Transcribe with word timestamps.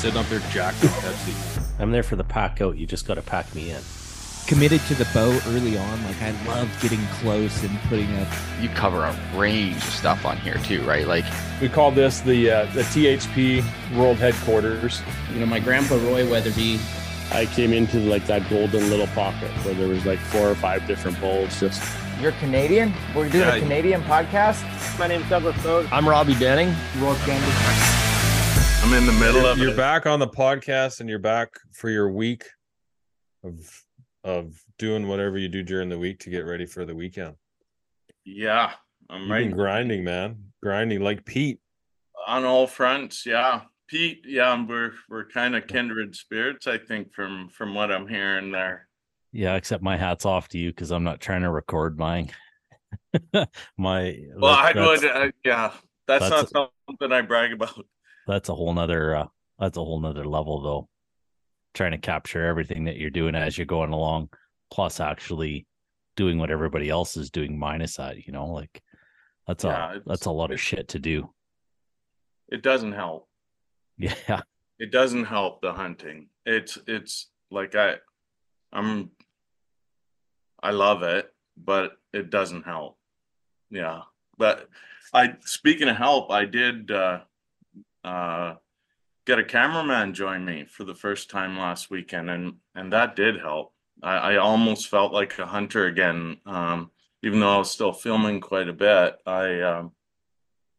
sitting 0.00 0.18
up 0.18 0.26
there 0.26 0.40
jacked 0.50 0.80
with 0.82 0.92
Pepsi. 0.92 1.62
I'm 1.80 1.90
there 1.90 2.02
for 2.02 2.16
the 2.16 2.24
pack 2.24 2.60
out. 2.60 2.76
You 2.76 2.86
just 2.86 3.06
got 3.06 3.14
to 3.14 3.22
pack 3.22 3.54
me 3.54 3.70
in. 3.70 3.80
Committed 4.46 4.80
to 4.88 4.94
the 4.94 5.06
bow 5.14 5.38
early 5.48 5.76
on. 5.78 6.04
Like 6.04 6.20
I 6.22 6.30
love 6.46 6.68
getting 6.80 7.00
close 7.20 7.62
and 7.62 7.78
putting 7.82 8.10
a. 8.12 8.26
You 8.60 8.68
cover 8.70 9.04
a 9.04 9.14
range 9.36 9.76
of 9.76 9.82
stuff 9.84 10.24
on 10.24 10.38
here 10.38 10.56
too, 10.64 10.82
right? 10.82 11.06
Like 11.06 11.24
We 11.60 11.68
call 11.68 11.90
this 11.90 12.20
the 12.20 12.50
uh, 12.50 12.64
the 12.72 12.82
THP 12.82 13.62
World 13.96 14.16
Headquarters. 14.16 15.02
You 15.32 15.40
know, 15.40 15.46
my 15.46 15.60
grandpa 15.60 15.96
Roy 15.96 16.28
Weatherby, 16.28 16.80
I 17.32 17.46
came 17.46 17.72
into 17.72 17.98
like 18.00 18.26
that 18.26 18.48
golden 18.50 18.88
little 18.90 19.06
pocket 19.08 19.50
where 19.64 19.74
there 19.74 19.86
was 19.88 20.04
like 20.06 20.18
four 20.18 20.48
or 20.48 20.54
five 20.56 20.84
different 20.86 21.20
bowls. 21.20 21.60
Just 21.60 21.80
You're 22.20 22.32
Canadian? 22.32 22.92
We're 23.14 23.28
doing 23.28 23.46
Yeah. 23.46 23.54
a 23.56 23.60
Canadian 23.60 24.02
podcast? 24.02 24.64
my 24.98 25.06
name's 25.06 25.28
Douglas 25.28 25.62
Bode. 25.62 25.86
I'm 25.92 26.08
Robbie 26.08 26.34
Denning. 26.34 26.74
Roll 26.98 27.14
candy. 27.16 28.19
I'm 28.82 28.94
in 28.94 29.06
the 29.06 29.12
middle 29.12 29.42
you're, 29.42 29.50
of 29.50 29.58
you're 29.58 29.70
it. 29.70 29.76
back 29.76 30.06
on 30.06 30.18
the 30.18 30.26
podcast 30.28 31.00
and 31.00 31.08
you're 31.08 31.18
back 31.18 31.50
for 31.72 31.90
your 31.90 32.10
week 32.10 32.44
of 33.44 33.54
of 34.24 34.54
doing 34.78 35.06
whatever 35.06 35.38
you 35.38 35.48
do 35.48 35.62
during 35.62 35.88
the 35.88 35.98
week 35.98 36.20
to 36.20 36.30
get 36.30 36.40
ready 36.40 36.66
for 36.66 36.84
the 36.84 36.94
weekend. 36.94 37.34
Yeah, 38.24 38.72
I'm 39.10 39.22
You've 39.22 39.30
right 39.30 39.48
been 39.48 39.56
grinding, 39.56 40.04
man, 40.04 40.44
grinding 40.62 41.00
like 41.02 41.24
Pete. 41.24 41.60
on 42.26 42.44
all 42.44 42.66
fronts. 42.66 43.26
Yeah, 43.26 43.62
Pete. 43.86 44.24
Yeah, 44.26 44.64
we're 44.66 44.92
we're 45.08 45.26
kind 45.28 45.54
of 45.54 45.66
kindred 45.66 46.16
spirits. 46.16 46.66
I 46.66 46.78
think 46.78 47.12
from 47.12 47.48
from 47.50 47.74
what 47.74 47.92
I'm 47.92 48.08
hearing 48.08 48.50
there. 48.50 48.88
Yeah, 49.32 49.56
except 49.56 49.82
my 49.82 49.96
hat's 49.96 50.24
off 50.24 50.48
to 50.48 50.58
you 50.58 50.70
because 50.70 50.90
I'm 50.90 51.04
not 51.04 51.20
trying 51.20 51.42
to 51.42 51.50
record 51.50 51.98
mine. 51.98 52.30
my 53.78 54.18
Well, 54.36 54.52
I 54.54 54.72
would. 54.74 55.04
Uh, 55.04 55.30
yeah, 55.44 55.72
that's, 56.08 56.24
that's- 56.28 56.52
not 56.52 56.72
something 56.88 57.12
I 57.12 57.20
brag 57.22 57.52
about. 57.52 57.84
That's 58.26 58.48
a 58.48 58.54
whole 58.54 58.72
nother 58.74 59.16
uh, 59.16 59.26
that's 59.58 59.76
a 59.76 59.84
whole 59.84 60.00
nother 60.00 60.24
level 60.24 60.62
though. 60.62 60.88
Trying 61.74 61.92
to 61.92 61.98
capture 61.98 62.44
everything 62.46 62.84
that 62.84 62.96
you're 62.96 63.10
doing 63.10 63.34
as 63.34 63.56
you're 63.56 63.66
going 63.66 63.92
along, 63.92 64.30
plus 64.70 65.00
actually 65.00 65.66
doing 66.16 66.38
what 66.38 66.50
everybody 66.50 66.88
else 66.90 67.16
is 67.16 67.30
doing 67.30 67.58
minus 67.58 67.96
that, 67.96 68.26
you 68.26 68.32
know, 68.32 68.46
like 68.46 68.82
that's 69.46 69.64
Yeah, 69.64 69.94
a 69.94 70.00
that's 70.06 70.26
a 70.26 70.30
lot 70.32 70.50
of 70.52 70.60
shit 70.60 70.88
to 70.88 70.98
do. 70.98 71.32
It 72.48 72.62
doesn't 72.62 72.92
help. 72.92 73.28
Yeah. 73.98 74.42
It 74.78 74.90
doesn't 74.90 75.24
help 75.26 75.60
the 75.60 75.72
hunting. 75.72 76.28
It's 76.46 76.78
it's 76.86 77.28
like 77.50 77.74
I, 77.74 77.96
I'm. 78.72 79.10
I 80.62 80.70
love 80.70 81.02
it, 81.02 81.32
but 81.56 81.98
it 82.12 82.30
doesn't 82.30 82.62
help. 82.64 82.98
Yeah, 83.70 84.02
but 84.38 84.68
I 85.12 85.36
speaking 85.44 85.88
of 85.88 85.96
help, 85.96 86.30
I 86.30 86.44
did 86.46 86.90
uh, 86.90 87.20
uh, 88.04 88.54
get 89.26 89.38
a 89.38 89.44
cameraman 89.44 90.14
join 90.14 90.44
me 90.44 90.66
for 90.68 90.84
the 90.84 90.94
first 90.94 91.30
time 91.30 91.58
last 91.58 91.90
weekend, 91.90 92.30
and 92.30 92.54
and 92.74 92.92
that 92.92 93.16
did 93.16 93.40
help. 93.40 93.72
I, 94.02 94.16
I 94.16 94.36
almost 94.36 94.88
felt 94.88 95.12
like 95.12 95.38
a 95.38 95.46
hunter 95.46 95.86
again, 95.86 96.38
um, 96.46 96.90
even 97.22 97.40
though 97.40 97.54
I 97.54 97.58
was 97.58 97.70
still 97.70 97.92
filming 97.92 98.40
quite 98.40 98.68
a 98.68 98.72
bit. 98.72 99.18
I, 99.26 99.60
um, 99.60 99.92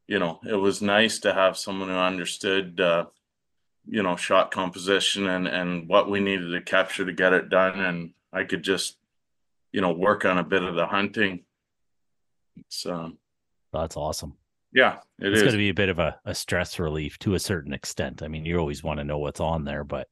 you 0.08 0.20
know, 0.20 0.40
it 0.48 0.56
was 0.56 0.82
nice 0.82 1.20
to 1.20 1.34
have 1.34 1.58
someone 1.58 1.90
who 1.90 1.96
understood. 1.96 2.80
Uh, 2.80 3.06
you 3.88 4.04
know 4.04 4.16
shot 4.16 4.52
composition 4.52 5.26
and 5.26 5.48
and 5.48 5.90
what 5.90 6.08
we 6.08 6.20
needed 6.20 6.52
to 6.52 6.62
capture 6.62 7.04
to 7.04 7.12
get 7.12 7.34
it 7.34 7.50
done 7.50 7.80
and 7.80 8.14
i 8.32 8.44
could 8.44 8.62
just 8.62 8.98
you 9.72 9.82
know 9.82 9.92
work 9.92 10.24
on 10.24 10.38
a 10.38 10.44
bit 10.44 10.62
of 10.62 10.76
the 10.76 10.86
hunting 10.86 11.44
um 12.86 13.18
That's 13.72 13.96
awesome. 13.96 14.36
Yeah 14.74 14.98
it 15.20 15.28
it's 15.28 15.38
is. 15.38 15.42
going 15.44 15.52
to 15.54 15.58
be 15.58 15.70
a 15.70 15.74
bit 15.74 15.90
of 15.90 16.00
a, 16.00 16.20
a 16.26 16.34
stress 16.34 16.80
relief 16.80 17.18
to 17.20 17.34
a 17.36 17.40
certain 17.40 17.74
extent. 17.74 18.24
I 18.24 18.28
mean, 18.28 18.46
you 18.46 18.58
always 18.58 18.84
want 18.84 19.00
to 19.00 19.04
know 19.04 19.18
what's 19.20 19.40
on 19.40 19.66
there, 19.66 19.84
but 19.84 20.08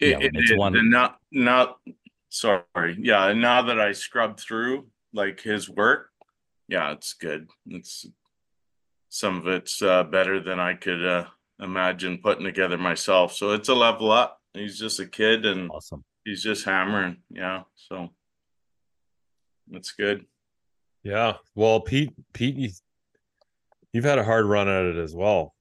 It- 0.00 0.10
yeah, 0.10 0.18
it 0.20 0.30
it's 0.34 0.50
is. 0.50 0.58
one- 0.58 0.76
and 0.76 0.90
now 0.90 1.16
now 1.30 1.76
sorry 2.28 2.96
yeah 3.00 3.32
now 3.32 3.60
that 3.62 3.80
i 3.80 3.90
scrubbed 3.90 4.38
through 4.38 4.86
like 5.12 5.40
his 5.40 5.68
work 5.68 6.10
yeah 6.68 6.92
it's 6.92 7.12
good 7.14 7.48
it's 7.66 8.06
some 9.08 9.38
of 9.38 9.48
it's 9.48 9.82
uh, 9.82 10.04
better 10.04 10.38
than 10.40 10.60
i 10.60 10.74
could 10.74 11.04
uh, 11.04 11.24
imagine 11.58 12.18
putting 12.22 12.44
together 12.44 12.78
myself 12.78 13.32
so 13.34 13.50
it's 13.50 13.68
a 13.68 13.74
level 13.74 14.12
up 14.12 14.40
he's 14.54 14.78
just 14.78 15.00
a 15.00 15.06
kid 15.06 15.44
and 15.44 15.70
awesome. 15.72 16.04
he's 16.24 16.40
just 16.42 16.64
hammering 16.64 17.16
yeah 17.30 17.62
so 17.74 18.10
that's 19.68 19.90
good 19.92 20.24
Yeah. 21.02 21.34
Well, 21.54 21.80
Pete, 21.80 22.12
Pete, 22.32 22.56
you, 22.56 22.70
you've 23.92 24.04
had 24.04 24.18
a 24.18 24.24
hard 24.24 24.46
run 24.46 24.68
at 24.68 24.84
it 24.84 24.96
as 24.96 25.14
well. 25.14 25.54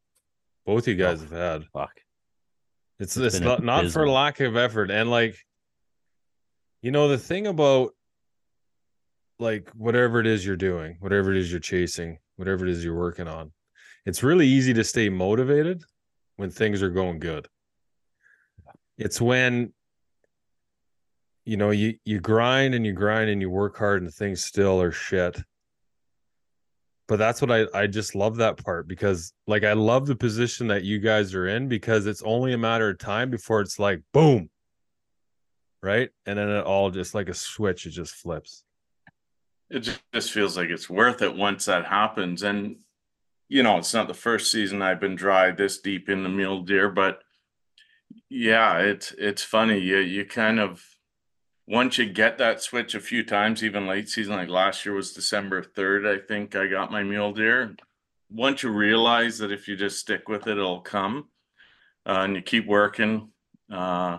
Both 0.65 0.87
you 0.87 0.95
guys 0.95 1.19
oh, 1.19 1.23
have 1.23 1.31
had. 1.31 1.65
Fuck. 1.73 2.01
It's 2.99 3.15
It's 3.17 3.35
it's 3.35 3.43
not, 3.43 3.63
not 3.63 3.89
for 3.91 4.07
lack 4.07 4.39
of 4.39 4.57
effort. 4.57 4.91
And 4.91 5.09
like, 5.09 5.37
you 6.81 6.91
know, 6.91 7.07
the 7.07 7.17
thing 7.17 7.47
about 7.47 7.91
like 9.39 9.69
whatever 9.71 10.19
it 10.19 10.27
is 10.27 10.45
you're 10.45 10.57
doing, 10.57 10.97
whatever 10.99 11.31
it 11.31 11.37
is 11.37 11.49
you're 11.49 11.61
chasing, 11.61 12.19
whatever 12.35 12.65
it 12.65 12.71
is 12.71 12.83
you're 12.83 12.97
working 12.97 13.27
on, 13.27 13.51
it's 14.05 14.21
really 14.21 14.47
easy 14.47 14.73
to 14.73 14.83
stay 14.83 15.09
motivated 15.09 15.81
when 16.35 16.49
things 16.49 16.83
are 16.83 16.89
going 16.89 17.19
good. 17.19 17.47
It's 18.97 19.21
when 19.21 19.73
you 21.45 21.55
know 21.55 21.71
you 21.71 21.95
you 22.03 22.19
grind 22.19 22.75
and 22.75 22.85
you 22.85 22.91
grind 22.91 23.29
and 23.29 23.41
you 23.41 23.49
work 23.49 23.77
hard 23.77 24.01
and 24.01 24.13
things 24.13 24.43
still 24.43 24.81
are 24.81 24.91
shit 24.91 25.41
but 27.09 27.17
that's 27.17 27.41
what 27.41 27.51
I 27.51 27.65
I 27.73 27.87
just 27.87 28.15
love 28.15 28.37
that 28.37 28.63
part 28.63 28.87
because 28.87 29.33
like 29.47 29.65
I 29.65 29.73
love 29.73 30.07
the 30.07 30.15
position 30.15 30.67
that 30.67 30.83
you 30.83 30.99
guys 30.99 31.35
are 31.35 31.47
in 31.47 31.67
because 31.67 32.05
it's 32.05 32.21
only 32.21 32.53
a 32.53 32.57
matter 32.57 32.89
of 32.89 32.99
time 32.99 33.29
before 33.29 33.59
it's 33.59 33.77
like 33.77 34.01
boom 34.13 34.49
right? 35.81 36.09
And 36.25 36.37
then 36.37 36.49
it 36.49 36.65
all 36.65 36.91
just 36.91 37.15
like 37.15 37.29
a 37.29 37.33
switch 37.33 37.85
it 37.85 37.91
just 37.91 38.13
flips. 38.13 38.63
It 39.69 39.97
just 40.13 40.31
feels 40.31 40.57
like 40.57 40.69
it's 40.69 40.89
worth 40.89 41.21
it 41.21 41.35
once 41.35 41.65
that 41.65 41.85
happens. 41.85 42.43
And 42.43 42.77
you 43.49 43.63
know 43.63 43.77
it's 43.77 43.93
not 43.93 44.07
the 44.07 44.13
first 44.13 44.51
season 44.51 44.79
i've 44.83 44.99
been 44.99 45.15
dry 45.15 45.49
this 45.49 45.79
deep 45.79 46.07
in 46.07 46.21
the 46.21 46.29
mule 46.29 46.61
deer 46.61 46.87
but 46.87 47.23
yeah 48.29 48.77
it's 48.77 49.13
it's 49.17 49.43
funny. 49.43 49.79
You 49.79 49.97
you 49.97 50.25
kind 50.25 50.59
of 50.59 50.83
once 51.69 51.99
you 51.99 52.05
get 52.07 52.39
that 52.39 52.61
switch 52.61 52.95
a 52.95 52.99
few 52.99 53.23
times 53.23 53.63
even 53.63 53.85
late 53.85 54.09
season 54.09 54.35
like 54.35 54.49
last 54.49 54.85
year 54.85 54.95
was 54.95 55.13
december 55.13 55.61
3rd 55.61 56.19
i 56.19 56.27
think 56.27 56.55
i 56.55 56.67
got 56.67 56.91
my 56.91 57.03
mule 57.03 57.31
deer. 57.31 57.75
Once 58.31 58.61
you 58.61 58.69
realize 58.69 59.39
that 59.39 59.51
if 59.51 59.67
you 59.67 59.75
just 59.75 59.99
stick 59.99 60.27
with 60.27 60.47
it 60.47 60.57
it'll 60.57 60.81
come 60.81 61.29
uh, 62.05 62.21
and 62.23 62.35
you 62.35 62.41
keep 62.41 62.65
working 62.65 63.29
uh 63.71 64.17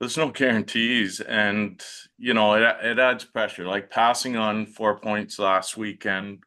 there's 0.00 0.16
no 0.16 0.30
guarantees. 0.30 1.20
And 1.20 1.80
you 2.18 2.34
know 2.34 2.54
it, 2.54 2.62
it 2.82 2.98
adds 2.98 3.24
pressure. 3.24 3.64
Like 3.64 3.88
passing 3.88 4.36
on 4.36 4.66
four 4.66 4.98
points 4.98 5.38
last 5.38 5.76
weekend 5.76 6.42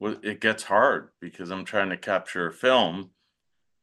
it 0.00 0.40
gets 0.40 0.64
hard 0.64 1.10
because 1.20 1.52
i'm 1.52 1.64
trying 1.64 1.90
to 1.90 1.96
capture 1.96 2.48
a 2.48 2.52
film 2.52 3.10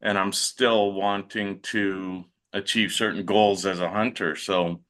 and 0.02 0.18
i'm 0.18 0.34
still 0.34 0.92
wanting 0.92 1.62
to 1.62 2.26
achieve 2.52 2.92
certain 2.92 3.24
goals 3.24 3.66
as 3.66 3.80
a 3.80 3.90
hunter. 3.90 4.36
So 4.36 4.82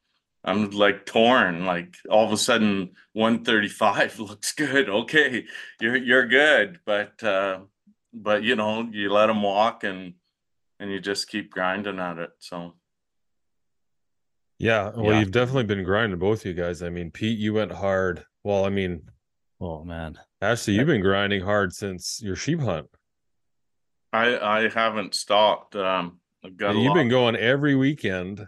I'm 0.44 0.70
like 0.70 1.04
torn. 1.06 1.66
Like 1.66 1.96
all 2.08 2.24
of 2.26 2.32
a 2.32 2.36
sudden, 2.36 2.92
135 3.12 4.18
looks 4.20 4.52
good. 4.52 4.88
Okay, 4.88 5.44
you're 5.80 5.96
you're 5.96 6.26
good, 6.26 6.80
but 6.86 7.22
uh, 7.22 7.60
but 8.12 8.42
you 8.42 8.56
know, 8.56 8.88
you 8.90 9.12
let 9.12 9.26
them 9.26 9.42
walk 9.42 9.84
and 9.84 10.14
and 10.78 10.90
you 10.90 10.98
just 11.00 11.28
keep 11.28 11.50
grinding 11.50 11.98
at 11.98 12.18
it. 12.18 12.30
So 12.38 12.74
Yeah, 14.58 14.90
well, 14.94 15.12
Yeah. 15.12 15.20
you've 15.20 15.30
definitely 15.30 15.64
been 15.64 15.84
grinding, 15.84 16.18
both 16.18 16.40
of 16.40 16.46
you 16.46 16.54
guys. 16.54 16.82
I 16.82 16.88
mean, 16.90 17.10
Pete, 17.10 17.38
you 17.38 17.54
went 17.54 17.72
hard. 17.72 18.24
Well, 18.44 18.64
I 18.64 18.70
mean, 18.70 19.02
Oh 19.62 19.84
man. 19.84 20.18
Ashley, 20.40 20.72
you've 20.74 20.86
been 20.86 21.02
grinding 21.02 21.42
hard 21.42 21.74
since 21.74 22.22
your 22.22 22.34
sheep 22.36 22.60
hunt. 22.60 22.86
I 24.12 24.38
I 24.38 24.68
haven't 24.70 25.14
stopped. 25.14 25.76
Um, 25.76 26.20
I've 26.42 26.56
got 26.56 26.74
a 26.74 26.78
you've 26.78 26.88
lot- 26.88 26.94
been 26.94 27.08
going 27.10 27.36
every 27.36 27.74
weekend, 27.74 28.46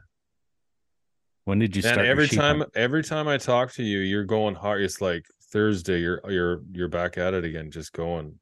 When 1.44 1.58
did 1.58 1.74
you 1.74 1.80
and 1.80 1.86
start? 1.86 1.98
your 2.06 2.12
every 2.12 2.28
time, 2.28 2.58
hunt? 2.58 2.70
every 2.74 3.02
time 3.02 3.26
I 3.28 3.36
talk 3.36 3.72
to 3.72 3.82
you, 3.82 3.98
you're 3.98 4.24
going 4.24 4.54
hard. 4.54 4.82
It's 4.82 5.00
like 5.00 5.26
Thursday, 5.50 6.00
you're 6.00 6.20
you're 6.28 6.62
you're 6.72 6.88
back 6.88 7.18
at 7.18 7.34
it 7.34 7.44
again, 7.44 7.70
just 7.70 7.92
going, 7.92 8.38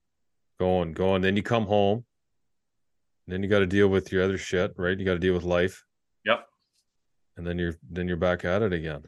going, 0.58 0.92
going. 0.92 1.22
Then 1.22 1.36
you 1.36 1.42
come 1.42 1.66
home, 1.66 2.04
then 3.26 3.42
you 3.42 3.48
got 3.48 3.60
to 3.60 3.66
deal 3.66 3.88
with 3.88 4.12
your 4.12 4.22
other 4.22 4.38
shit, 4.38 4.74
right? 4.76 4.98
You 4.98 5.04
got 5.04 5.14
to 5.14 5.18
deal 5.18 5.34
with 5.34 5.44
life, 5.44 5.84
Yep, 6.24 6.46
and 7.36 7.46
then 7.46 7.58
you're 7.58 7.74
then 7.90 8.06
you're 8.06 8.16
back 8.18 8.44
at 8.44 8.62
it 8.62 8.72
again. 8.72 9.02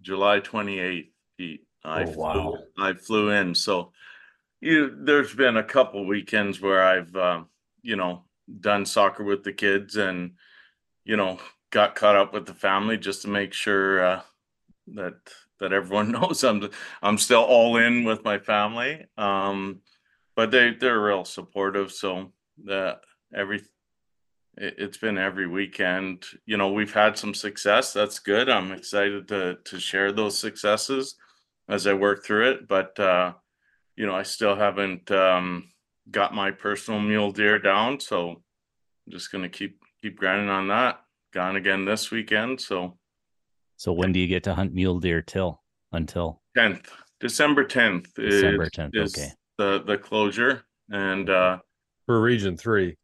July 0.00 0.40
28th, 0.40 1.10
Pete. 1.36 1.66
I 1.84 2.04
Oh, 2.04 2.10
wow. 2.12 2.32
flew, 2.32 2.84
I 2.84 2.92
flew 2.94 3.30
in. 3.30 3.54
So 3.54 3.92
you 4.60 4.96
there's 4.96 5.34
been 5.34 5.56
a 5.56 5.64
couple 5.64 6.06
weekends 6.06 6.60
where 6.60 6.82
I've 6.84 7.14
um, 7.16 7.48
you 7.82 7.96
know 7.96 8.22
done 8.60 8.86
soccer 8.86 9.24
with 9.24 9.42
the 9.42 9.52
kids 9.52 9.96
and 9.96 10.32
you 11.04 11.16
know 11.16 11.40
got 11.72 11.96
caught 11.96 12.14
up 12.14 12.32
with 12.32 12.46
the 12.46 12.54
family 12.54 12.96
just 12.96 13.22
to 13.22 13.28
make 13.28 13.52
sure 13.52 14.04
uh, 14.04 14.20
that 14.94 15.14
that 15.58 15.72
everyone 15.72 16.12
knows 16.12 16.44
I'm 16.44 16.70
I'm 17.02 17.18
still 17.18 17.42
all 17.42 17.76
in 17.78 18.04
with 18.04 18.22
my 18.22 18.38
family. 18.38 19.06
Um, 19.18 19.80
but 20.36 20.52
they 20.52 20.74
they're 20.78 21.02
real 21.02 21.24
supportive. 21.24 21.90
So 21.90 22.32
that 22.64 23.00
every 23.34 23.62
it, 24.56 24.74
it's 24.78 24.98
been 24.98 25.18
every 25.18 25.48
weekend. 25.48 26.24
You 26.46 26.58
know, 26.58 26.72
we've 26.72 26.92
had 26.94 27.18
some 27.18 27.34
success. 27.34 27.92
That's 27.92 28.18
good. 28.20 28.48
I'm 28.48 28.70
excited 28.72 29.26
to 29.28 29.58
to 29.64 29.80
share 29.80 30.12
those 30.12 30.38
successes 30.38 31.16
as 31.68 31.86
I 31.86 31.94
work 31.94 32.24
through 32.24 32.50
it. 32.50 32.68
But 32.68 32.98
uh, 33.00 33.32
you 33.96 34.06
know, 34.06 34.14
I 34.14 34.24
still 34.24 34.56
haven't 34.56 35.10
um, 35.10 35.70
got 36.10 36.34
my 36.34 36.50
personal 36.50 37.00
mule 37.00 37.32
deer 37.32 37.58
down. 37.58 37.98
So 38.00 38.30
I'm 38.30 39.12
just 39.12 39.32
gonna 39.32 39.48
keep 39.48 39.80
keep 40.02 40.18
grinding 40.18 40.50
on 40.50 40.68
that. 40.68 41.00
Gone 41.32 41.56
again 41.56 41.84
this 41.84 42.10
weekend. 42.10 42.60
So 42.60 42.98
So 43.76 43.92
when 43.92 44.12
do 44.12 44.20
you 44.20 44.26
get 44.26 44.44
to 44.44 44.54
hunt 44.54 44.74
mule 44.74 45.00
deer 45.00 45.22
till 45.22 45.62
until 45.92 46.42
10th, 46.56 46.86
December 47.20 47.64
10th 47.64 48.12
December 48.14 48.64
is, 48.64 48.70
10th? 48.70 48.90
is 48.94 49.14
Okay. 49.16 49.30
the 49.58 49.82
the 49.86 49.96
closure. 49.98 50.62
And 50.90 51.30
uh, 51.30 51.58
For 52.06 52.20
Region 52.20 52.56
Three, 52.56 52.96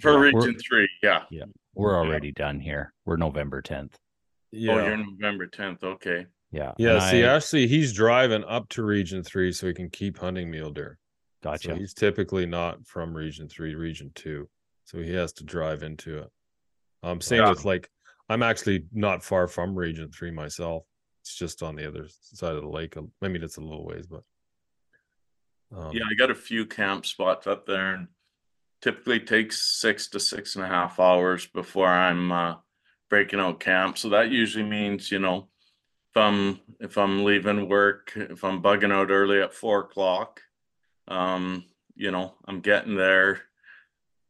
for 0.00 0.12
Yeah, 0.12 0.18
we're- 0.18 0.32
Region 0.32 0.60
Three, 0.60 0.88
yeah. 1.02 1.24
Yeah, 1.30 1.44
we're 1.74 1.92
Yeah. 1.92 1.98
already 2.08 2.30
done 2.32 2.60
here. 2.60 2.92
We're 3.04 3.16
November 3.16 3.62
10th. 3.62 3.94
yeah, 4.52 4.72
Oh, 4.72 4.84
you're 4.86 4.96
November 4.96 5.46
10th. 5.48 5.82
Okay. 5.82 6.26
Yeah. 6.52 6.72
yeah. 6.78 6.94
and 6.94 7.02
See, 7.02 7.24
I- 7.24 7.34
actually, 7.34 7.66
he's 7.66 7.92
driving 7.92 8.44
up 8.44 8.68
to 8.70 8.84
Region 8.84 9.24
Three 9.24 9.50
so 9.52 9.66
he 9.66 9.74
can 9.74 9.90
keep 9.90 10.18
hunting 10.18 10.50
mule 10.52 10.70
deer. 10.70 10.98
gotcha. 11.42 11.68
So 11.70 11.74
he's 11.74 11.94
typically 11.94 12.46
not 12.46 12.86
from 12.86 13.12
region 13.16 13.48
three, 13.48 13.74
region 13.74 14.12
two. 14.14 14.48
So 14.84 14.98
he 15.00 15.12
has 15.14 15.32
to 15.34 15.44
drive 15.44 15.82
into 15.82 16.18
it. 16.18 16.28
Um 17.02 17.20
same 17.20 17.40
Yeah. 17.40 17.50
with 17.50 17.64
like 17.64 17.90
I'm 18.28 18.42
actually 18.42 18.86
not 18.92 19.24
far 19.24 19.48
from 19.48 19.74
region 19.76 20.10
three 20.10 20.30
myself. 20.30 20.84
It's 21.22 21.34
just 21.34 21.62
on 21.62 21.76
the 21.76 21.86
other 21.86 22.06
side 22.20 22.54
of 22.54 22.62
the 22.62 22.68
lake. 22.68 22.96
I 22.96 23.28
mean 23.28 23.42
it's 23.42 23.56
a 23.56 23.60
little 23.60 23.84
ways, 23.84 24.06
but 24.06 24.22
um, 25.76 25.94
Yeah, 25.94 26.04
I 26.10 26.14
got 26.14 26.30
a 26.30 26.34
few 26.34 26.66
camp 26.66 27.06
spots 27.06 27.46
up 27.46 27.66
there 27.66 27.94
and 27.94 28.08
typically 28.82 29.20
takes 29.20 29.80
six 29.80 30.08
to 30.08 30.20
six 30.20 30.56
and 30.56 30.64
a 30.64 30.68
half 30.68 30.98
hours 30.98 31.46
before 31.46 31.88
I'm 31.88 32.32
uh, 32.32 32.54
breaking 33.08 33.40
out 33.40 33.60
camp. 33.60 33.98
So 33.98 34.08
that 34.10 34.30
usually 34.30 34.64
means, 34.64 35.10
you 35.10 35.18
know, 35.18 35.48
if 36.10 36.16
I'm 36.16 36.60
if 36.80 36.96
I'm 36.98 37.24
leaving 37.24 37.68
work, 37.68 38.12
if 38.16 38.42
I'm 38.44 38.62
bugging 38.62 38.92
out 38.92 39.10
early 39.10 39.40
at 39.40 39.54
four 39.54 39.80
o'clock, 39.80 40.40
um, 41.08 41.64
you 41.94 42.10
know, 42.10 42.34
I'm 42.46 42.60
getting 42.60 42.96
there 42.96 43.42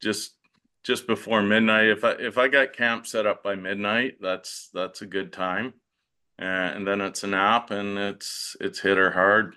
just 0.02 0.34
just 0.82 1.06
before 1.06 1.43
midnight. 1.43 1.88
If 1.88 2.05
I 2.05 2.12
if 2.12 2.38
I 2.38 2.49
got 2.49 2.73
camp 2.73 3.06
set 3.06 3.27
up 3.27 3.43
by 3.43 3.55
midnight, 3.55 4.17
that's 4.21 4.71
that's 4.73 5.03
a 5.03 5.06
good 5.06 5.32
time. 5.32 5.75
Uh, 6.41 6.44
and 6.44 6.87
then 6.87 7.00
it's 7.00 7.23
a 7.23 7.27
nap 7.27 7.71
and 7.71 7.99
it's 7.99 8.56
it's 8.61 8.81
hit 8.81 8.97
her 8.97 9.11
hard. 9.11 9.56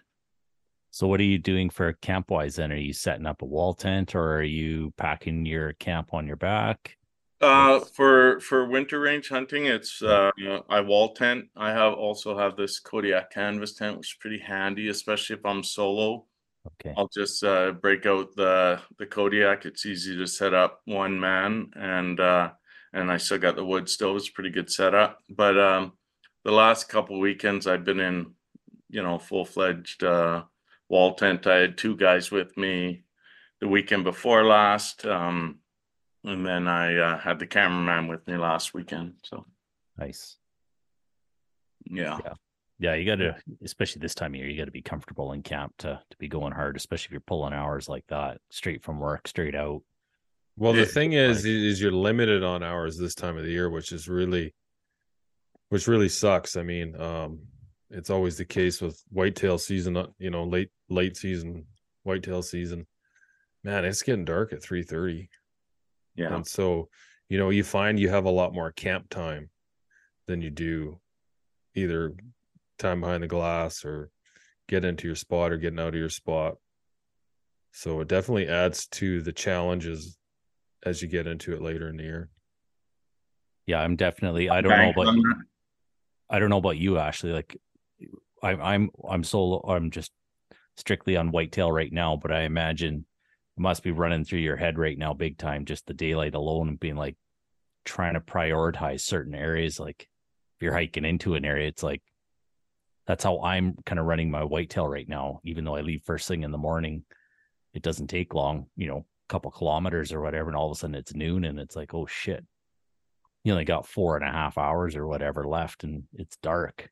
So 0.92 1.08
what 1.08 1.20
are 1.20 1.24
you 1.24 1.40
doing 1.40 1.70
for 1.70 1.94
camp 1.94 2.30
wise 2.30 2.58
then? 2.58 2.72
Are 2.72 2.75
you 2.75 2.94
setting 2.94 3.25
up 3.25 3.42
a 3.42 3.46
wall 3.46 3.74
tent 3.74 4.14
or 4.14 4.36
are 4.36 4.44
you 4.44 4.94
packing 4.98 5.46
your 5.46 5.74
camp 5.74 6.14
on 6.14 6.28
your 6.28 6.36
back? 6.36 6.98
Uh, 7.42 7.80
for 7.80 8.40
for 8.40 8.66
winter 8.66 9.00
range 9.00 9.28
hunting, 9.28 9.66
it's 9.66 10.02
uh, 10.02 10.31
I 10.70 10.81
wall 10.81 11.14
tent. 11.14 11.46
I 11.58 11.72
have 11.72 11.94
also 11.94 12.38
have 12.38 12.56
this 12.56 12.80
Kodiak 12.80 13.31
canvas 13.31 13.74
tent, 13.74 13.98
which 13.98 14.12
is 14.12 14.18
pretty 14.20 14.40
handy, 14.40 14.88
especially 14.88 15.38
if 15.38 15.46
I'm 15.46 15.64
solo. 15.64 16.25
Okay. 16.65 16.94
I'll 16.98 17.10
just 17.10 17.44
uh, 17.44 17.71
break 17.71 18.06
out 18.06 18.36
the 18.36 18.80
the 18.98 19.06
Kodiak. 19.06 19.65
It's 19.65 19.86
easy 19.86 20.15
to 20.18 20.27
set 20.27 20.54
up 20.54 20.81
one 20.86 21.19
man, 21.19 21.71
and 21.75 22.19
uh, 22.19 22.51
and 22.94 23.12
I 23.12 23.18
still 23.18 23.39
got 23.39 23.56
the 23.56 23.65
wood 23.65 23.89
stove. 23.89 24.18
It's 24.18 24.30
pretty 24.30 24.50
good 24.50 24.71
setup. 24.71 25.19
But 25.30 25.60
um, 25.60 25.94
the 26.44 26.51
last 26.51 26.88
couple 26.89 27.19
weekends, 27.19 27.68
I've 27.68 27.83
been 27.83 28.00
in, 28.00 28.33
you 28.89 29.04
know, 29.04 29.19
full 29.19 29.45
fledged 29.45 30.04
uh, 30.04 30.44
wall 30.88 31.15
tent. 31.15 31.48
I 31.48 31.57
had 31.57 31.77
two 31.77 31.98
guys 31.98 32.31
with 32.31 32.56
me 32.56 33.04
the 33.60 33.68
weekend 33.68 34.04
before 34.04 34.45
last, 34.45 35.06
um, 35.06 35.60
and 36.24 36.45
then 36.45 36.68
I 36.68 36.95
uh, 36.98 37.18
had 37.19 37.39
the 37.39 37.48
cameraman 37.48 38.07
with 38.07 38.25
me 38.27 38.38
last 38.38 38.74
weekend. 38.74 39.15
So 39.24 39.45
Nice. 39.98 40.38
yeah, 41.86 42.19
Yeah, 42.24 42.33
you 42.80 43.06
got 43.06 43.16
to, 43.18 43.36
especially 43.64 44.00
this 44.02 44.16
time 44.16 44.34
of 44.34 44.40
year, 44.40 44.50
you 44.50 44.58
got 44.58 44.66
to 44.66 44.72
be 44.72 44.81
comfortable 44.81 45.31
in 45.34 45.42
camp 45.44 45.74
to 45.80 46.02
to 46.10 46.18
be 46.18 46.28
going 46.28 46.54
hard, 46.54 46.75
especially 46.75 47.08
if 47.08 47.12
you're 47.12 47.22
pulling 47.22 47.54
hours 47.54 47.88
like 47.88 48.06
that, 48.08 48.40
straight 48.50 48.84
from 48.84 49.00
work, 49.00 49.28
straight 49.28 49.56
out. 49.56 49.81
well 50.58 50.74
the 50.74 50.86
thing 50.86 51.14
is 51.14 51.38
like- 51.44 51.50
is 51.52 51.81
you're 51.81 51.92
limited 51.92 52.44
on 52.44 52.62
hours 52.64 52.98
this 52.98 53.16
time 53.16 53.38
of 53.38 53.44
the 53.44 53.52
year, 53.52 53.70
which 53.70 53.92
is 53.92 54.08
really 54.10 54.54
which 55.70 55.88
really 55.88 56.10
sucks. 56.10 56.56
I 56.58 56.64
mean, 56.64 57.00
um 57.00 57.40
it's 57.90 58.10
always 58.10 58.38
the 58.38 58.46
case 58.46 58.82
with 58.82 59.01
whitetail 59.10 59.58
season, 59.60 59.96
uh, 59.98 60.08
you 60.18 60.32
know, 60.32 60.44
late 60.44 60.70
late 60.89 61.15
season 61.15 61.65
whitetail 62.03 62.42
season. 62.42 62.86
Man, 63.63 63.86
it's 63.86 64.01
getting 64.03 64.25
dark 64.25 64.51
at 64.51 64.62
three 64.63 64.84
thirty. 64.84 65.30
yeah, 66.15 66.36
And 66.36 66.46
so, 66.46 66.89
you 67.30 67.38
know, 67.38 67.50
you 67.50 67.63
find 67.63 68.00
you 68.00 68.10
have 68.10 68.25
a 68.25 68.32
lot 68.32 68.53
more 68.53 68.72
camp 68.72 69.10
time 69.10 69.50
than 70.27 70.42
you 70.42 70.50
do 70.50 71.00
either 71.75 72.13
time 72.84 73.02
behind 73.02 73.24
the 73.24 73.28
glass 73.28 73.84
or 73.84 74.10
get 74.68 74.86
into 74.86 75.08
your 75.08 75.16
spot 75.16 75.52
or 75.52 75.58
getting 75.58 75.80
out 75.80 75.90
of 75.90 75.96
your 75.96 76.10
spot. 76.10 76.56
So 77.72 78.02
it 78.02 78.08
definitely 78.08 78.48
adds 78.48 78.88
to 78.88 79.22
the 79.22 79.34
challenges 79.34 80.18
as 80.86 81.02
you 81.02 81.08
get 81.08 81.28
into 81.28 81.54
it 81.54 81.62
later 81.62 81.90
in 81.90 81.98
the 81.98 82.04
year. 82.04 82.30
Yeah, 83.66 83.80
I'm 83.80 83.96
definitely. 83.96 84.50
I 84.50 84.62
don't 84.62 84.78
know 84.78 84.90
about 84.90 85.08
on. 85.08 85.24
I 86.30 86.40
don't 86.40 86.50
know 86.50 86.58
about 86.58 86.78
you, 86.78 86.98
Ashley. 86.98 87.32
Like, 87.32 87.58
I'm 88.44 88.62
I'm 88.62 88.90
I'm 89.08 89.24
solo. 89.24 89.62
I'm 89.68 89.90
just 89.90 90.12
strictly 90.75 91.16
on 91.16 91.32
whitetail 91.32 91.72
right 91.72 91.92
now, 91.92 92.18
but 92.18 92.32
I 92.32 92.42
imagine 92.42 93.06
it 93.58 93.62
must 93.62 93.84
be 93.84 93.92
running 93.92 94.25
through 94.25 94.40
your 94.40 94.58
head 94.58 94.78
right 94.78 94.98
now, 94.98 95.13
big 95.13 95.38
time. 95.38 95.66
Just 95.66 95.88
the 95.88 95.94
daylight 95.94 96.36
alone 96.36 96.68
and 96.68 96.80
being 96.80 96.98
like 96.98 97.16
trying 97.86 98.16
to 98.16 98.20
prioritize 98.20 99.02
certain 99.02 99.34
areas. 99.34 99.80
Like, 99.80 100.08
if 100.58 100.62
you're 100.62 100.74
hiking 100.74 101.06
into 101.06 101.36
an 101.36 101.46
area, 101.46 101.68
it's 101.68 101.84
like 101.84 102.02
that's 103.05 103.24
how 103.24 103.41
I'm 103.41 103.75
kind 103.86 104.00
of 104.00 104.05
running 104.05 104.31
my 104.31 104.43
whitetail 104.43 104.88
right 104.88 105.07
now. 105.07 105.39
Even 105.43 105.65
though 105.65 105.75
I 105.75 105.81
leave 105.81 106.03
first 106.03 106.27
thing 106.27 106.43
in 106.43 106.51
the 106.51 106.57
morning, 106.57 107.03
it 107.74 107.81
doesn't 107.81 108.07
take 108.07 108.33
long. 108.33 108.67
You 108.75 108.88
know, 108.88 108.98
a 108.98 109.29
couple 109.29 109.51
kilometers 109.51 110.12
or 110.12 110.22
whatever, 110.22 110.50
and 110.50 110.57
all 110.57 110.72
of 110.72 110.77
a 110.77 110.79
sudden 110.79 110.95
it's 110.95 111.15
noon, 111.15 111.45
and 111.45 111.60
it's 111.60 111.75
like, 111.75 111.93
oh 111.93 112.05
shit, 112.05 112.45
you 113.43 113.51
only 113.51 113.65
got 113.65 113.88
four 113.88 114.15
and 114.15 114.25
a 114.25 114.31
half 114.31 114.57
hours 114.57 114.95
or 114.95 115.07
whatever 115.07 115.43
left 115.43 115.83
and 115.83 116.03
it's 116.13 116.38
dark 116.38 116.89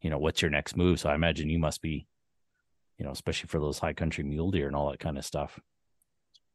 you 0.00 0.08
know 0.08 0.18
what's 0.18 0.40
your 0.40 0.50
next 0.50 0.74
move 0.74 0.98
so 0.98 1.10
i 1.10 1.14
imagine 1.14 1.50
you 1.50 1.58
must 1.58 1.82
be 1.82 2.06
you 2.98 3.04
know 3.04 3.12
especially 3.12 3.46
for 3.46 3.60
those 3.60 3.78
high 3.78 3.92
country 3.92 4.24
mule 4.24 4.50
deer 4.50 4.66
and 4.66 4.74
all 4.74 4.90
that 4.90 4.98
kind 4.98 5.18
of 5.18 5.24
stuff 5.24 5.60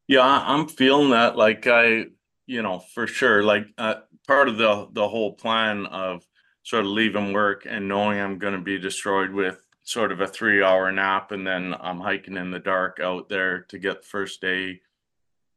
Yeah, 0.08 0.22
I'm 0.22 0.68
feeling 0.68 1.12
that. 1.12 1.36
Like 1.36 1.68
I, 1.68 2.06
you 2.46 2.62
know, 2.62 2.80
for 2.80 3.08
sure. 3.08 3.44
Like 3.44 3.68
uh, 3.78 3.96
part 4.26 4.48
of 4.48 4.58
the 4.58 4.88
the 4.92 5.08
whole 5.08 5.34
plan 5.34 5.86
of 5.86 6.26
sort 6.68 6.84
of 6.84 6.92
leaving 6.92 7.32
work 7.32 7.66
and 7.66 7.88
knowing 7.88 8.20
I'm 8.20 8.38
going 8.40 8.54
to 8.54 8.60
be 8.60 8.78
destroyed 8.78 9.32
with 9.32 9.66
sort 9.84 10.12
of 10.12 10.20
a 10.20 10.28
three 10.28 10.62
hour 10.62 10.92
nap, 10.92 11.32
and 11.32 11.48
then 11.48 11.74
I'm 11.80 12.02
hiking 12.02 12.36
in 12.36 12.52
the 12.52 12.60
dark 12.60 13.00
out 13.02 13.30
there 13.30 13.62
to 13.70 13.80
get 13.80 14.02
the 14.02 14.08
first 14.08 14.42
day 14.42 14.82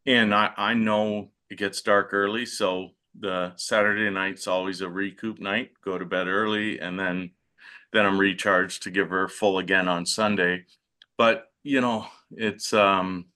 in. 0.07 0.33
I 0.33 0.53
I 0.57 0.75
know 0.75 1.33
it 1.51 1.59
gets 1.59 1.83
dark 1.83 2.15
early, 2.15 2.47
so 2.47 2.91
the 3.19 3.53
Saturday 3.57 4.09
night's 4.09 4.47
always 4.47 4.83
a 4.83 4.89
recoup 4.89 5.41
night, 5.41 5.73
go 5.85 5.99
to 5.99 6.05
bed 6.05 6.29
early 6.29 6.79
and 6.79 6.97
then 6.97 7.33
then 7.93 8.07
I'm 8.07 8.21
recharged 8.21 8.85
to 8.85 8.93
give 8.93 9.11
her 9.11 9.27
full 9.27 9.59
again 9.59 9.89
on 9.89 10.07
Sunday. 10.07 10.65
But 11.19 11.51
you 11.65 11.81
know, 11.81 12.07
it's 12.31 12.73
um 12.73 13.27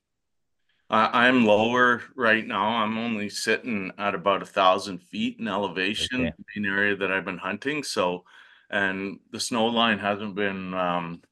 I, 0.91 1.26
I'm 1.26 1.47
lower 1.47 2.03
right 2.14 2.47
now. 2.47 2.67
I'm 2.69 2.99
only 2.99 3.29
sitting 3.29 3.93
at 3.99 4.14
about 4.14 4.43
a 4.43 4.47
thousand 4.47 5.03
feet 5.03 5.38
in 5.38 5.49
elevation, 5.49 6.26
Okay. 6.26 6.33
in 6.57 6.67
area 6.67 6.97
that 6.97 7.11
I've 7.11 7.25
been 7.25 7.38
hunting. 7.38 7.83
So, 7.83 8.25
and 8.71 9.21
the 9.31 9.41
snow 9.41 9.67
line 9.67 9.99
hasn't 9.99 10.35
been 10.35 10.75
um, 10.75 11.23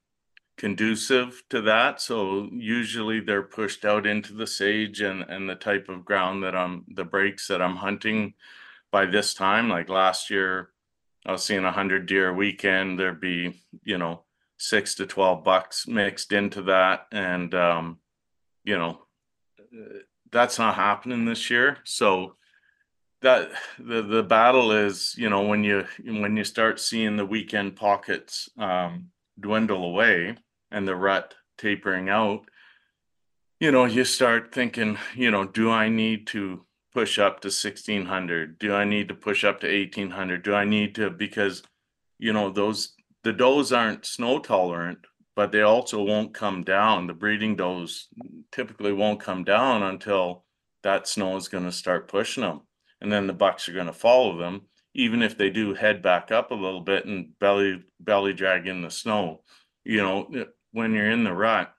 conducive 0.56 1.42
to 1.50 1.60
that. 1.62 2.00
So 2.00 2.48
usually 2.52 3.20
they're 3.20 3.42
pushed 3.42 3.84
out 3.84 4.06
into 4.06 4.32
the 4.32 4.46
sage 4.46 5.00
and 5.00 5.22
and 5.22 5.48
the 5.48 5.54
type 5.54 5.88
of 5.88 6.04
ground 6.04 6.42
that 6.44 6.54
I'm 6.54 6.84
the 6.88 7.04
breaks 7.04 7.48
that 7.48 7.60
I'm 7.62 7.76
hunting 7.76 8.34
by 8.90 9.06
this 9.06 9.34
time. 9.34 9.68
Like 9.68 9.88
last 9.88 10.30
year, 10.30 10.70
I 11.26 11.32
was 11.32 11.42
seeing 11.44 11.64
a 11.64 11.72
hundred 11.72 12.06
deer 12.06 12.28
a 12.28 12.34
weekend. 12.34 12.98
There'd 12.98 13.20
be 13.20 13.60
you 13.82 13.98
know 13.98 14.22
six 14.56 14.94
to 14.96 15.06
twelve 15.06 15.44
bucks 15.44 15.86
mixed 15.88 16.32
into 16.32 16.62
that, 16.62 17.06
and 17.10 17.52
um, 17.54 17.98
you 18.64 18.78
know 18.78 19.01
uh, 19.01 19.01
that's 20.30 20.58
not 20.58 20.74
happening 20.74 21.24
this 21.24 21.50
year. 21.50 21.78
So 21.84 22.36
that 23.20 23.50
the 23.78 24.02
the 24.02 24.22
battle 24.22 24.72
is 24.72 25.14
you 25.16 25.30
know 25.30 25.42
when 25.42 25.64
you 25.64 25.84
when 26.04 26.36
you 26.36 26.44
start 26.44 26.80
seeing 26.80 27.16
the 27.16 27.26
weekend 27.26 27.76
pockets 27.76 28.48
um, 28.58 29.08
dwindle 29.38 29.84
away 29.84 30.36
and 30.70 30.86
the 30.86 30.96
rut 30.96 31.34
tapering 31.58 32.08
out, 32.08 32.44
you 33.60 33.70
know 33.70 33.84
you 33.84 34.04
start 34.04 34.52
thinking 34.52 34.98
you 35.14 35.30
know 35.30 35.44
do 35.44 35.70
I 35.70 35.88
need 35.88 36.26
to 36.28 36.64
push 36.92 37.18
up 37.18 37.40
to 37.40 37.46
1600 37.46 38.58
do 38.58 38.74
i 38.74 38.84
need 38.84 39.08
to 39.08 39.14
push 39.14 39.44
up 39.44 39.60
to 39.60 39.66
1800 39.66 40.42
do 40.42 40.54
i 40.54 40.64
need 40.64 40.94
to 40.94 41.10
because 41.10 41.62
you 42.18 42.32
know 42.32 42.50
those 42.50 42.94
the 43.24 43.32
does 43.32 43.72
aren't 43.72 44.04
snow 44.04 44.38
tolerant 44.38 44.98
but 45.34 45.52
they 45.52 45.62
also 45.62 46.02
won't 46.02 46.34
come 46.34 46.62
down. 46.62 47.06
The 47.06 47.14
breeding 47.14 47.56
does 47.56 48.08
typically 48.50 48.92
won't 48.92 49.20
come 49.20 49.44
down 49.44 49.82
until 49.82 50.44
that 50.82 51.06
snow 51.06 51.36
is 51.36 51.48
going 51.48 51.64
to 51.64 51.72
start 51.72 52.08
pushing 52.08 52.42
them 52.42 52.62
and 53.02 53.12
then 53.12 53.26
the 53.26 53.32
bucks 53.32 53.68
are 53.68 53.72
going 53.72 53.86
to 53.86 53.92
follow 53.92 54.38
them 54.38 54.62
even 54.94 55.22
if 55.22 55.36
they 55.36 55.50
do 55.50 55.74
head 55.74 56.02
back 56.02 56.30
up 56.30 56.50
a 56.50 56.54
little 56.54 56.80
bit 56.80 57.04
and 57.04 57.38
belly 57.38 57.82
belly 58.00 58.32
drag 58.32 58.66
in 58.66 58.82
the 58.82 58.90
snow. 58.90 59.42
You 59.84 59.98
know 59.98 60.46
when 60.70 60.94
you're 60.94 61.10
in 61.10 61.24
the 61.24 61.34
rut 61.34 61.74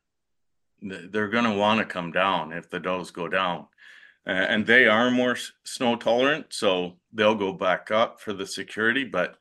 th- 0.82 1.12
they're 1.12 1.30
going 1.30 1.46
to 1.46 1.58
want 1.58 1.80
to 1.80 1.86
come 1.86 2.12
down 2.12 2.52
if 2.52 2.70
the 2.70 2.80
does 2.80 3.12
go 3.12 3.28
down. 3.28 3.68
And 4.26 4.66
they 4.66 4.88
are 4.88 5.12
more 5.12 5.38
snow 5.66 5.98
tolerant, 5.98 6.48
so 6.52 6.98
they'll 7.12 7.36
go 7.36 7.52
back 7.52 7.92
up 7.92 8.22
for 8.22 8.32
the 8.32 8.48
security, 8.48 9.04
but 9.04 9.36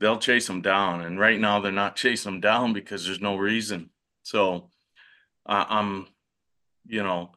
they'll 0.00 0.18
chase 0.18 0.46
them 0.46 0.62
down. 0.62 1.02
And 1.02 1.18
right 1.18 1.38
now, 1.38 1.60
they're 1.60 1.72
not 1.72 1.96
chasing 1.96 2.32
them 2.32 2.40
down 2.40 2.72
because 2.72 3.04
there's 3.04 3.20
no 3.20 3.36
reason. 3.36 3.90
So 4.22 4.70
uh, 5.46 5.66
I'm, 5.68 6.06
you 6.86 7.02
know, 7.02 7.32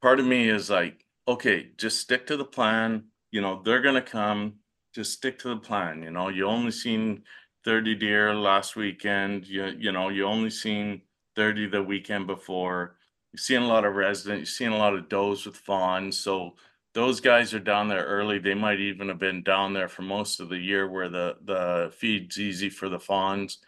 part 0.00 0.20
of 0.20 0.26
me 0.26 0.48
is 0.48 0.70
like, 0.70 1.04
okay, 1.26 1.70
just 1.76 2.00
stick 2.00 2.26
to 2.28 2.36
the 2.36 2.44
plan. 2.44 3.04
You 3.30 3.40
know, 3.40 3.62
they're 3.64 3.82
gonna 3.82 4.02
come. 4.02 4.54
Just 4.94 5.12
stick 5.12 5.38
to 5.40 5.48
the 5.48 5.56
plan. 5.56 6.02
You 6.02 6.10
know, 6.10 6.28
you 6.28 6.46
only 6.46 6.70
seen 6.70 7.24
30 7.64 7.96
deer 7.96 8.34
last 8.34 8.76
weekend. 8.76 9.46
You 9.46 9.74
you 9.78 9.92
know, 9.92 10.08
you 10.08 10.24
only 10.24 10.50
seen 10.50 11.02
30 11.34 11.68
the 11.68 11.82
weekend 11.82 12.26
before 12.26 12.96
you're 13.36 13.42
seeing 13.42 13.62
a 13.62 13.68
lot 13.68 13.84
of 13.84 13.94
resident, 13.94 14.38
you're 14.38 14.46
seeing 14.46 14.72
a 14.72 14.78
lot 14.78 14.94
of 14.94 15.10
does 15.10 15.44
with 15.44 15.58
fawns. 15.58 16.18
So 16.18 16.54
those 16.96 17.20
guys 17.20 17.52
are 17.52 17.60
down 17.60 17.88
there 17.88 18.04
early. 18.04 18.38
They 18.38 18.54
might 18.54 18.80
even 18.80 19.08
have 19.08 19.18
been 19.18 19.42
down 19.42 19.74
there 19.74 19.86
for 19.88 20.00
most 20.00 20.40
of 20.40 20.48
the 20.48 20.56
year 20.56 20.88
where 20.88 21.10
the 21.10 21.36
the 21.44 21.92
feed's 21.94 22.40
easy 22.40 22.70
for 22.70 22.88
the 22.88 22.98
fawns. 22.98 23.58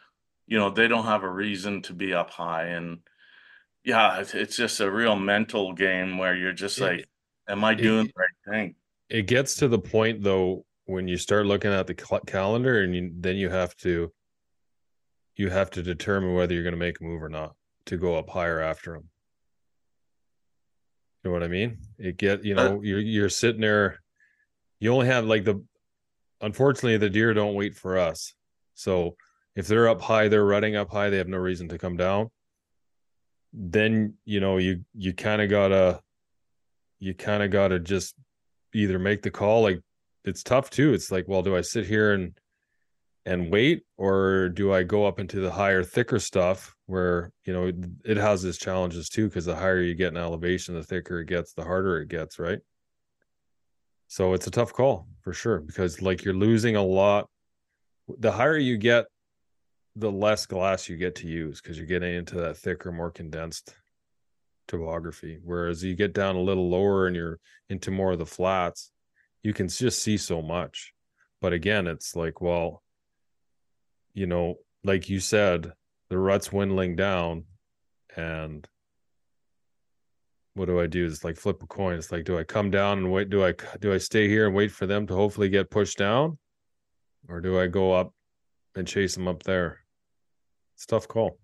You 0.46 0.56
know, 0.58 0.70
they 0.70 0.88
don't 0.88 1.04
have 1.04 1.24
a 1.24 1.30
reason 1.30 1.82
to 1.82 1.92
be 1.92 2.14
up 2.14 2.30
high. 2.30 2.68
And 2.68 3.00
yeah, 3.84 4.20
it's, 4.20 4.34
it's 4.34 4.56
just 4.56 4.80
a 4.80 4.90
real 4.90 5.14
mental 5.14 5.74
game 5.74 6.16
where 6.16 6.34
you're 6.34 6.54
just 6.54 6.78
It- 6.78 6.82
like, 6.82 7.08
am 7.50 7.62
I 7.64 7.72
it- 7.72 7.76
doing 7.82 8.06
the 8.06 8.12
right 8.16 8.54
thing? 8.54 8.74
it 9.10 9.26
gets 9.26 9.56
to 9.56 9.68
the 9.68 9.78
point 9.78 10.22
though 10.22 10.64
when 10.86 11.06
you 11.06 11.18
start 11.18 11.44
looking 11.46 11.70
at 11.72 11.86
the 11.86 11.94
cal- 11.94 12.20
calendar 12.26 12.80
and 12.82 12.94
you, 12.96 13.10
then 13.14 13.36
you 13.36 13.50
have 13.50 13.76
to 13.76 14.10
you 15.36 15.50
have 15.50 15.70
to 15.72 15.82
determine 15.82 16.34
whether 16.34 16.54
you're 16.54 16.62
going 16.62 16.72
to 16.72 16.78
make 16.78 16.98
a 17.00 17.04
move 17.04 17.22
or 17.22 17.28
not 17.28 17.54
to 17.86 17.96
go 17.98 18.16
up 18.16 18.28
higher 18.30 18.60
after 18.60 18.92
them 18.94 19.04
know 21.28 21.32
what 21.32 21.42
i 21.42 21.48
mean? 21.48 21.78
It 21.98 22.16
get 22.16 22.44
you 22.44 22.56
uh, 22.56 22.62
know 22.62 22.82
you're 22.82 23.00
you're 23.00 23.28
sitting 23.28 23.60
there 23.60 24.00
you 24.80 24.92
only 24.92 25.06
have 25.06 25.24
like 25.24 25.44
the 25.44 25.62
unfortunately 26.40 26.96
the 26.96 27.10
deer 27.10 27.34
don't 27.34 27.54
wait 27.54 27.74
for 27.74 27.98
us. 27.98 28.34
So 28.74 29.16
if 29.56 29.66
they're 29.66 29.88
up 29.88 30.00
high 30.00 30.28
they're 30.28 30.44
running 30.44 30.76
up 30.76 30.90
high 30.90 31.10
they 31.10 31.18
have 31.18 31.28
no 31.28 31.38
reason 31.38 31.68
to 31.68 31.78
come 31.78 31.96
down. 31.96 32.30
Then 33.52 34.14
you 34.24 34.40
know 34.40 34.58
you 34.58 34.84
you 34.94 35.12
kind 35.12 35.42
of 35.42 35.50
gotta 35.50 36.00
you 36.98 37.14
kind 37.14 37.42
of 37.42 37.50
gotta 37.50 37.78
just 37.78 38.14
either 38.74 38.98
make 38.98 39.22
the 39.22 39.30
call 39.30 39.62
like 39.62 39.80
it's 40.24 40.42
tough 40.42 40.70
too. 40.70 40.92
It's 40.92 41.10
like 41.10 41.26
well 41.28 41.42
do 41.42 41.56
i 41.56 41.60
sit 41.60 41.86
here 41.86 42.12
and 42.12 42.38
and 43.28 43.50
wait 43.50 43.82
or 43.96 44.48
do 44.48 44.72
i 44.72 44.82
go 44.82 45.04
up 45.04 45.20
into 45.20 45.40
the 45.40 45.50
higher 45.50 45.82
thicker 45.82 46.18
stuff 46.18 46.74
where 46.86 47.30
you 47.44 47.52
know 47.52 47.70
it 48.04 48.16
has 48.16 48.42
its 48.44 48.56
challenges 48.56 49.10
too 49.10 49.28
because 49.28 49.44
the 49.44 49.54
higher 49.54 49.82
you 49.82 49.94
get 49.94 50.08
in 50.08 50.16
elevation 50.16 50.74
the 50.74 50.82
thicker 50.82 51.20
it 51.20 51.26
gets 51.26 51.52
the 51.52 51.62
harder 51.62 52.00
it 52.00 52.08
gets 52.08 52.38
right? 52.38 52.60
So 54.08 54.32
it's 54.32 54.46
a 54.46 54.50
tough 54.50 54.72
call 54.72 55.06
for 55.20 55.34
sure 55.34 55.60
because 55.60 56.00
like 56.00 56.24
you're 56.24 56.34
losing 56.34 56.76
a 56.76 56.82
lot. 56.82 57.28
The 58.18 58.32
higher 58.32 58.56
you 58.56 58.78
get 58.78 59.04
the 59.96 60.10
less 60.10 60.46
glass 60.46 60.88
you 60.88 60.96
get 60.96 61.16
to 61.16 61.26
use 61.26 61.60
because 61.60 61.76
you're 61.76 61.86
getting 61.86 62.14
into 62.14 62.36
that 62.36 62.56
thicker 62.56 62.90
more 62.90 63.10
condensed 63.10 63.74
topography. 64.66 65.40
Whereas 65.44 65.84
you 65.84 65.94
get 65.94 66.14
down 66.14 66.36
a 66.36 66.40
little 66.40 66.70
lower 66.70 67.06
and 67.06 67.14
you're 67.14 67.38
into 67.68 67.90
more 67.90 68.12
of 68.12 68.18
the 68.18 68.26
flats 68.26 68.90
you 69.42 69.52
can 69.52 69.68
just 69.68 70.02
see 70.02 70.16
so 70.16 70.40
much. 70.40 70.94
But 71.42 71.52
again 71.52 71.86
it's 71.86 72.16
like 72.16 72.40
well 72.40 72.82
you 74.14 74.26
know 74.26 74.56
like 74.84 75.08
you 75.08 75.20
said 75.20 75.72
the 76.08 76.18
rut's 76.18 76.48
dwindling 76.48 76.96
down 76.96 77.44
and 78.16 78.66
what 80.58 80.66
do 80.66 80.80
i 80.80 80.86
do? 80.86 81.06
It's 81.06 81.22
like 81.24 81.36
flip 81.36 81.62
a 81.62 81.66
coin. 81.66 81.96
It's 81.98 82.10
like 82.10 82.24
do 82.24 82.36
i 82.36 82.44
come 82.44 82.70
down 82.70 82.98
and 82.98 83.12
wait? 83.12 83.30
Do 83.30 83.44
i 83.44 83.54
do 83.80 83.94
i 83.94 83.98
stay 83.98 84.28
here 84.28 84.46
and 84.46 84.54
wait 84.54 84.72
for 84.72 84.86
them 84.86 85.06
to 85.06 85.14
hopefully 85.14 85.48
get 85.48 85.70
pushed 85.70 85.98
down? 85.98 86.38
Or 87.28 87.40
do 87.40 87.58
i 87.58 87.68
go 87.68 87.92
up 87.92 88.12
and 88.74 88.86
chase 88.86 89.14
them 89.14 89.28
up 89.28 89.44
there? 89.44 89.80
It's 90.74 90.86
tough 90.86 91.06
call. 91.06 91.38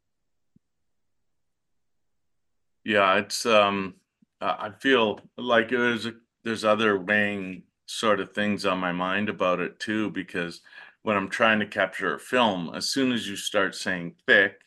Yeah, 2.84 3.18
it's 3.18 3.46
um 3.46 3.94
I 4.40 4.66
I 4.66 4.70
feel 4.80 5.20
like 5.38 5.70
there's 5.70 6.06
a, 6.06 6.14
there's 6.42 6.64
other 6.64 6.98
weighing 6.98 7.62
sort 7.86 8.18
of 8.18 8.32
things 8.32 8.66
on 8.66 8.78
my 8.78 8.92
mind 8.92 9.28
about 9.28 9.60
it 9.60 9.78
too 9.78 10.10
because 10.10 10.60
when 11.04 11.16
I'm 11.18 11.28
trying 11.28 11.60
to 11.60 11.66
capture 11.66 12.14
a 12.14 12.18
film, 12.18 12.72
as 12.74 12.88
soon 12.90 13.12
as 13.12 13.28
you 13.28 13.36
start 13.36 13.74
saying 13.74 14.16
thick 14.26 14.62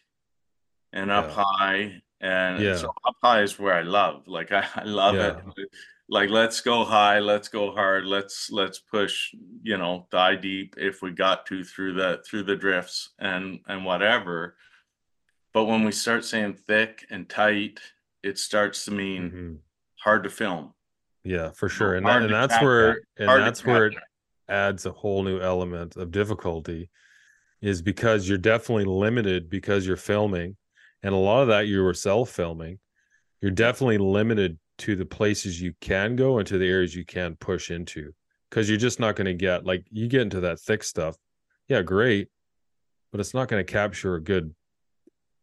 and 0.94 1.10
up 1.12 1.30
Yeah. 1.30 1.44
high 1.44 2.02
and 2.22 2.64
Yeah. 2.64 2.76
so 2.76 2.94
up 3.06 3.16
high 3.24 3.42
is 3.42 3.58
where 3.60 3.74
I 3.74 3.82
love. 3.82 4.28
Like 4.28 4.52
I, 4.60 4.66
I 4.76 4.84
love 4.84 5.16
Yeah. 5.16 5.42
it. 5.58 5.70
Like 6.08 6.30
let's 6.30 6.62
go 6.62 6.86
high, 6.86 7.20
let's 7.20 7.50
go 7.50 7.72
hard, 7.74 8.06
let's 8.06 8.50
let's 8.52 8.80
push, 8.80 9.34
you 9.64 9.78
know, 9.78 10.08
thigh 10.12 10.36
deep 10.36 10.76
if 10.78 11.02
we 11.02 11.12
got 11.12 11.46
to 11.48 11.64
through 11.66 11.94
the 11.94 12.24
through 12.26 12.44
the 12.44 12.56
drifts 12.56 13.10
and 13.20 13.60
and 13.68 13.84
whatever. 13.84 14.56
But 15.54 15.66
when 15.66 15.84
we 15.84 15.92
start 15.92 16.24
saying 16.24 16.54
thick 16.68 17.06
and 17.10 17.28
tight, 17.28 17.80
it 18.22 18.38
starts 18.38 18.86
to 18.86 18.92
mean 18.92 19.32
Mhm. 19.32 19.58
hard 20.04 20.24
to 20.24 20.30
film. 20.30 20.74
yeah 21.24 21.50
for 21.52 21.68
sure 21.68 21.96
and, 21.96 22.06
that, 22.06 22.22
and 22.22 22.34
that's 22.34 22.54
capture, 22.54 22.66
where 22.66 23.02
and 23.18 23.44
that's 23.44 23.66
where 23.66 23.88
it. 23.88 23.98
Adds 24.50 24.86
a 24.86 24.92
whole 24.92 25.24
new 25.24 25.40
element 25.40 25.96
of 25.96 26.12
difficulty 26.12 26.90
is 27.62 27.82
because 27.82 28.28
you're 28.28 28.38
definitely 28.38 28.86
limited 28.86 29.50
because 29.50 29.86
you're 29.86 29.98
filming 29.98 30.56
and 31.04 31.14
a 31.14 31.18
lot 31.18 31.42
of 31.42 31.48
that 31.48 31.68
you 31.68 31.84
were 31.84 31.94
self 31.94 32.30
filming 32.30 32.80
you're 33.42 33.52
definitely 33.52 33.98
limited 33.98 34.58
to 34.78 34.96
the 34.96 35.06
places 35.06 35.62
you 35.62 35.74
can 35.82 36.16
go 36.16 36.38
and 36.38 36.48
to 36.48 36.58
the 36.58 36.68
areas 36.68 36.96
you 36.96 37.06
can 37.06 37.36
push 37.36 37.72
into 37.72 38.14
because 38.50 38.70
you're 38.70 38.78
just 38.78 39.00
not 39.00 39.16
going 39.16 39.26
to 39.26 39.34
get 39.34 39.66
like 39.66 39.86
you 39.90 40.08
get 40.08 40.22
into 40.22 40.40
that 40.40 40.60
thick 40.60 40.84
stuff. 40.84 41.16
Yeah 41.68 41.82
great 41.82 42.30
but 43.12 43.20
it's 43.20 43.34
not 43.34 43.48
going 43.48 43.66
to 43.66 43.72
capture 43.72 44.16
a 44.16 44.22
good 44.22 44.54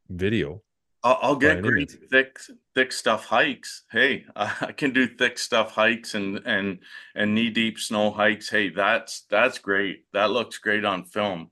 video 0.09 0.63
I'll, 1.03 1.19
I'll 1.21 1.37
get 1.37 1.63
great 1.63 1.93
thick 2.11 2.39
thick 2.75 2.93
stuff 2.93 3.27
hikes. 3.27 3.85
Hey, 3.91 4.27
I 4.37 4.73
can 4.73 4.93
do 4.93 5.07
thick 5.07 5.39
stuff 5.39 5.73
hikes 5.73 6.15
and 6.15 6.39
and 6.45 6.81
and 7.15 7.35
knee 7.35 7.51
deep 7.51 7.79
snow 7.79 8.11
hikes. 8.11 8.51
Hey, 8.51 8.71
that's 8.71 9.23
that's 9.31 9.59
great. 9.59 10.05
That 10.13 10.31
looks 10.31 10.59
great 10.59 10.85
on 10.85 11.05
film. 11.05 11.51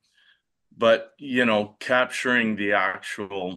But 0.76 1.12
you 1.18 1.44
know, 1.44 1.76
capturing 1.80 2.56
the 2.56 2.72
actual 2.72 3.56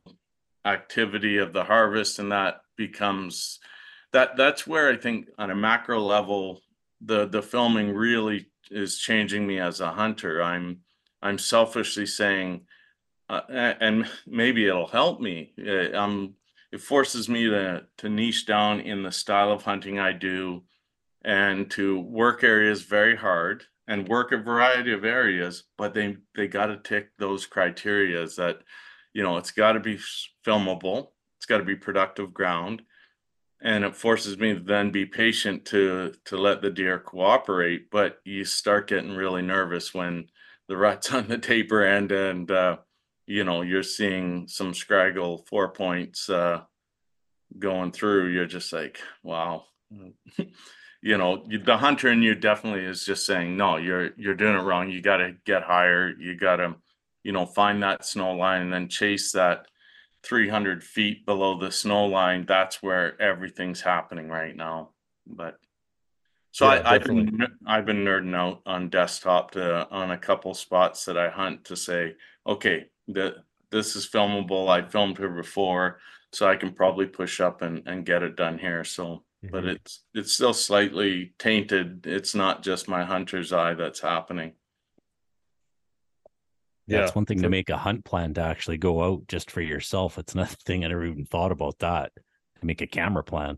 activity 0.66 1.38
of 1.38 1.54
the 1.54 1.64
harvest 1.64 2.20
and 2.20 2.32
that 2.32 2.62
becomes 2.76 3.60
that 4.12 4.36
that's 4.36 4.66
where 4.66 4.90
I 4.90 4.98
think 4.98 5.28
on 5.38 5.52
a 5.52 5.56
macro 5.56 6.00
level 6.00 6.62
the 7.02 7.28
the 7.28 7.42
filming 7.42 7.94
really 7.94 8.48
is 8.72 8.98
changing 8.98 9.46
me 9.46 9.60
as 9.60 9.80
a 9.80 9.92
hunter. 9.92 10.42
I'm 10.42 10.80
I'm 11.22 11.38
selfishly 11.38 12.06
saying, 12.06 12.62
uh, 13.30 13.42
and 13.50 14.08
maybe 14.28 14.68
it'll 14.68 14.88
help 14.88 15.20
me. 15.20 15.54
Uh, 15.60 15.98
um, 15.98 16.36
it 16.76 16.82
forces 16.82 17.30
me 17.30 17.46
to 17.46 17.86
to 17.98 18.10
niche 18.10 18.46
down 18.46 18.82
in 18.82 19.02
the 19.02 19.12
style 19.12 19.52
of 19.52 19.64
hunting 19.64 19.98
I 19.98 20.12
do, 20.12 20.64
and 21.24 21.72
to 21.72 22.00
work 22.00 22.44
areas 22.44 22.84
very 22.84 23.16
hard 23.16 23.64
and 23.88 24.10
work 24.10 24.34
a 24.34 24.38
variety 24.38 24.92
of 24.92 25.06
areas. 25.06 25.64
But 25.78 25.94
they 25.94 26.18
they 26.36 26.48
got 26.48 26.68
to 26.68 26.78
tick 26.78 27.12
those 27.18 27.48
criterias 27.48 28.36
that, 28.36 28.60
you 29.14 29.24
know, 29.24 29.38
it's 29.38 29.52
got 29.52 29.74
to 29.74 29.80
be 29.80 29.98
filmable. 30.46 31.12
It's 31.38 31.46
got 31.46 31.60
to 31.60 31.64
be 31.64 31.78
productive 31.78 32.34
ground 32.34 32.82
and 33.62 33.86
it 33.86 33.96
forces 33.96 34.38
me 34.38 34.54
to 34.54 34.60
then 34.60 34.92
be 34.92 35.06
patient 35.06 35.66
to 35.66 36.14
to 36.26 36.38
let 36.38 36.62
the 36.62 36.70
deer 36.70 37.00
cooperate 37.00 37.90
but 37.90 38.20
you 38.26 38.44
start 38.44 38.88
getting 38.88 39.16
really 39.16 39.42
nervous 39.42 39.94
when 39.94 40.28
the 40.68 40.76
rut's 40.76 41.14
on 41.14 41.28
the 41.28 41.38
taper 41.38 41.82
end 41.82 42.12
and 42.12 42.52
uh 42.52 42.78
you 43.28 43.44
know 43.44 43.62
you're 43.62 43.84
seeing 43.84 44.48
some 44.48 44.74
scraggle 44.74 45.48
four 45.48 45.70
points 45.70 46.30
uh 46.30 46.62
going 47.58 47.92
through 47.92 48.28
you're 48.28 48.46
just 48.46 48.72
like 48.74 49.00
wow. 49.24 49.66
You 51.02 51.20
know 51.20 51.44
you, 51.48 51.60
the 51.60 51.78
hunter 51.78 52.12
in 52.12 52.24
you 52.24 52.34
definitely 52.34 52.84
is 52.84 53.06
just 53.06 53.28
saying 53.28 53.56
no 53.56 53.78
you're 53.78 54.10
you're 54.18 54.34
doing 54.34 54.56
it 54.56 54.64
wrong. 54.64 54.90
You 54.90 55.02
got 55.04 55.18
to 55.18 55.36
get 55.46 55.62
higher. 55.62 56.10
You 56.20 56.36
got 56.36 56.56
to 56.56 56.76
you 57.24 57.32
know 57.32 57.46
find 57.46 57.84
that 57.84 58.06
snow 58.06 58.34
line 58.34 58.64
and 58.64 58.74
then 58.74 58.90
chase 58.90 59.32
that 59.34 59.68
300 60.24 60.84
feet 60.84 61.24
below 61.28 61.60
the 61.60 61.72
snow 61.72 62.08
line. 62.08 62.46
That's 62.48 62.82
where 62.82 63.22
everything's 63.22 63.82
happening 63.82 64.30
right 64.30 64.56
now. 64.56 64.90
But 65.28 65.60
so 66.52 66.66
Yeah, 66.66 66.72
I, 66.72 66.96
I've 66.96 67.02
definitely. 67.02 67.26
been 67.26 67.38
ner- 67.38 67.58
I've 67.68 67.86
been 67.86 68.04
nerding 68.04 68.36
out 68.36 68.62
on 68.66 68.90
desktop 68.90 69.52
to 69.52 69.88
on 69.92 70.10
a 70.10 70.18
couple 70.18 70.56
spots 70.56 71.06
that 71.06 71.18
I 71.20 71.30
hunt 71.30 71.66
to 71.66 71.76
say, 71.76 72.16
okay, 72.48 72.86
the 73.08 73.36
this 73.72 73.96
is 73.96 74.08
filmable. 74.08 74.70
I 74.70 74.88
filmed 74.88 75.18
here 75.18 75.30
before, 75.30 76.00
so 76.32 76.48
I 76.48 76.56
can 76.56 76.72
probably 76.74 77.08
push 77.08 77.40
up 77.42 77.62
and, 77.62 77.84
and 77.88 78.06
get 78.06 78.24
it 78.24 78.36
done 78.36 78.58
here. 78.58 78.84
So 78.84 79.24
but 79.52 79.64
Mhm. 79.64 79.76
it's 79.76 80.04
it's 80.14 80.34
still 80.34 80.54
slightly 80.54 81.34
tainted. 81.38 82.08
It's 82.08 82.34
not 82.36 82.64
just 82.64 82.88
my 82.88 83.04
hunter's 83.04 83.52
eye 83.54 83.74
that's 83.74 84.00
happening. 84.02 84.54
Yeah, 86.88 87.00
Yeah, 87.00 87.06
it's 87.06 87.16
one 87.16 87.26
thing 87.26 87.40
for- 87.40 87.44
to 87.44 87.50
make 87.50 87.70
a 87.70 87.78
hunt 87.78 88.06
plan 88.06 88.34
to 88.36 88.42
actually 88.42 88.78
go 88.78 89.04
out 89.04 89.28
just 89.28 89.50
for 89.52 89.62
yourself. 89.62 90.18
It's 90.18 90.34
another 90.34 90.56
thing 90.66 90.84
I 90.86 90.90
never 90.90 91.06
even 91.06 91.26
thought 91.26 91.52
about 91.52 91.80
that. 91.80 92.12
To 92.60 92.66
make 92.66 92.82
a 92.82 92.88
camera 92.88 93.24
plan. 93.24 93.58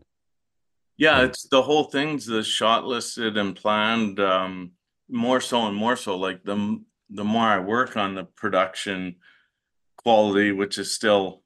Yeah, 0.96 1.18
Yeah. 1.20 1.26
it's 1.26 1.44
the 1.48 1.62
whole 1.62 1.84
thing's 1.84 2.26
the 2.26 2.42
shot 2.42 2.84
listed 2.84 3.36
and 3.36 3.54
planned, 3.54 4.18
um, 4.18 4.72
more 5.08 5.40
so 5.40 5.66
and 5.66 5.76
more 5.76 5.96
so. 5.96 6.16
Like 6.16 6.42
the 6.44 6.82
the 7.10 7.24
more 7.24 7.46
I 7.46 7.58
work 7.60 7.96
on 7.96 8.14
the 8.14 8.24
production 8.24 9.16
quality, 9.98 10.52
which 10.52 10.78
is 10.78 10.94
still 10.94 11.42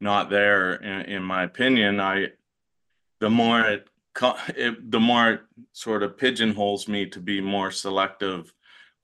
not 0.00 0.30
there 0.30 0.74
in, 0.74 1.02
in 1.02 1.22
my 1.22 1.44
opinion, 1.44 2.00
I 2.00 2.28
the 3.20 3.30
more 3.30 3.60
it, 3.60 3.88
it 4.56 4.90
the 4.90 5.00
more 5.00 5.30
it 5.30 5.40
sort 5.72 6.02
of 6.02 6.18
pigeonholes 6.18 6.88
me 6.88 7.06
to 7.06 7.20
be 7.20 7.40
more 7.40 7.70
selective 7.70 8.52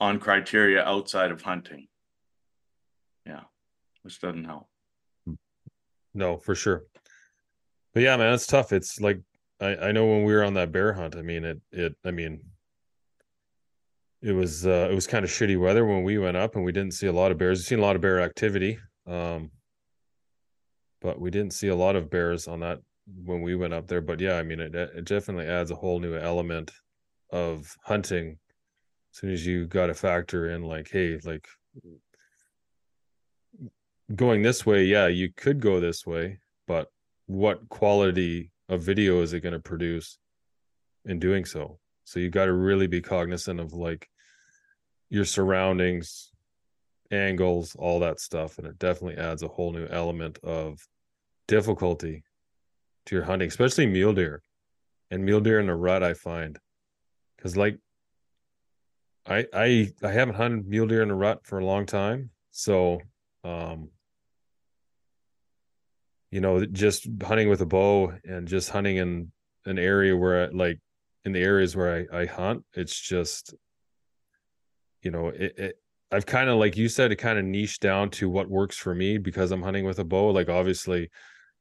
on 0.01 0.19
criteria 0.19 0.85
outside 0.85 1.31
of 1.31 1.43
hunting. 1.43 1.87
Yeah, 3.25 3.43
which 4.03 4.21
doesn't 4.21 4.45
help. 4.45 4.69
No, 6.15 6.37
for 6.37 6.55
sure. 6.55 6.85
But 7.95 8.03
yeah, 8.03 8.17
man, 8.17 8.35
it's 8.35 8.47
tough. 8.47 8.73
It's 8.73 9.01
like 9.01 9.21
I 9.61 9.77
I 9.77 9.93
know 9.93 10.07
when 10.07 10.25
we 10.25 10.33
were 10.33 10.45
on 10.45 10.55
that 10.55 10.73
bear 10.73 10.93
hunt, 10.93 11.17
I 11.17 11.23
mean 11.23 11.45
it 11.45 11.61
it 11.71 11.97
I 12.05 12.11
mean 12.11 12.41
it 14.23 14.33
was 14.33 14.67
uh 14.67 14.89
it 14.91 14.95
was 14.95 15.07
kind 15.07 15.25
of 15.25 15.31
shitty 15.31 15.59
weather 15.59 15.85
when 15.85 16.05
we 16.05 16.19
went 16.19 16.37
up 16.37 16.55
and 16.55 16.65
we 16.65 16.73
didn't 16.73 16.95
see 16.95 17.07
a 17.07 17.13
lot 17.13 17.33
of 17.33 17.39
bears. 17.39 17.59
We've 17.59 17.67
seen 17.67 17.79
a 17.81 17.83
lot 17.83 17.97
of 17.97 18.03
bear 18.03 18.21
activity. 18.21 18.79
Um 19.07 19.51
but 21.01 21.21
we 21.21 21.31
didn't 21.31 21.53
see 21.53 21.69
a 21.69 21.77
lot 21.77 21.97
of 21.97 22.11
bears 22.11 22.47
on 22.47 22.61
that 22.61 22.79
when 23.25 23.43
we 23.43 23.57
went 23.57 23.75
up 23.75 23.89
there. 23.89 24.01
But 24.01 24.21
yeah, 24.21 24.35
I 24.35 24.43
mean 24.43 24.61
it 24.61 24.75
it 24.75 25.05
definitely 25.05 25.47
adds 25.47 25.71
a 25.71 25.77
whole 25.77 25.99
new 25.99 26.17
element 26.17 26.71
of 27.31 27.75
hunting 27.85 28.39
as 29.13 29.19
soon 29.19 29.31
as 29.31 29.45
you 29.45 29.67
got 29.67 29.87
to 29.87 29.95
factor 29.95 30.51
in 30.51 30.63
like, 30.63 30.89
hey, 30.91 31.19
like 31.25 31.47
going 34.15 34.43
this 34.43 34.65
way, 34.65 34.85
yeah, 34.85 35.07
you 35.07 35.31
could 35.37 35.61
go 35.61 35.81
this 35.81 36.07
way, 36.07 36.39
but 36.67 36.89
what 37.27 37.69
quality 37.69 38.51
of 38.69 38.83
video 38.83 39.21
is 39.21 39.33
it 39.33 39.41
going 39.41 39.53
to 39.53 39.61
produce 39.61 40.19
in 41.05 41.19
doing 41.19 41.45
so? 41.45 41.79
So 42.05 42.21
you 42.21 42.31
got 42.31 42.47
to 42.47 42.53
really 42.53 42.87
be 42.87 43.01
cognizant 43.01 43.61
of 43.61 43.73
like 43.73 44.09
your 45.13 45.27
surroundings, 45.27 46.33
angles, 47.11 47.77
all 47.79 48.01
that 48.01 48.19
stuff. 48.19 48.57
And 48.57 48.67
it 48.67 48.79
definitely 48.79 49.23
adds 49.23 49.43
a 49.43 49.49
whole 49.49 49.71
new 49.71 49.87
element 49.89 50.39
of 50.43 50.79
difficulty 51.47 52.25
to 53.05 53.15
your 53.15 53.25
hunting, 53.25 53.49
especially 53.49 53.87
mule 53.87 54.15
deer 54.15 54.43
and 55.11 55.23
mule 55.23 55.43
deer 55.43 55.61
in 55.61 55.69
a 55.69 55.77
rut. 55.77 56.03
I 56.03 56.15
find 56.15 56.59
because 57.37 57.59
like 57.59 57.77
I 59.27 59.45
I 59.53 59.93
I 60.03 60.13
haven't 60.13 60.37
hunted 60.37 60.67
mule 60.67 60.87
deer 60.87 61.03
in 61.03 61.11
a 61.11 61.15
rut 61.15 61.41
for 61.45 61.59
a 61.59 61.67
long 61.67 61.85
time, 61.85 62.31
so 62.51 62.99
um 63.45 63.91
you 66.31 66.41
know 66.41 66.65
just 66.65 67.07
hunting 67.23 67.51
with 67.51 67.61
a 67.61 67.67
bow 67.67 68.15
and 68.25 68.49
just 68.49 68.71
hunting 68.71 68.97
in 68.97 69.31
an 69.67 69.79
area 69.79 70.17
where 70.17 70.45
I, 70.45 70.47
like 70.47 70.79
in 71.27 71.33
the 71.33 71.41
areas 71.41 71.77
where 71.77 72.07
I, 72.11 72.21
I 72.23 72.25
hunt 72.25 72.65
it's 72.73 72.99
just 72.99 73.55
you 75.03 75.11
know 75.11 75.29
it, 75.29 75.59
it 75.59 75.77
I've 76.11 76.27
kind 76.27 76.51
of 76.51 76.59
like 76.59 76.77
you 76.77 76.89
said 76.89 77.11
it 77.11 77.17
kind 77.17 77.39
of 77.39 77.45
niche 77.45 77.81
down 77.81 78.11
to 78.11 78.29
what 78.29 78.51
works 78.51 78.77
for 78.77 78.95
me 78.95 79.17
because 79.17 79.51
I'm 79.51 79.63
hunting 79.63 79.87
with 79.87 79.99
a 79.99 80.05
bow. 80.05 80.29
Like 80.29 80.49
obviously 80.49 81.11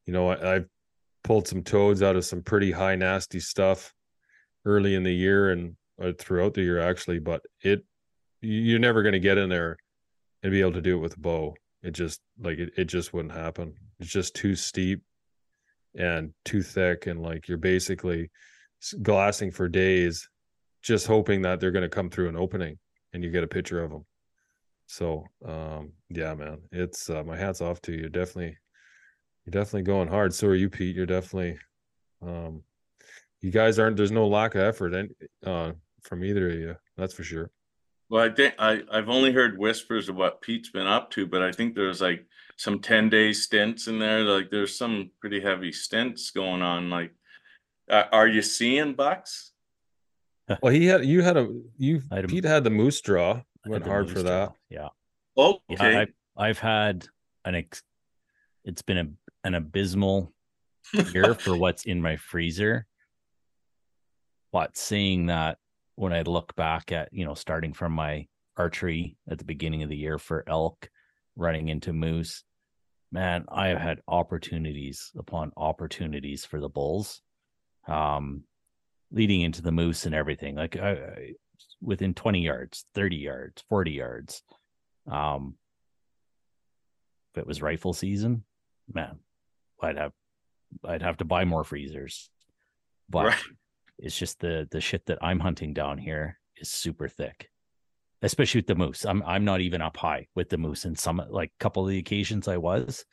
you 0.06 0.14
know 0.14 0.30
I, 0.30 0.56
I've 0.56 0.66
pulled 1.24 1.48
some 1.48 1.64
toads 1.64 2.02
out 2.02 2.16
of 2.16 2.26
some 2.26 2.42
pretty 2.42 2.72
high 2.72 2.96
nasty 2.96 3.40
stuff 3.40 3.94
early 4.66 4.96
in 4.96 5.04
the 5.04 5.14
year 5.14 5.52
and 5.52 5.76
uh, 6.02 6.12
throughout 6.18 6.54
the 6.54 6.62
year 6.62 6.80
actually 6.80 7.20
but 7.20 7.42
it 7.62 7.84
you're 8.42 8.80
never 8.80 9.04
going 9.04 9.14
to 9.14 9.20
get 9.20 9.38
in 9.38 9.50
there 9.50 9.78
and 10.44 10.52
be 10.52 10.62
able 10.62 10.74
to 10.74 10.82
do 10.82 10.98
it 10.98 11.02
with 11.02 11.16
a 11.16 11.20
bow. 11.20 11.56
It 11.84 11.92
just 11.92 12.22
like 12.40 12.58
it, 12.58 12.74
it 12.78 12.86
just 12.86 13.14
wouldn't 13.14 13.34
happen. 13.34 13.74
It's 14.00 14.10
just 14.10 14.36
too 14.36 14.56
steep 14.56 15.02
and 15.96 16.34
too 16.46 16.62
thick 16.62 17.08
and 17.08 17.22
like 17.22 17.48
you're 17.48 17.58
basically 17.58 18.30
glassing 19.02 19.52
for 19.52 19.68
days 19.68 20.28
just 20.82 21.06
hoping 21.06 21.42
that 21.44 21.60
they're 21.60 21.72
going 21.72 21.84
to 21.84 21.90
come 21.90 22.10
through 22.10 22.30
an 22.30 22.38
opening 22.38 22.80
and 23.14 23.24
you 23.24 23.30
get 23.30 23.44
a 23.44 23.48
picture 23.48 23.84
of 23.84 23.92
them 23.92 24.06
so 24.88 25.26
um 25.46 25.92
yeah 26.10 26.34
man 26.34 26.60
it's 26.72 27.10
uh, 27.10 27.24
my 27.24 27.38
hats 27.38 27.62
off 27.62 27.82
to 27.82 27.92
you 27.92 28.00
You're 28.00 28.10
definitely 28.10 28.58
you're 29.46 29.52
definitely 29.52 29.84
going 29.84 30.08
hard 30.08 30.34
so 30.34 30.48
are 30.48 30.56
you 30.56 30.70
pete 30.70 30.96
you're 30.96 31.06
definitely 31.06 31.58
um 32.22 32.64
you 33.42 33.52
guys 33.52 33.80
aren't 33.80 33.98
there's 33.98 34.12
no 34.12 34.28
lack 34.28 34.56
of 34.56 34.62
effort 34.62 34.94
and 34.94 35.12
uh 35.46 35.72
from 36.02 36.24
either 36.24 36.50
of 36.50 36.56
you 36.56 36.76
that's 36.98 37.14
for 37.14 37.24
sure 37.24 37.50
Well, 38.10 38.24
I 38.24 38.34
think 38.34 38.56
I, 38.60 38.82
I've 38.92 39.10
only 39.10 39.32
heard 39.32 39.58
whispers 39.58 40.10
of 40.10 40.16
what 40.16 40.42
Pete's 40.42 40.70
been 40.70 40.88
up 40.88 41.12
to, 41.12 41.26
but 41.26 41.42
I 41.42 41.52
think 41.52 41.76
there's 41.76 42.02
like 42.02 42.26
some 42.58 42.80
10 42.80 43.10
day 43.10 43.32
stints 43.34 43.88
in 43.88 44.00
there. 44.00 44.24
Like 44.24 44.52
there's 44.52 44.78
some 44.78 45.12
pretty 45.22 45.40
heavy 45.40 45.72
stints 45.72 46.30
going 46.32 46.62
on. 46.62 46.90
Like, 46.90 47.14
uh, 47.90 48.04
are 48.12 48.28
you 48.28 48.42
seeing 48.42 48.94
bucks? 48.96 49.51
Well 50.62 50.74
he 50.74 50.86
had 50.86 51.06
you 51.06 51.22
had 51.22 51.38
a 51.38 51.48
you 51.78 52.02
I 52.12 52.16
had 52.16 52.26
a- 52.26 52.28
pete 52.28 52.44
had 52.44 52.64
the 52.64 52.70
moose 52.70 53.02
draw 53.02 53.32
I 53.32 53.36
had 53.64 53.70
went 53.72 53.84
the 53.84 53.90
hard 53.90 54.06
moose 54.08 54.14
for 54.14 54.22
draw. 54.24 54.32
that 54.48 54.52
Yeah. 54.70 54.88
Oh, 55.38 55.60
Yeah, 55.70 55.76
okay. 55.76 55.98
I, 56.38 56.48
I've 56.48 56.60
had 56.60 57.08
an 57.46 57.56
ex- 57.56 57.84
it's 58.66 58.82
been 58.82 58.98
a, 58.98 59.08
an 59.48 59.56
abysmal 59.56 60.34
year 61.14 61.34
for 61.34 61.56
what's 61.56 61.86
in 61.86 62.02
my 62.02 62.18
freezer. 62.18 62.86
But 64.52 64.76
seeing 64.78 65.28
that 65.28 65.58
when 65.96 66.12
I 66.12 66.24
look 66.24 66.56
back 66.56 66.92
at, 66.92 67.10
you 67.14 67.24
know, 67.26 67.34
starting 67.34 67.74
from 67.74 67.94
my 67.94 68.28
archery 68.58 69.16
at 69.30 69.38
the 69.38 69.46
beginning 69.46 69.84
of 69.84 69.90
the 69.90 69.96
year 69.96 70.18
for 70.18 70.44
elk, 70.48 70.90
running 71.36 71.70
into 71.70 71.94
moose, 71.94 72.44
man, 73.12 73.46
I 73.50 73.68
have 73.68 73.80
had 73.80 74.02
opportunities 74.08 75.12
upon 75.18 75.54
opportunities 75.56 76.44
for 76.46 76.60
the 76.60 76.70
bulls. 76.70 77.22
Um, 77.88 78.44
leading 79.12 79.42
into 79.42 79.62
the 79.62 79.72
moose 79.72 80.06
and 80.06 80.16
everything, 80.16 80.56
like 80.56 80.78
I, 80.78 80.92
I 80.92 81.32
within 81.82 82.14
20 82.14 82.42
yards, 82.42 82.86
30 82.96 83.16
yards, 83.18 83.64
40 83.70 83.92
yards. 83.92 84.44
Um, 85.10 85.56
if 87.34 87.40
it 87.42 87.48
was 87.48 87.62
rifle 87.62 87.94
season, 87.94 88.44
man, 88.92 89.20
I'd 89.82 89.98
have 89.98 90.12
I'd 90.86 91.02
have 91.02 91.18
to 91.18 91.26
buy 91.26 91.46
more 91.46 91.64
freezers. 91.64 92.30
But 93.10 93.26
Right. 93.26 93.44
it's 94.00 94.18
just 94.18 94.40
the 94.40 94.68
the 94.72 94.82
shit 94.82 95.06
that 95.08 95.20
I'm 95.22 95.40
hunting 95.40 95.74
down 95.74 95.98
here 95.98 96.40
is 96.58 96.70
super 96.70 97.08
thick. 97.08 97.50
Especially 98.22 98.60
with 98.60 98.68
the 98.68 98.76
moose. 98.76 99.06
I'm 99.06 99.24
I'm 99.24 99.46
not 99.46 99.62
even 99.62 99.82
up 99.82 99.98
high 99.98 100.28
with 100.36 100.50
the 100.50 100.58
moose 100.58 100.86
in 100.86 100.96
some 100.96 101.22
like 101.30 101.52
couple 101.60 101.84
of 101.84 101.90
the 101.90 101.98
occasions 101.98 102.48
I 102.48 102.58
was. 102.58 103.06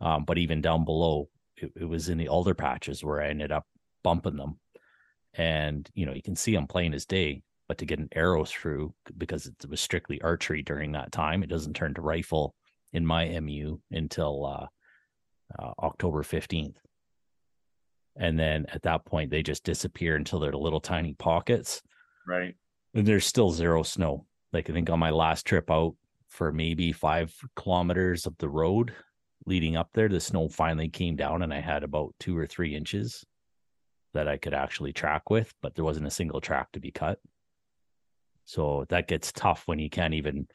Um, 0.00 0.24
but 0.24 0.38
even 0.38 0.60
down 0.60 0.84
below, 0.84 1.28
it, 1.56 1.70
it 1.76 1.84
was 1.84 2.08
in 2.08 2.18
the 2.18 2.28
alder 2.28 2.54
patches 2.54 3.04
where 3.04 3.20
I 3.22 3.28
ended 3.28 3.52
up 3.52 3.66
bumping 4.02 4.36
them. 4.36 4.58
And 5.36 5.88
you 5.94 6.06
know 6.06 6.12
you 6.12 6.22
can 6.22 6.36
see 6.36 6.54
him 6.54 6.66
plain 6.66 6.94
as 6.94 7.04
day. 7.04 7.42
But 7.66 7.78
to 7.78 7.86
get 7.86 7.98
an 7.98 8.10
arrow 8.12 8.44
through 8.44 8.92
because 9.16 9.46
it 9.46 9.54
was 9.68 9.80
strictly 9.80 10.20
archery 10.20 10.60
during 10.62 10.92
that 10.92 11.12
time, 11.12 11.42
it 11.42 11.48
doesn't 11.48 11.74
turn 11.74 11.94
to 11.94 12.02
rifle 12.02 12.54
in 12.92 13.06
my 13.06 13.40
MU 13.40 13.78
until 13.90 14.44
uh, 14.44 14.66
uh, 15.58 15.72
October 15.78 16.22
fifteenth. 16.22 16.78
And 18.16 18.38
then 18.38 18.66
at 18.72 18.82
that 18.82 19.04
point, 19.04 19.30
they 19.30 19.42
just 19.42 19.64
disappear 19.64 20.16
until 20.16 20.38
they're 20.38 20.52
little 20.52 20.80
tiny 20.80 21.14
pockets. 21.14 21.82
Right. 22.26 22.54
And 22.94 23.06
there's 23.06 23.26
still 23.26 23.50
zero 23.50 23.82
snow. 23.82 24.26
Like 24.52 24.70
I 24.70 24.72
think 24.72 24.88
on 24.88 25.00
my 25.00 25.10
last 25.10 25.46
trip 25.46 25.70
out 25.70 25.96
for 26.28 26.52
maybe 26.52 26.92
five 26.92 27.34
kilometers 27.56 28.26
of 28.26 28.36
the 28.38 28.48
road 28.48 28.94
leading 29.46 29.76
up 29.76 29.90
there, 29.94 30.08
the 30.08 30.20
snow 30.20 30.48
finally 30.48 30.88
came 30.88 31.16
down 31.16 31.42
and 31.42 31.52
I 31.52 31.60
had 31.60 31.82
about 31.82 32.14
two 32.20 32.36
or 32.38 32.46
three 32.46 32.74
inches 32.74 33.24
that 34.14 34.28
I 34.28 34.38
could 34.38 34.54
actually 34.54 34.92
track 34.92 35.28
with, 35.30 35.52
but 35.60 35.74
there 35.74 35.84
wasn't 35.84 36.06
a 36.06 36.10
single 36.10 36.40
track 36.40 36.72
to 36.72 36.80
be 36.80 36.90
cut. 36.90 37.20
So 38.46 38.86
that 38.88 39.08
gets 39.08 39.32
tough 39.32 39.64
when 39.66 39.78
you 39.78 39.90
can't 39.90 40.14
even, 40.14 40.48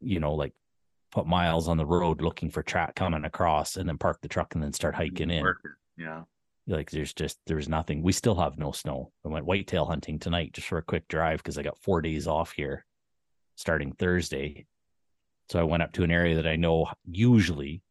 you 0.00 0.20
know, 0.20 0.34
like 0.34 0.54
put 1.12 1.26
miles 1.26 1.68
on 1.68 1.76
the 1.76 1.86
road 1.86 2.20
looking 2.20 2.50
for 2.50 2.62
track 2.62 2.94
coming 2.94 3.24
across 3.24 3.76
and 3.76 3.88
then 3.88 3.98
park 3.98 4.20
the 4.20 4.28
truck 4.28 4.54
and 4.54 4.62
then 4.62 4.72
start 4.72 4.94
hiking 4.94 5.30
in. 5.30 5.44
Yeah. 5.98 6.22
Like 6.68 6.90
there's 6.90 7.14
just 7.14 7.38
there's 7.46 7.68
nothing. 7.68 8.02
We 8.02 8.12
still 8.12 8.34
have 8.34 8.58
no 8.58 8.72
snow. 8.72 9.12
I 9.24 9.28
went 9.28 9.46
whitetail 9.46 9.84
hunting 9.84 10.18
tonight 10.18 10.52
just 10.52 10.66
for 10.66 10.78
a 10.78 10.82
quick 10.82 11.06
drive 11.08 11.38
because 11.38 11.58
I 11.58 11.62
got 11.62 11.78
four 11.78 12.00
days 12.00 12.26
off 12.26 12.52
here 12.52 12.84
starting 13.54 13.92
Thursday. 13.92 14.66
So 15.48 15.60
I 15.60 15.62
went 15.62 15.82
up 15.82 15.92
to 15.92 16.02
an 16.02 16.10
area 16.10 16.36
that 16.36 16.46
I 16.46 16.56
know 16.56 16.88
usually 17.04 17.82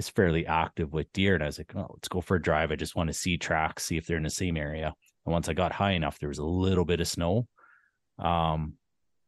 is 0.00 0.08
fairly 0.08 0.46
active 0.46 0.92
with 0.92 1.12
deer. 1.12 1.34
And 1.34 1.42
I 1.42 1.46
was 1.46 1.58
like, 1.58 1.72
oh, 1.76 1.86
let's 1.90 2.08
go 2.08 2.20
for 2.20 2.36
a 2.36 2.42
drive. 2.42 2.72
I 2.72 2.76
just 2.76 2.96
want 2.96 3.08
to 3.08 3.14
see 3.14 3.36
tracks, 3.36 3.84
see 3.84 3.96
if 3.96 4.06
they're 4.06 4.16
in 4.16 4.22
the 4.22 4.30
same 4.30 4.56
area. 4.56 4.94
And 5.26 5.32
once 5.32 5.48
I 5.48 5.52
got 5.52 5.72
high 5.72 5.92
enough, 5.92 6.18
there 6.18 6.28
was 6.28 6.38
a 6.38 6.44
little 6.44 6.84
bit 6.84 7.00
of 7.00 7.08
snow. 7.08 7.46
Um, 8.18 8.74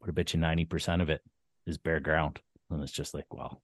but 0.01 0.09
I 0.09 0.13
bet 0.13 0.35
you 0.35 0.41
90% 0.41 1.03
of 1.03 1.11
it 1.11 1.21
is 1.67 1.79
bare 1.79 2.01
ground. 2.01 2.41
And 2.71 2.83
it's 2.83 2.93
just 2.93 3.15
like, 3.15 3.33
well, 3.33 3.63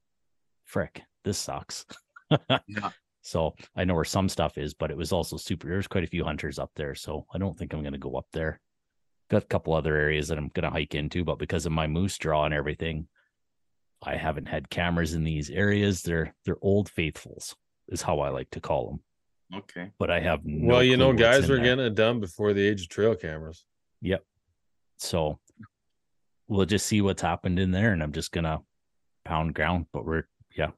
frick, 0.64 1.02
this 1.24 1.38
sucks. 1.38 1.84
Yeah. 2.68 2.90
So 3.22 3.54
I 3.74 3.84
know 3.84 3.94
where 3.94 4.04
some 4.04 4.28
stuff 4.28 4.58
is, 4.58 4.74
but 4.74 4.90
it 4.90 4.96
was 4.96 5.12
also 5.12 5.36
super. 5.36 5.66
There's 5.68 5.86
quite 5.86 6.04
a 6.04 6.08
few 6.08 6.24
hunters 6.24 6.58
up 6.58 6.70
there. 6.76 6.94
So 6.94 7.26
I 7.32 7.38
don't 7.38 7.58
think 7.58 7.72
I'm 7.72 7.82
going 7.82 7.92
to 7.92 7.98
go 7.98 8.16
up 8.16 8.26
there. 8.32 8.60
Got 9.30 9.44
a 9.44 9.46
couple 9.46 9.72
other 9.72 9.96
areas 9.96 10.28
that 10.28 10.38
I'm 10.38 10.48
going 10.48 10.64
to 10.64 10.70
hike 10.70 10.94
into, 10.94 11.24
but 11.24 11.38
because 11.38 11.66
of 11.66 11.72
my 11.72 11.86
moose 11.86 12.16
draw 12.18 12.44
and 12.44 12.54
everything, 12.54 13.08
I 14.02 14.16
haven't 14.16 14.46
had 14.46 14.70
cameras 14.70 15.14
in 15.14 15.24
these 15.24 15.50
areas. 15.50 16.02
They're 16.02 16.34
they're 16.44 16.56
old 16.62 16.88
faithfuls, 16.88 17.56
is 17.88 18.02
how 18.02 18.20
I 18.20 18.28
like 18.30 18.50
to 18.50 18.60
call 18.60 18.90
them. 18.90 19.60
Okay. 19.60 19.90
But 19.98 20.10
I 20.10 20.20
have 20.20 20.40
no 20.44 20.68
well, 20.74 20.82
you 20.82 20.96
know, 20.96 21.12
clue 21.12 21.24
what's 21.24 21.38
guys 21.40 21.48
were 21.48 21.58
getting 21.58 21.84
it 21.84 21.94
done 21.94 22.20
before 22.20 22.52
the 22.52 22.62
age 22.66 22.82
of 22.82 22.88
trail 22.88 23.14
cameras. 23.14 23.64
Yep. 24.02 24.22
So 24.98 25.38
we'll 26.46 26.66
just 26.66 26.86
see 26.86 27.00
what's 27.00 27.22
happened 27.22 27.58
in 27.58 27.70
there, 27.70 27.92
and 27.92 28.02
I'm 28.02 28.12
just 28.12 28.30
gonna 28.32 28.60
pound 29.24 29.54
ground. 29.54 29.86
But 29.92 30.04
we're 30.04 30.24
yeah, 30.56 30.70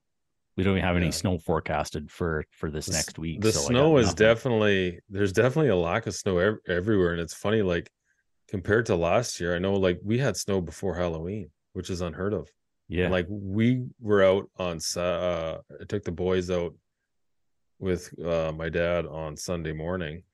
we 0.57 0.65
don't 0.65 0.75
even 0.77 0.85
have 0.87 0.97
any 0.97 1.07
Yeah. 1.07 1.11
snow 1.13 1.39
forecasted 1.39 2.11
for 2.11 2.45
for 2.53 2.71
this 2.71 2.87
The 2.87 2.93
next 2.93 3.19
week. 3.19 3.41
The 3.43 3.53
so 3.53 3.61
snow 3.61 3.99
is 3.99 4.07
nothing. 4.09 4.17
definitely 4.27 5.01
there's 5.11 5.33
definitely 5.33 5.71
a 5.71 5.77
lack 5.77 6.07
of 6.07 6.15
snow 6.15 6.39
ev- 6.39 6.59
everywhere, 6.67 7.13
and 7.13 7.21
it's 7.21 7.35
funny 7.35 7.61
like 7.63 7.91
compared 8.49 8.87
to 8.87 8.97
last 8.97 9.41
year. 9.41 9.55
I 9.55 9.59
know 9.59 9.75
like 9.75 10.01
we 10.03 10.19
had 10.19 10.37
snow 10.37 10.61
before 10.61 10.95
Halloween, 10.95 11.51
which 11.75 11.91
is 11.91 12.01
unheard 12.01 12.33
of. 12.33 12.49
Yeah. 12.91 13.05
And 13.05 13.13
like 13.13 13.27
we 13.31 13.87
were 14.01 14.23
out 14.25 14.51
on 14.59 14.79
uh 14.97 15.59
I 15.81 15.85
took 15.85 16.03
the 16.05 16.11
boys 16.13 16.51
out 16.51 16.75
with 17.79 18.13
uh 18.23 18.53
my 18.53 18.69
dad 18.69 19.07
on 19.07 19.37
Sunday 19.37 19.73
morning. 19.73 20.25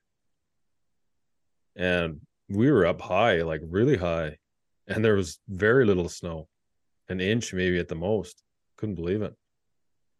And 1.75 2.21
we 2.49 2.71
were 2.71 2.85
up 2.85 2.99
high, 3.01 3.41
like 3.43 3.61
really 3.63 3.97
high, 3.97 4.37
and 4.87 5.05
there 5.05 5.15
was 5.15 5.39
very 5.47 5.85
little 5.85 6.09
snow. 6.09 6.47
An 7.09 7.21
inch 7.21 7.53
maybe 7.53 7.77
at 7.77 7.87
the 7.87 7.95
most. 7.95 8.43
Couldn't 8.77 8.95
believe 8.95 9.21
it. 9.21 9.33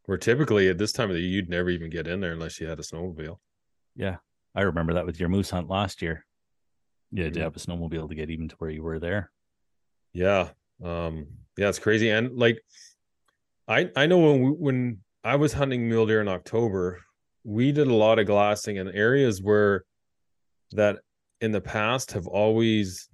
Where 0.05 0.17
typically 0.17 0.69
at 0.69 0.77
this 0.77 0.91
time 0.93 1.09
of 1.09 1.15
the 1.15 1.21
year 1.21 1.31
you'd 1.31 1.49
never 1.49 1.69
even 1.69 1.89
get 1.89 2.07
in 2.07 2.21
there 2.21 2.33
unless 2.33 2.59
you 2.61 2.67
had 2.67 2.79
a 2.79 2.83
snowmobile. 2.83 3.37
Yeah, 3.95 4.17
I 4.55 4.61
remember 4.61 4.93
that 4.93 5.05
with 5.05 5.19
your 5.19 5.29
moose 5.29 5.49
hunt 5.49 5.67
last 5.69 6.01
year. 6.01 6.25
You 7.11 7.23
had 7.23 7.33
to 7.33 7.39
Mhm. 7.39 7.43
have 7.43 7.55
a 7.55 7.59
snowmobile 7.59 8.07
to 8.09 8.15
get 8.15 8.29
even 8.29 8.47
to 8.49 8.55
where 8.57 8.69
you 8.69 8.83
were 8.83 8.99
there. 8.99 9.31
Yeah. 10.13 10.51
Um 10.83 11.27
yeah, 11.57 11.69
it's 11.69 11.79
crazy 11.79 12.09
and 12.09 12.37
like 12.37 12.61
I 13.67 13.89
I 13.95 14.05
know 14.05 14.19
when 14.19 14.41
we, 14.41 14.49
when 14.51 14.99
I 15.23 15.35
was 15.35 15.53
hunting 15.53 15.89
mule 15.89 16.05
deer 16.05 16.21
in 16.21 16.27
October, 16.27 16.99
we 17.43 17.71
did 17.71 17.87
a 17.87 17.93
lot 17.93 18.19
of 18.19 18.27
glassing 18.27 18.77
in 18.77 18.87
areas 18.89 19.41
where 19.41 19.83
that 20.71 20.99
in 21.41 21.51
the 21.51 21.61
past 21.61 22.13
have 22.13 22.27
always 22.27 23.09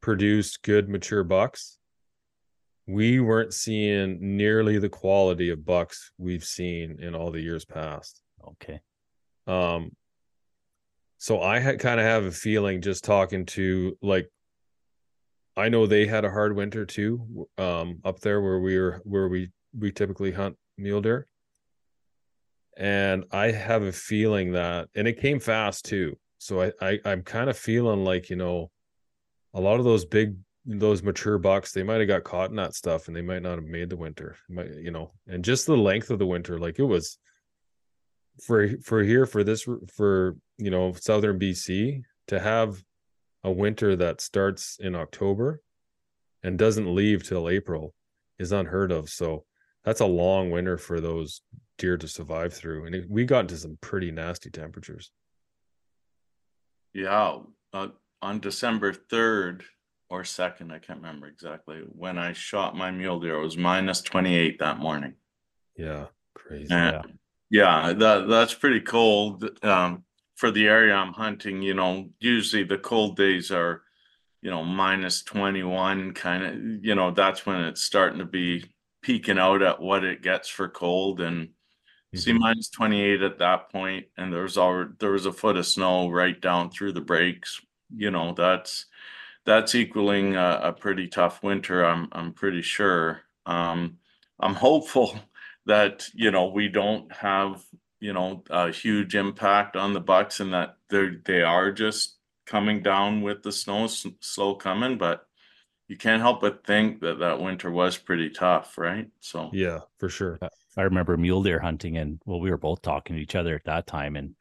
produced 0.00 0.62
good 0.62 0.88
mature 0.88 1.24
bucks. 1.24 1.78
We 2.86 3.20
weren't 3.20 3.52
seeing 3.52 4.36
nearly 4.36 4.78
the 4.78 4.88
quality 4.88 5.50
of 5.50 5.64
bucks 5.64 6.12
we've 6.18 6.44
seen 6.44 6.98
in 7.00 7.14
all 7.14 7.30
the 7.30 7.40
years 7.40 7.64
past. 7.64 8.22
Okay. 8.46 8.80
Um, 9.46 9.92
so 11.18 11.42
I 11.42 11.58
had 11.58 11.80
kind 11.80 12.00
of 12.00 12.06
have 12.06 12.24
a 12.24 12.30
feeling 12.30 12.80
just 12.80 13.04
talking 13.04 13.44
to 13.46 13.98
like, 14.00 14.30
I 15.58 15.68
know 15.68 15.86
they 15.86 16.06
had 16.06 16.24
a 16.24 16.30
hard 16.30 16.54
winter 16.54 16.86
too, 16.86 17.48
um, 17.58 18.00
up 18.04 18.20
there 18.20 18.40
where 18.40 18.60
we 18.60 18.78
were 18.78 19.00
where 19.04 19.28
we 19.28 19.50
we 19.76 19.90
typically 19.90 20.30
hunt 20.30 20.56
mule 20.76 21.00
deer, 21.00 21.26
and 22.76 23.24
I 23.32 23.50
have 23.50 23.82
a 23.82 23.92
feeling 23.92 24.52
that, 24.52 24.88
and 24.94 25.08
it 25.08 25.20
came 25.20 25.40
fast 25.40 25.84
too. 25.84 26.16
So 26.38 26.62
I, 26.62 26.72
I 26.80 26.98
I'm 27.04 27.22
kind 27.22 27.50
of 27.50 27.58
feeling 27.58 28.04
like 28.04 28.30
you 28.30 28.36
know, 28.36 28.70
a 29.52 29.60
lot 29.60 29.80
of 29.80 29.84
those 29.84 30.04
big 30.04 30.36
those 30.64 31.02
mature 31.02 31.38
bucks 31.38 31.72
they 31.72 31.82
might 31.82 31.98
have 31.98 32.08
got 32.08 32.24
caught 32.24 32.50
in 32.50 32.56
that 32.56 32.74
stuff 32.74 33.08
and 33.08 33.16
they 33.16 33.22
might 33.22 33.42
not 33.42 33.54
have 33.54 33.64
made 33.64 33.88
the 33.88 33.96
winter 33.96 34.36
might 34.50 34.70
you 34.74 34.90
know 34.90 35.10
and 35.26 35.42
just 35.42 35.64
the 35.64 35.74
length 35.74 36.10
of 36.10 36.18
the 36.18 36.26
winter 36.26 36.58
like 36.58 36.78
it 36.78 36.84
was 36.84 37.16
for 38.44 38.68
for 38.82 39.02
here 39.02 39.24
for 39.24 39.42
this 39.42 39.66
for 39.94 40.36
you 40.58 40.70
know 40.70 40.92
southern 40.92 41.38
BC 41.38 42.02
to 42.26 42.38
have 42.38 42.82
a 43.44 43.50
winter 43.50 43.96
that 43.96 44.20
starts 44.20 44.78
in 44.80 44.94
October 44.94 45.62
and 46.42 46.58
doesn't 46.58 46.94
leave 46.94 47.26
till 47.26 47.48
April 47.48 47.94
is 48.38 48.52
unheard 48.52 48.92
of. 48.92 49.08
So 49.08 49.44
that's 49.84 50.00
a 50.00 50.06
long 50.06 50.50
winter 50.50 50.78
for 50.78 51.00
those 51.00 51.40
deer 51.78 51.96
to 51.96 52.08
survive 52.08 52.52
through. 52.52 52.86
And 52.86 52.94
it, 52.94 53.06
we 53.08 53.24
got 53.24 53.40
into 53.40 53.56
some 53.56 53.78
pretty 53.80 54.10
nasty 54.10 54.50
temperatures. 54.50 55.10
Yeah. 56.92 57.38
Uh, 57.72 57.88
on 58.22 58.40
December 58.40 58.92
3rd 58.92 59.62
or 60.10 60.22
2nd, 60.22 60.72
I 60.72 60.78
can't 60.78 61.00
remember 61.00 61.26
exactly, 61.26 61.82
when 61.88 62.18
I 62.18 62.32
shot 62.32 62.76
my 62.76 62.90
mule 62.90 63.20
deer, 63.20 63.36
it 63.36 63.42
was 63.42 63.56
minus 63.56 64.00
28 64.02 64.58
that 64.58 64.78
morning. 64.78 65.14
Yeah, 65.76 66.06
crazy. 66.34 66.66
Yeah. 66.70 67.02
Yeah, 67.50 67.94
that 67.94 68.28
that's 68.28 68.52
pretty 68.52 68.80
cold. 68.80 69.48
Um, 69.64 70.04
for 70.38 70.52
the 70.52 70.68
area 70.68 70.94
I'm 70.96 71.14
hunting, 71.14 71.62
you 71.62 71.74
know, 71.74 72.10
usually 72.20 72.64
the 72.64 72.78
cold 72.78 73.18
days 73.18 73.52
are, 73.52 73.84
you 74.42 74.50
know, 74.50 74.64
minus 74.64 75.22
21 75.24 76.14
kind 76.14 76.44
of, 76.44 76.84
you 76.86 76.94
know, 76.96 77.12
that's 77.12 77.46
when 77.46 77.62
it's 77.62 77.82
starting 77.84 78.20
to 78.20 78.26
be 78.26 78.64
peeking 79.02 79.38
out 79.38 79.62
at 79.62 79.80
what 79.80 80.04
it 80.04 80.22
gets 80.22 80.48
for 80.48 80.68
cold 80.68 81.20
and 81.22 81.50
see 82.14 82.32
Mhm. 82.32 82.38
minus 82.40 82.70
28 82.70 83.22
at 83.22 83.38
that 83.38 83.70
point 83.70 84.06
and 84.16 84.32
there's 84.32 84.58
already 84.58 84.92
there 85.00 85.12
was 85.12 85.26
a 85.26 85.32
foot 85.32 85.56
of 85.56 85.66
snow 85.66 86.10
right 86.10 86.40
down 86.40 86.70
through 86.70 86.92
the 86.92 87.00
breaks. 87.00 87.60
You 87.96 88.10
know, 88.10 88.34
that's 88.34 88.86
that's 89.44 89.74
equaling 89.74 90.36
a, 90.36 90.60
a 90.64 90.72
pretty 90.72 91.08
tough 91.08 91.42
winter, 91.42 91.84
I'm 91.84 92.08
I'm 92.12 92.32
pretty 92.32 92.62
sure. 92.62 93.22
Um, 93.46 93.98
I'm 94.40 94.54
hopeful 94.54 95.18
that 95.66 96.08
you 96.14 96.30
know 96.30 96.48
we 96.48 96.68
don't 96.68 97.12
have 97.12 97.64
you 98.00 98.12
know 98.12 98.42
a 98.50 98.70
huge 98.70 99.14
impact 99.14 99.76
on 99.76 99.92
the 99.92 100.00
bucks 100.00 100.40
and 100.40 100.52
that 100.52 100.76
they 100.90 101.08
they 101.24 101.42
are 101.42 101.72
just 101.72 102.16
coming 102.46 102.82
down 102.82 103.20
with 103.22 103.42
the 103.42 103.52
snow 103.52 103.84
s- 103.84 104.06
slow 104.20 104.54
coming 104.54 104.96
but 104.98 105.26
you 105.88 105.96
can't 105.96 106.22
help 106.22 106.40
but 106.40 106.64
think 106.66 107.00
that 107.00 107.18
that 107.18 107.40
winter 107.40 107.70
was 107.70 107.96
pretty 107.96 108.30
tough 108.30 108.78
right 108.78 109.08
so 109.20 109.50
Yeah, 109.52 109.80
for 109.98 110.08
sure. 110.08 110.38
I 110.76 110.82
remember 110.82 111.16
mule 111.16 111.42
deer 111.42 111.58
hunting, 111.58 111.96
and 111.96 112.20
well, 112.24 112.40
we 112.40 112.50
were 112.50 112.56
both 112.56 112.82
talking 112.82 113.16
to 113.16 113.22
each 113.22 113.34
other 113.34 113.56
at 113.56 113.64
that 113.64 113.86
time, 113.88 114.14
and 114.14 114.36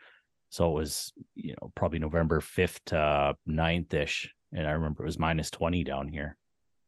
so 0.49 0.69
it 0.69 0.73
was 0.75 1.11
you 1.35 1.55
know 1.59 1.71
probably 1.73 1.97
November 1.99 2.41
fifth 2.41 2.83
to 2.85 3.35
9th 3.49 3.93
ish, 3.93 4.31
and 4.53 4.67
I 4.67 4.71
remember 4.71 5.01
it 5.03 5.07
was 5.07 5.17
minus 5.17 5.49
twenty 5.49 5.83
down 5.83 6.07
here. 6.09 6.37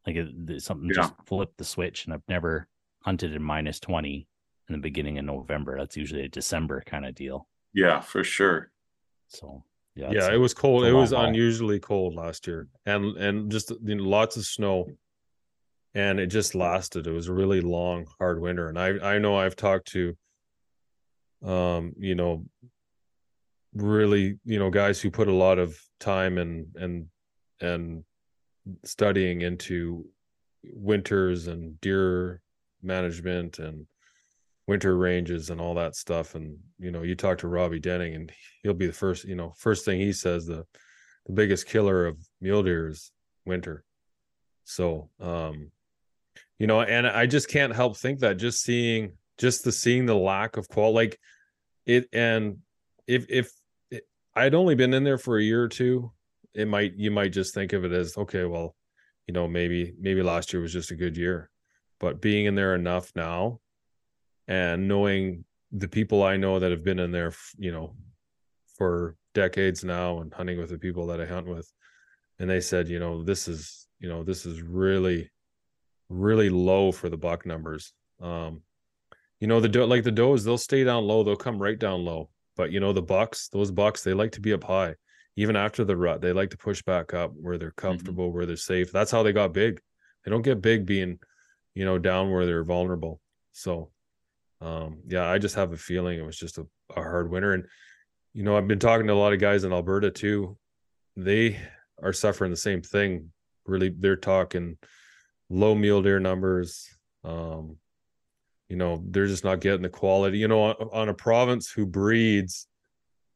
Like 0.05 0.17
it, 0.17 0.27
th- 0.47 0.61
something 0.61 0.89
Yeah. 0.89 1.01
just 1.01 1.13
flipped 1.25 1.57
the 1.57 1.63
switch, 1.65 2.05
and 2.05 2.13
I've 2.13 2.27
never 2.29 2.67
hunted 3.01 3.33
in 3.33 3.41
minus 3.41 3.79
twenty 3.79 4.27
in 4.69 4.73
the 4.75 4.79
beginning 4.81 5.17
of 5.17 5.25
November. 5.25 5.77
That's 5.77 5.97
usually 5.97 6.23
a 6.23 6.29
December 6.29 6.81
kind 6.85 7.05
of 7.05 7.15
deal. 7.15 7.47
yeah 7.73 7.99
for 7.99 8.23
sure 8.23 8.71
So 9.27 9.63
yeah, 9.95 10.11
Yeah, 10.11 10.33
it 10.33 10.37
was 10.37 10.53
cold. 10.53 10.85
It 10.85 10.93
was 10.93 11.11
long 11.11 11.21
haul. 11.21 11.29
unusually 11.29 11.79
cold 11.79 12.15
last 12.15 12.47
year, 12.47 12.67
and 12.85 13.17
and 13.17 13.51
just 13.51 13.71
you 13.83 13.95
know, 13.95 14.03
lots 14.03 14.37
of 14.37 14.45
snow, 14.45 14.87
and 15.93 16.19
it 16.19 16.27
just 16.27 16.55
lasted. 16.55 17.05
It 17.07 17.11
was 17.11 17.27
a 17.27 17.33
really 17.33 17.59
long, 17.59 18.05
hard 18.19 18.39
winter. 18.39 18.69
And 18.69 18.79
I 18.79 19.15
I 19.15 19.17
know 19.19 19.35
I've 19.37 19.55
talked 19.57 19.87
to, 19.91 20.15
um, 21.43 21.93
you 21.97 22.15
know, 22.15 22.45
really 23.73 24.39
you 24.45 24.59
know 24.59 24.69
guys 24.69 25.01
who 25.01 25.11
put 25.11 25.27
a 25.27 25.33
lot 25.33 25.59
of 25.59 25.77
time 25.99 26.37
and 26.37 26.67
and 26.75 27.07
and 27.61 28.03
studying 28.85 29.41
into 29.41 30.05
winters 30.63 31.47
and 31.47 31.79
deer 31.81 32.41
management 32.81 33.59
and 33.59 33.85
winter 34.69 34.95
ranges 34.97 35.49
and 35.49 35.59
all 35.59 35.73
that 35.73 35.95
stuff 35.95 36.35
and 36.35 36.55
you 36.77 36.91
know 36.91 37.01
you 37.01 37.15
talk 37.15 37.39
to 37.39 37.47
robbie 37.47 37.79
denning 37.79 38.13
and 38.13 38.31
he'll 38.61 38.73
be 38.73 38.87
the 38.87 38.93
first 38.93 39.23
you 39.25 39.35
know 39.35 39.51
first 39.57 39.83
thing 39.83 39.99
he 39.99 40.13
says 40.13 40.45
the 40.45 40.63
the 41.25 41.33
biggest 41.33 41.67
killer 41.67 42.05
of 42.05 42.17
mule 42.41 42.63
deer 42.63 42.87
is 42.87 43.11
winter. 43.45 43.83
So 44.63 45.09
um 45.19 45.71
you 46.59 46.67
know 46.67 46.81
and 46.81 47.07
i 47.07 47.25
just 47.25 47.49
can't 47.49 47.73
help 47.73 47.97
think 47.97 48.19
that 48.19 48.37
just 48.37 48.61
seeing 48.61 49.13
just 49.39 49.63
the 49.63 49.71
seeing 49.71 50.05
the 50.05 50.15
lack 50.15 50.57
of 50.57 50.69
quality 50.69 50.95
like 50.95 51.19
it 51.85 52.07
and 52.13 52.57
if 53.07 53.25
if 53.29 53.51
it, 53.89 54.03
i'd 54.35 54.53
only 54.53 54.75
been 54.75 54.93
in 54.93 55.03
there 55.03 55.17
for 55.17 55.39
a 55.39 55.43
year 55.43 55.63
or 55.63 55.69
two 55.69 56.11
it 56.53 56.67
might 56.67 56.93
you 56.95 57.09
might 57.09 57.33
just 57.33 57.55
think 57.55 57.73
of 57.73 57.83
it 57.85 57.91
as 57.91 58.15
okay 58.17 58.43
well 58.45 58.75
you 59.29 59.33
know 59.33 59.47
maybe 59.47 59.93
maybe 59.99 60.23
last 60.23 60.51
year 60.51 60.61
was 60.61 60.73
just 60.73 60.89
a 60.89 60.95
good 60.95 61.15
year. 61.15 61.51
But 61.99 62.19
being 62.19 62.45
in 62.45 62.55
there 62.55 62.73
enough 62.73 63.11
now 63.15 63.59
and 64.49 64.89
knowing 64.89 65.45
the 65.71 65.87
people 65.87 66.23
i 66.23 66.35
know 66.35 66.59
that 66.59 66.71
have 66.71 66.83
been 66.83 66.99
in 66.99 67.11
there 67.11 67.31
you 67.57 67.71
know 67.71 67.95
for 68.77 69.15
decades 69.33 69.83
now 69.83 70.19
and 70.19 70.33
hunting 70.33 70.57
with 70.57 70.69
the 70.69 70.77
people 70.77 71.07
that 71.07 71.21
i 71.21 71.25
hunt 71.25 71.47
with. 71.47 71.71
And 72.39 72.49
they 72.49 72.61
said 72.61 72.87
you 72.87 72.99
know 72.99 73.23
this 73.23 73.47
is 73.47 73.87
you 73.99 74.09
know 74.09 74.23
this 74.23 74.45
is 74.45 74.61
really 74.61 75.29
really 76.09 76.49
low 76.49 76.91
for 76.91 77.09
the 77.09 77.17
buck 77.17 77.45
numbers. 77.45 77.93
Um 78.21 78.61
you 79.39 79.47
know 79.47 79.59
the 79.59 79.69
doe, 79.69 79.85
like 79.85 80.03
the 80.03 80.11
does 80.11 80.43
they'll 80.43 80.57
stay 80.57 80.83
down 80.83 81.05
low 81.05 81.23
they'll 81.23 81.35
come 81.35 81.61
right 81.61 81.77
down 81.77 82.03
low. 82.03 82.29
But 82.55 82.71
you 82.71 82.79
know 82.79 82.93
the 82.93 83.01
bucks 83.01 83.49
those 83.49 83.71
bucks 83.71 84.03
they 84.03 84.13
like 84.13 84.31
to 84.33 84.41
be 84.41 84.53
up 84.53 84.63
high. 84.63 84.95
Even 85.35 85.55
after 85.55 85.83
the 85.83 85.97
rut 85.97 86.21
they 86.21 86.33
like 86.33 86.49
to 86.51 86.57
push 86.57 86.81
back 86.81 87.13
up 87.13 87.31
where 87.35 87.57
they're 87.57 87.71
comfortable 87.71 88.27
mm-hmm. 88.27 88.35
where 88.35 88.45
they're 88.45 88.55
safe. 88.55 88.91
That's 88.91 89.11
how 89.11 89.21
they 89.23 89.33
got 89.33 89.53
big. 89.53 89.79
They 90.23 90.31
don't 90.31 90.41
get 90.41 90.61
big 90.61 90.85
being 90.85 91.19
you 91.75 91.85
know 91.85 91.97
down 91.97 92.31
where 92.31 92.45
they're 92.45 92.63
vulnerable. 92.63 93.19
So 93.51 93.91
um 94.61 94.99
yeah 95.07 95.27
i 95.29 95.37
just 95.37 95.55
have 95.55 95.71
a 95.71 95.77
feeling 95.77 96.19
it 96.19 96.25
was 96.25 96.37
just 96.37 96.57
a, 96.57 96.65
a 96.95 97.01
hard 97.01 97.29
winter 97.29 97.53
and 97.53 97.65
you 98.33 98.43
know 98.43 98.57
i've 98.57 98.67
been 98.67 98.79
talking 98.79 99.07
to 99.07 99.13
a 99.13 99.15
lot 99.15 99.33
of 99.33 99.39
guys 99.39 99.63
in 99.63 99.73
alberta 99.73 100.11
too 100.11 100.57
they 101.15 101.59
are 102.01 102.13
suffering 102.13 102.51
the 102.51 102.57
same 102.57 102.81
thing 102.81 103.31
really 103.65 103.89
they're 103.89 104.15
talking 104.15 104.77
low 105.49 105.73
mule 105.75 106.01
deer 106.01 106.19
numbers 106.19 106.87
um 107.23 107.77
you 108.67 108.75
know 108.75 109.01
they're 109.09 109.27
just 109.27 109.43
not 109.43 109.61
getting 109.61 109.81
the 109.81 109.89
quality 109.89 110.37
you 110.37 110.47
know 110.47 110.61
on, 110.61 110.75
on, 110.91 111.09
a 111.09 111.13
province 111.13 111.69
who 111.71 111.85
breeds 111.85 112.67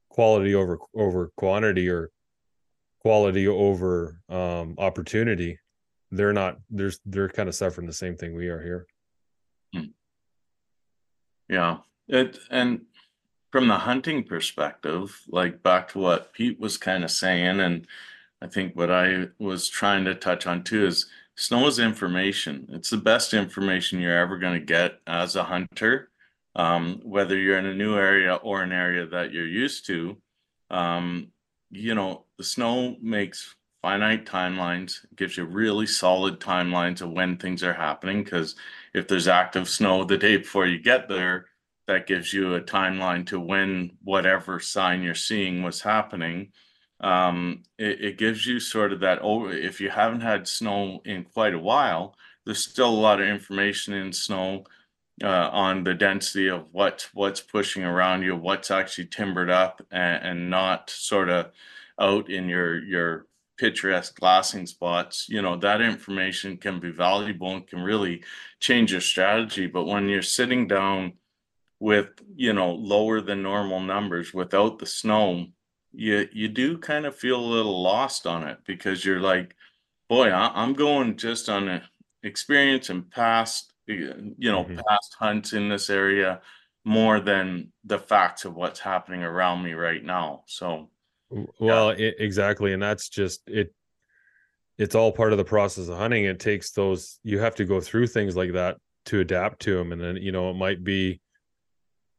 quality 0.09 0.53
over 0.53 0.77
over 0.95 1.31
quantity 1.38 1.89
or 1.89 2.12
quality 3.01 3.47
over 3.47 4.19
um 4.29 4.75
opportunity 4.77 5.57
they're 6.13 6.33
not 6.33 6.57
there's 6.69 6.99
they're 7.05 7.29
kind 7.29 7.49
of 7.49 7.55
suffering 7.55 7.88
the 7.88 7.93
same 7.93 8.15
thing 8.15 8.36
we 8.36 8.47
are 8.47 8.62
here. 8.62 8.86
Yeah 11.53 11.77
it 12.07 12.37
and 12.49 12.81
from 13.51 13.67
the 13.67 13.77
hunting 13.77 14.23
perspective 14.23 15.21
like 15.29 15.63
back 15.63 15.87
to 15.87 15.99
what 15.99 16.33
pete 16.33 16.59
was 16.59 16.77
kind 16.77 17.03
of 17.03 17.11
saying 17.11 17.59
and 17.59 17.87
i 18.41 18.47
think 18.47 18.75
what 18.75 18.91
i 18.91 19.27
was 19.39 19.69
trying 19.69 20.03
to 20.05 20.15
touch 20.15 20.47
on 20.47 20.63
too 20.63 20.85
is 20.85 21.07
snow 21.35 21.67
is 21.67 21.79
information. 21.79 22.67
It's 22.71 22.89
the 22.89 22.97
best 22.97 23.33
information 23.33 23.99
you're 23.99 24.17
ever 24.17 24.37
going 24.37 24.59
to 24.59 24.65
get 24.65 24.99
as 25.07 25.35
a 25.35 25.43
hunter, 25.43 26.09
um, 26.55 27.01
whether 27.03 27.37
you're 27.37 27.57
in 27.57 27.65
a 27.65 27.73
new 27.73 27.95
area 27.95 28.35
or 28.35 28.61
an 28.61 28.71
area 28.71 29.05
that 29.07 29.31
you're 29.31 29.47
used 29.47 29.85
to. 29.87 30.17
Um, 30.69 31.31
you 31.71 31.95
know, 31.95 32.25
the 32.37 32.43
snow 32.43 32.95
makes 33.01 33.55
finite 33.84 34.26
timelines, 34.26 35.06
gives 35.15 35.38
you 35.38 35.46
really 35.46 35.86
solid 35.86 36.39
timelines 36.39 37.02
of 37.02 37.12
when 37.12 37.38
things 37.38 37.62
are 37.62 37.74
happening. 37.74 38.24
Because 38.24 38.56
if 38.96 39.08
there's 39.08 39.28
active 39.28 39.69
snow 39.69 40.04
the 40.04 40.17
day 40.17 40.38
before 40.38 40.65
you 40.65 40.80
get 40.80 41.08
there, 41.08 41.46
that 41.88 42.08
gives 42.08 42.34
you 42.34 42.56
a 42.56 42.62
timeline 42.62 43.26
to 43.28 43.39
when 43.39 43.91
whatever 44.04 44.60
sign 44.60 45.04
you're 45.04 45.15
seeing 45.15 45.63
was 45.63 45.82
happening 45.82 46.52
um, 47.02 47.63
it, 47.78 48.02
it, 48.02 48.17
gives 48.17 48.46
you 48.46 48.60
sort 48.60 48.93
of 48.93 49.02
that 49.02 49.19
over 49.19 49.52
if 49.52 49.82
you 49.82 49.89
haven't 49.89 50.22
had 50.22 50.48
snow 50.48 51.02
in 51.06 51.26
quite 51.26 51.54
a 51.54 51.60
while 51.60 52.15
there's 52.46 52.63
still 52.63 52.89
a 52.89 53.04
lot 53.06 53.19
of 53.19 53.28
information 53.28 53.93
in 53.93 54.13
snow 54.13 54.63
uh, 55.24 55.50
on 55.52 55.84
the 55.84 55.93
density 55.93 56.48
of 56.48 56.65
what 56.72 57.10
what's 57.13 57.41
pushing 57.41 57.84
around 57.84 58.24
you 58.24 58.36
what's 58.36 58.72
actually 58.72 59.06
timbered 59.06 59.50
up 59.50 59.86
and, 59.91 60.26
and 60.26 60.50
not 60.50 60.89
sort 60.89 61.30
of 61.30 61.52
out 62.00 62.30
in 62.30 62.48
your 62.48 62.82
your 62.84 63.28
picturesque 63.63 64.19
glassing 64.19 64.65
spots 64.65 65.28
you 65.30 65.41
know 65.41 65.56
that 65.56 65.82
information 65.82 66.58
can 66.58 66.80
be 66.80 66.91
valuable 66.91 67.52
and 67.56 67.67
can 67.67 67.80
really 67.80 68.21
change 68.60 68.91
your 68.91 69.02
strategy 69.02 69.67
but 69.67 69.86
when 69.86 70.10
you're 70.10 70.21
sitting 70.39 70.67
down 70.67 71.13
with 71.80 72.10
you 72.36 72.54
know 72.54 72.71
lower 72.73 73.21
than 73.21 73.41
normal 73.41 73.80
numbers 73.80 74.34
without 74.34 74.80
the 74.80 74.86
snow 74.86 75.47
you 75.93 76.28
you 76.34 76.47
do 76.47 76.78
kind 76.78 77.06
of 77.06 77.15
feel 77.15 77.39
a 77.39 77.54
little 77.56 77.82
lost 77.82 78.26
on 78.28 78.43
it 78.47 78.58
because 78.65 79.06
you're 79.06 79.21
like, 79.21 79.56
boy, 80.10 80.30
I, 80.30 80.63
am 80.63 80.73
going 80.73 81.17
just 81.17 81.49
on 81.49 81.82
experience 82.23 82.89
and 82.89 83.10
past, 83.10 83.73
you 83.88 84.34
know, 84.39 84.63
mm-hmm. 84.63 84.80
past 84.88 85.15
hunts 85.19 85.54
in 85.54 85.69
this 85.69 85.89
area 85.89 86.41
more 86.84 87.19
than 87.19 87.71
the 87.86 87.99
facts 87.99 88.43
of 88.43 88.56
what's 88.56 88.80
happening 88.80 89.23
around 89.23 89.63
me 89.63 89.73
right 89.73 90.04
now. 90.04 90.43
So, 90.47 90.89
well, 91.60 91.98
yeah. 91.98 92.08
it, 92.08 92.15
exactly, 92.19 92.74
and 92.74 92.82
that's 92.82 93.10
just 93.10 93.41
it. 93.48 93.74
It's 94.78 94.96
all 94.96 95.12
part 95.12 95.32
of 95.32 95.38
the 95.38 95.46
process 95.46 95.88
of 95.88 95.98
hunting. 95.98 96.26
It 96.26 96.39
takes 96.39 96.72
those. 96.72 97.19
You 97.24 97.39
have 97.39 97.56
to 97.56 97.65
go 97.65 97.80
through 97.80 98.08
things 98.08 98.36
like 98.36 98.54
that 98.54 98.78
to 99.06 99.19
adapt 99.19 99.62
to 99.62 99.76
them, 99.76 99.91
and 99.91 100.02
then 100.02 100.17
you 100.17 100.32
know 100.32 100.50
it 100.50 100.56
might 100.56 100.84
be 100.84 101.22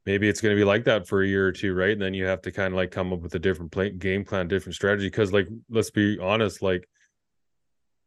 maybe 0.07 0.29
it's 0.29 0.41
going 0.41 0.55
to 0.55 0.61
be 0.61 0.65
like 0.65 0.85
that 0.85 1.09
for 1.09 1.23
a 1.23 1.27
year 1.27 1.47
or 1.47 1.53
two, 1.53 1.75
right? 1.75 1.93
And 1.93 2.03
then 2.03 2.15
you 2.15 2.27
have 2.27 2.43
to 2.43 2.53
kind 2.53 2.73
of 2.73 2.77
like 2.77 2.91
come 2.91 3.13
up 3.13 3.21
with 3.21 3.35
a 3.35 3.39
different 3.39 3.73
play, 3.73 3.91
game 3.91 4.25
plan, 4.25 4.49
different 4.49 4.75
strategy. 4.75 5.07
Because 5.07 5.33
like, 5.33 5.49
let's 5.71 5.91
be 5.91 6.19
honest, 6.19 6.63
like 6.63 6.89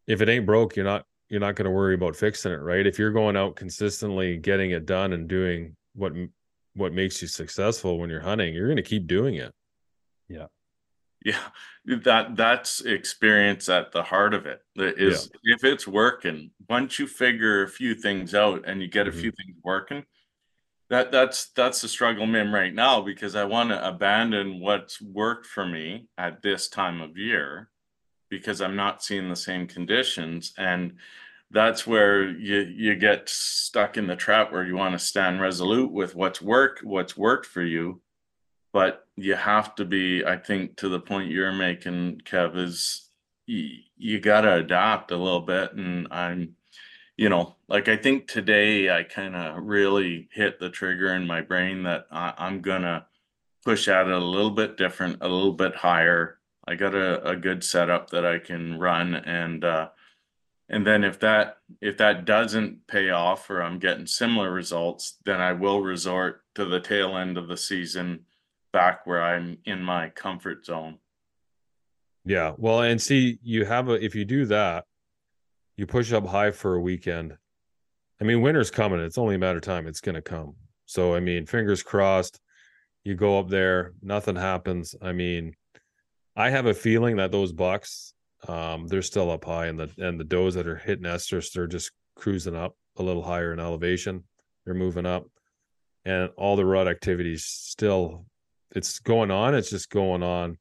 if 0.06 0.22
it 0.22 0.30
ain't 0.30 0.46
broke, 0.46 0.76
you're 0.76 0.86
not 0.86 1.06
you're 1.30 1.42
not 1.42 1.56
going 1.56 1.66
to 1.66 1.72
worry 1.72 1.94
about 1.94 2.16
fixing 2.16 2.54
it, 2.54 2.62
right? 2.62 2.88
If 2.88 2.98
you're 2.98 3.12
going 3.12 3.36
out 3.36 3.56
consistently, 3.56 4.38
getting 4.38 4.72
it 4.72 4.86
done, 4.86 5.14
and 5.14 5.28
doing 5.28 5.76
what 5.96 6.14
what 6.76 6.94
makes 6.94 7.22
you 7.22 7.28
successful 7.28 8.00
when 8.00 8.10
you're 8.10 8.22
hunting, 8.22 8.54
you're 8.54 8.68
going 8.68 8.78
to 8.78 8.84
keep 8.84 9.08
doing 9.08 9.36
it. 9.36 9.52
Yeah. 10.30 10.46
Yeah, 11.26 11.40
that 12.04 12.36
that's 12.36 12.82
experience 12.82 13.70
at 13.70 13.92
the 13.92 14.04
heart 14.04 14.34
of 14.34 14.46
it. 14.46 14.62
Is 14.76 15.30
yeah. 15.44 15.56
if 15.56 15.64
it's 15.64 15.88
working, 15.88 16.52
once 16.70 17.00
you 17.00 17.08
figure 17.08 17.64
a 17.64 17.70
few 17.70 17.96
things 17.96 18.36
out 18.36 18.64
and 18.68 18.82
you 18.82 18.88
get 18.88 19.08
a 19.08 19.12
mm-hmm. 19.12 19.20
few 19.20 19.32
things 19.32 19.58
working, 19.64 20.06
that 20.90 21.12
that's 21.12 21.50
that's 21.50 21.82
the 21.82 21.88
struggle 21.88 22.24
I'm 22.24 22.36
in 22.36 22.52
right 22.52 22.74
now 22.74 23.02
because 23.02 23.36
I 23.36 23.46
want 23.46 23.70
to 23.70 23.88
abandon 23.88 24.60
what's 24.60 25.02
worked 25.02 25.48
for 25.48 25.66
me 25.66 26.08
at 26.18 26.42
this 26.42 26.70
time 26.70 27.02
of 27.02 27.18
year 27.18 27.70
because 28.30 28.62
I'm 28.62 28.76
not 28.76 29.04
seeing 29.04 29.30
the 29.30 29.36
same 29.36 29.68
conditions 29.68 30.54
and 30.58 30.98
that's 31.52 31.88
where 31.88 32.30
you 32.30 32.60
you 32.60 32.96
get 32.96 33.30
stuck 33.30 33.98
in 33.98 34.08
the 34.08 34.16
trap 34.16 34.52
where 34.52 34.66
you 34.66 34.76
want 34.76 34.94
to 34.94 35.00
stand 35.00 35.42
resolute 35.42 35.92
with 35.92 36.16
what's 36.16 36.42
worked 36.42 36.84
what's 36.84 37.18
worked 37.18 37.46
for 37.46 37.64
you 37.64 38.02
but 38.78 39.08
you 39.16 39.34
have 39.34 39.74
to 39.74 39.86
be 39.86 40.24
I 40.24 40.38
think 40.38 40.78
to 40.78 40.88
the 40.88 41.00
point 41.00 41.32
you're 41.32 41.52
making 41.52 42.22
Kev 42.26 42.56
is 42.56 43.10
you, 43.48 43.70
you 43.98 44.20
got 44.20 44.42
to 44.42 44.54
adapt 44.54 45.10
a 45.10 45.18
little 45.18 45.42
bit 45.42 45.74
and 45.74 46.08
I'm 46.12 46.54
you 47.18 47.30
know, 47.30 47.56
like 47.68 47.88
I 47.88 47.98
think 47.98 48.28
today 48.28 48.96
I 48.96 49.02
kind 49.02 49.36
of 49.36 49.64
really 49.64 50.30
hit 50.32 50.60
the 50.60 50.70
trigger 50.70 51.16
in 51.16 51.26
my 51.26 51.42
brain 51.42 51.82
that 51.86 52.06
I, 52.12 52.36
I'm 52.38 52.62
gonna 52.62 53.08
push 53.66 53.88
it 53.88 54.08
a 54.08 54.20
little 54.20 54.52
bit 54.52 54.78
different, 54.78 55.24
a 55.24 55.28
little 55.28 55.54
bit 55.54 55.74
higher. 55.74 56.38
I 56.68 56.76
got 56.76 56.94
a, 56.94 57.32
a 57.32 57.36
good 57.36 57.64
setup 57.64 58.12
that 58.12 58.28
I 58.28 58.38
can 58.38 58.78
run 58.78 59.16
and 59.16 59.66
uh 59.66 59.90
and 60.70 60.86
then 60.86 61.04
if 61.04 61.20
that 61.22 61.58
if 61.82 61.98
that 61.98 62.26
doesn't 62.26 62.86
pay 62.86 63.10
off 63.10 63.50
or 63.50 63.64
I'm 63.64 63.80
getting 63.80 64.06
similar 64.06 64.52
results, 64.52 65.18
then 65.26 65.42
I 65.42 65.54
will 65.54 65.82
resort 65.82 66.44
to 66.54 66.66
the 66.66 66.80
tail 66.80 67.18
end 67.18 67.40
of 67.40 67.48
the 67.48 67.58
season 67.58 68.27
back 68.74 69.06
where 69.06 69.24
I'm 69.24 69.58
in 69.66 69.82
my 69.82 70.10
comfort 70.10 70.66
zone. 70.66 71.00
Yeah. 72.26 72.54
Well, 72.58 72.82
and 72.82 73.02
see, 73.02 73.40
you 73.42 73.66
have 73.66 73.90
a 73.90 73.94
if 73.94 74.14
you 74.16 74.26
do 74.26 74.46
that, 74.48 74.86
you 75.78 75.86
push 75.86 76.12
up 76.12 76.26
high 76.26 76.52
for 76.52 76.76
a 76.76 76.82
weekend. 76.82 77.38
I 78.20 78.24
mean, 78.24 78.42
winter's 78.42 78.72
coming. 78.72 79.00
It's 79.00 79.18
only 79.18 79.36
a 79.36 79.40
matter 79.40 79.58
of 79.58 79.64
time. 79.64 79.88
It's 79.88 80.02
going 80.02 80.16
to 80.16 80.22
come. 80.22 80.56
So, 80.86 81.14
I 81.14 81.20
mean, 81.20 81.46
fingers 81.46 81.84
crossed. 81.84 82.40
You 83.04 83.16
go 83.16 83.40
up 83.40 83.48
there, 83.48 83.94
nothing 84.02 84.36
happens. 84.36 84.96
I 85.02 85.14
mean, 85.14 85.54
I 86.36 86.50
have 86.50 86.66
a 86.66 86.74
feeling 86.74 87.18
that 87.18 87.32
those 87.32 87.54
bucks, 87.54 88.14
um, 88.48 88.88
they're 88.88 89.02
still 89.02 89.32
up 89.32 89.46
high, 89.46 89.68
and 89.68 89.80
the 89.80 89.90
and 89.98 90.20
the 90.20 90.24
does 90.24 90.56
that 90.56 90.68
are 90.68 90.76
hitting 90.76 91.06
estrus, 91.06 91.54
they're 91.54 91.68
just 91.68 91.92
cruising 92.16 92.56
up 92.56 92.76
a 92.98 93.04
little 93.04 93.24
higher 93.24 93.54
in 93.54 93.60
elevation. 93.60 94.24
They're 94.66 94.74
moving 94.74 95.06
up, 95.06 95.26
and 96.04 96.30
all 96.36 96.56
the 96.58 96.66
rut 96.66 96.88
activities 96.88 97.46
still 97.46 98.26
it's 98.78 99.00
going 99.00 99.32
on. 99.32 99.56
It's 99.56 99.70
just 99.70 99.90
going 99.90 100.24
on 100.24 100.58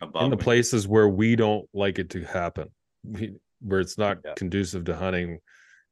above 0.00 0.24
in 0.24 0.30
the 0.30 0.36
me. 0.36 0.42
places 0.42 0.86
where 0.88 1.08
we 1.08 1.36
don't 1.36 1.68
like 1.74 1.98
it 1.98 2.10
to 2.10 2.22
happen, 2.24 2.68
we, 3.04 3.34
where 3.60 3.80
it's 3.80 3.98
not 3.98 4.18
Yeah. 4.24 4.34
conducive 4.34 4.84
to 4.84 4.96
hunting. 4.96 5.38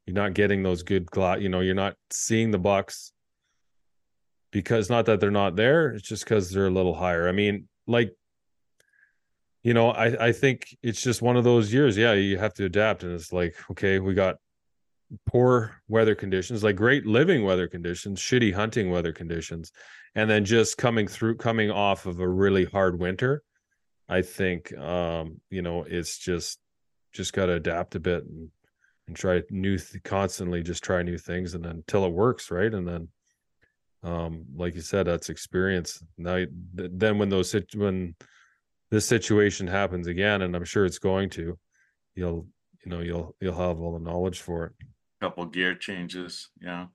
You're 0.06 0.14
not 0.14 0.34
getting 0.34 0.62
those 0.62 0.82
good 0.82 1.06
gla 1.10 1.38
You 1.38 1.48
know, 1.48 1.60
you're 1.60 1.74
not 1.74 1.96
seeing 2.10 2.50
the 2.50 2.58
bucks 2.58 3.12
because 4.52 4.88
not 4.90 5.06
that 5.06 5.20
they're 5.20 5.30
not 5.30 5.56
there. 5.56 5.90
It's 5.90 6.08
just 6.08 6.24
because 6.24 6.50
they're 6.50 6.66
a 6.66 6.70
little 6.70 6.94
higher. 6.94 7.28
I 7.28 7.32
mean, 7.32 7.68
like, 7.86 8.12
you 9.62 9.74
know, 9.74 9.90
I 9.90 10.28
I 10.28 10.32
think 10.32 10.76
it's 10.82 11.02
just 11.02 11.20
one 11.22 11.36
of 11.36 11.44
those 11.44 11.72
years. 11.72 11.96
Yeah, 11.96 12.14
you 12.14 12.38
have 12.38 12.54
to 12.54 12.64
adapt, 12.64 13.02
and 13.04 13.12
it's 13.12 13.32
like, 13.32 13.54
okay, 13.70 13.98
we 13.98 14.14
got 14.14 14.36
poor 15.26 15.82
weather 15.88 16.14
conditions, 16.14 16.64
like 16.64 16.76
great 16.76 17.04
living 17.06 17.44
weather 17.44 17.68
conditions, 17.68 18.20
shitty 18.20 18.54
hunting 18.54 18.90
weather 18.90 19.12
conditions, 19.12 19.70
and 20.14 20.29
then 20.29 20.44
just 20.44 20.79
coming 20.79 21.07
through, 21.07 21.37
coming 21.37 21.70
off 21.70 22.07
of 22.07 22.20
a 22.20 22.29
really 22.29 22.64
hard 22.64 22.99
winter. 22.99 23.42
I 24.09 24.23
think, 24.23 24.77
um, 24.77 25.40
you 25.51 25.62
know, 25.62 25.85
it's 25.85 26.18
just 26.18 26.59
just 27.12 27.33
got 27.33 27.46
to 27.46 27.53
adapt 27.53 27.94
a 27.94 28.01
bit 28.01 28.25
and 28.25 28.51
and 29.09 29.16
try 29.16 29.42
new 29.51 29.77
th- 29.77 30.03
constantly 30.05 30.62
just 30.62 30.85
try 30.85 31.03
new 31.03 31.18
things 31.18 31.55
and 31.55 31.64
then 31.64 31.73
until 31.73 32.05
it 32.05 32.12
works 32.12 32.53
right 32.53 32.73
and 32.73 32.87
then 32.87 33.09
um 34.05 34.44
like 34.55 34.77
you 34.77 34.81
said 34.81 35.05
that's 35.05 35.29
experience 35.29 36.01
now 36.16 36.37
th- 36.37 36.49
then 36.77 37.18
when 37.18 37.29
those 37.29 37.53
when 37.75 38.14
this 38.92 39.05
situation 39.05 39.66
happens 39.66 40.07
again 40.07 40.42
and 40.42 40.55
i'm 40.55 40.64
sure 40.64 40.85
it's 40.85 41.01
going 41.01 41.29
to 41.29 41.59
you'll 42.14 42.46
you 42.85 42.90
know 42.92 43.01
you'll 43.01 43.35
you'll 43.40 43.53
have 43.53 43.81
all 43.81 43.94
the 43.94 43.99
knowledge 43.99 44.40
for 44.40 44.66
it 44.66 44.73
couple 45.20 45.44
gear 45.44 45.75
changes. 45.75 46.49
Yeah. 46.61 46.87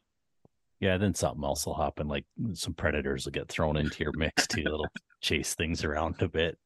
Yeah, 0.80 0.98
then 0.98 1.14
something 1.14 1.44
else 1.44 1.66
will 1.66 1.78
happen. 1.82 2.08
Like 2.08 2.26
some 2.54 2.74
predators 2.74 3.26
will 3.26 3.32
get 3.32 3.48
thrown 3.50 3.78
into 3.78 4.04
your 4.04 4.14
mix 4.16 4.46
too. 4.48 4.64
That'll 4.64 4.88
chase 5.22 5.56
things 5.56 5.84
around 5.84 6.22
a 6.22 6.28
bit. 6.28 6.58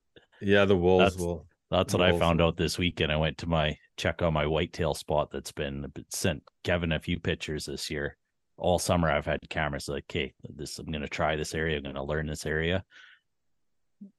yeah 0.42 0.66
the 0.66 0.76
wolves 0.76 1.16
That's- 1.16 1.20
will 1.20 1.46
That's 1.70 1.94
what 1.94 2.02
I 2.02 2.18
found 2.18 2.42
out 2.42 2.58
this 2.58 2.78
weekend. 2.80 3.12
I 3.12 3.18
went 3.18 3.38
to 3.40 3.48
my 3.48 3.78
check 3.98 4.22
on 4.22 4.34
my 4.34 4.48
whitetail 4.48 4.94
spot 4.96 5.30
that's 5.32 5.52
been 5.52 5.86
sent 6.10 6.42
Kevin 6.64 6.92
a 6.92 7.00
few 7.00 7.20
pictures 7.20 7.66
this 7.66 7.90
year. 7.90 8.18
All 8.58 8.80
summer 8.80 9.10
I've 9.12 9.26
had 9.26 9.40
cameras 9.50 9.88
like, 9.88 10.06
okay, 10.10 10.34
this 10.44 10.80
I'm 10.80 10.92
gonna 10.92 11.08
try 11.08 11.36
this 11.36 11.54
area, 11.54 11.78
I'm 11.78 11.84
gonna 11.84 12.04
learn 12.04 12.26
this 12.28 12.46
area. 12.46 12.84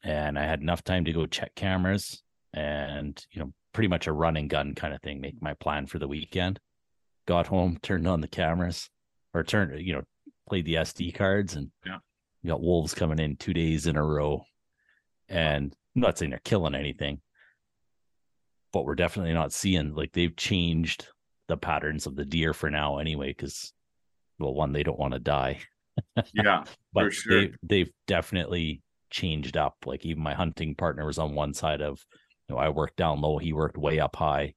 And 0.05 0.39
I 0.39 0.45
had 0.45 0.61
enough 0.61 0.85
time 0.85 1.05
to 1.07 1.13
go 1.13 1.27
check 1.27 1.55
cameras 1.55 2.23
and 2.55 3.23
you 3.33 3.41
know, 3.41 3.53
pretty 3.73 3.89
much 3.89 4.07
a 4.07 4.13
run 4.13 4.37
and 4.37 4.49
gun 4.49 4.75
kind 4.75 4.95
of 4.95 5.03
thing, 5.03 5.21
make 5.21 5.41
my 5.43 5.55
plan 5.55 5.87
for 5.87 5.99
the 5.99 6.09
weekend. 6.09 6.61
Got 7.27 7.47
home, 7.49 7.79
turned 7.83 8.07
on 8.09 8.21
the 8.21 8.29
cameras, 8.29 8.89
or 9.35 9.45
turn, 9.45 9.77
you 9.79 9.93
know, 9.95 10.03
played 10.49 10.65
the 10.65 10.75
SD 10.75 11.09
mm-hmm. 11.09 11.19
cards 11.19 11.55
and 11.55 11.71
Yeah. 11.85 11.99
you 12.43 12.51
got 12.51 12.63
wolves 12.63 12.95
coming 12.95 13.19
in 13.19 13.37
two 13.37 13.55
days 13.55 13.87
in 13.87 13.97
a 13.97 14.05
row. 14.05 14.45
And 15.29 15.75
I'm 15.95 16.03
not 16.03 16.19
saying 16.19 16.31
they're 16.31 16.41
killing 16.45 16.75
anything, 16.75 17.21
but 18.73 18.85
we're 18.85 18.95
definitely 18.95 19.33
not 19.33 19.53
seeing 19.53 19.95
like 19.95 20.13
they've 20.13 20.37
changed 20.37 21.09
the 21.49 21.57
patterns 21.57 22.07
of 22.07 22.15
the 22.15 22.25
deer 22.25 22.55
for 22.55 22.71
now 22.71 22.99
anyway 22.99 23.29
because 23.29 23.73
well 24.39 24.55
one 24.55 24.73
they 24.73 24.85
don't 24.85 24.99
want 24.99 25.15
to 25.15 25.19
die 25.19 25.59
Yeah. 26.33 26.63
but 26.93 27.13
sure. 27.13 27.41
they, 27.41 27.53
they've 27.63 27.91
definitely 28.07 28.83
changed 29.11 29.57
up 29.57 29.75
like 29.85 30.07
even 30.07 30.23
my 30.23 30.33
hunting 30.33 30.77
partner 30.77 31.05
was 31.05 31.19
on 31.19 31.35
one 31.35 31.53
side 31.53 31.83
of 31.83 32.05
you 32.49 32.55
know 32.55 32.61
i 32.61 32.69
worked 32.69 32.97
down 32.97 33.21
low 33.21 33.37
he 33.39 33.53
worked 33.53 33.77
way 33.77 33.99
up 33.99 34.15
high 34.15 34.55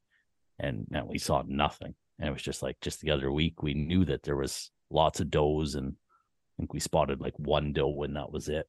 and 0.60 0.86
now 0.92 1.08
we 1.10 1.18
saw 1.18 1.44
nothing 1.48 1.96
and 2.24 2.30
it 2.30 2.34
was 2.34 2.42
just 2.42 2.64
like 2.64 2.78
just 2.82 3.02
the 3.02 3.12
other 3.12 3.32
week 3.32 3.62
we 3.62 3.74
knew 3.74 4.06
that 4.06 4.24
there 4.24 4.38
was 4.38 4.72
lots 4.90 5.20
of 5.20 5.30
does 5.30 5.76
and 5.76 5.90
i 5.94 6.52
think 6.58 6.74
we 6.74 6.80
spotted 6.80 7.20
like 7.20 7.38
one 7.38 7.74
doe 7.74 7.90
when 7.90 8.14
that 8.14 8.32
was 8.32 8.48
it, 8.48 8.66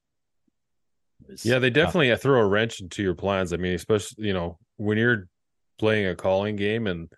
It 1.23 1.31
was 1.31 1.47
yeah 1.47 1.61
they 1.61 1.71
tough. 1.71 1.87
definitely 1.87 2.11
uh, 2.11 2.17
throw 2.17 2.41
a 2.41 2.47
wrench 2.47 2.81
into 2.81 3.03
your 3.03 3.15
plans 3.15 3.53
i 3.53 3.57
mean 3.57 3.75
especially 3.75 4.27
you 4.27 4.33
know 4.33 4.59
when 4.77 4.99
you're 4.99 5.29
playing 5.79 6.07
a 6.07 6.17
calling 6.17 6.57
game 6.57 6.87
and 6.89 7.09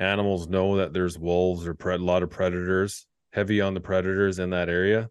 animals 0.00 0.48
know 0.48 0.76
that 0.76 0.92
there's 0.92 1.16
wolves 1.18 1.66
or 1.66 1.74
pre- 1.74 1.94
a 1.94 1.98
lot 1.98 2.22
of 2.24 2.30
predators 2.30 3.06
heavy 3.32 3.60
on 3.60 3.74
the 3.74 3.80
predators 3.80 4.38
in 4.40 4.50
that 4.50 4.68
area 4.68 5.08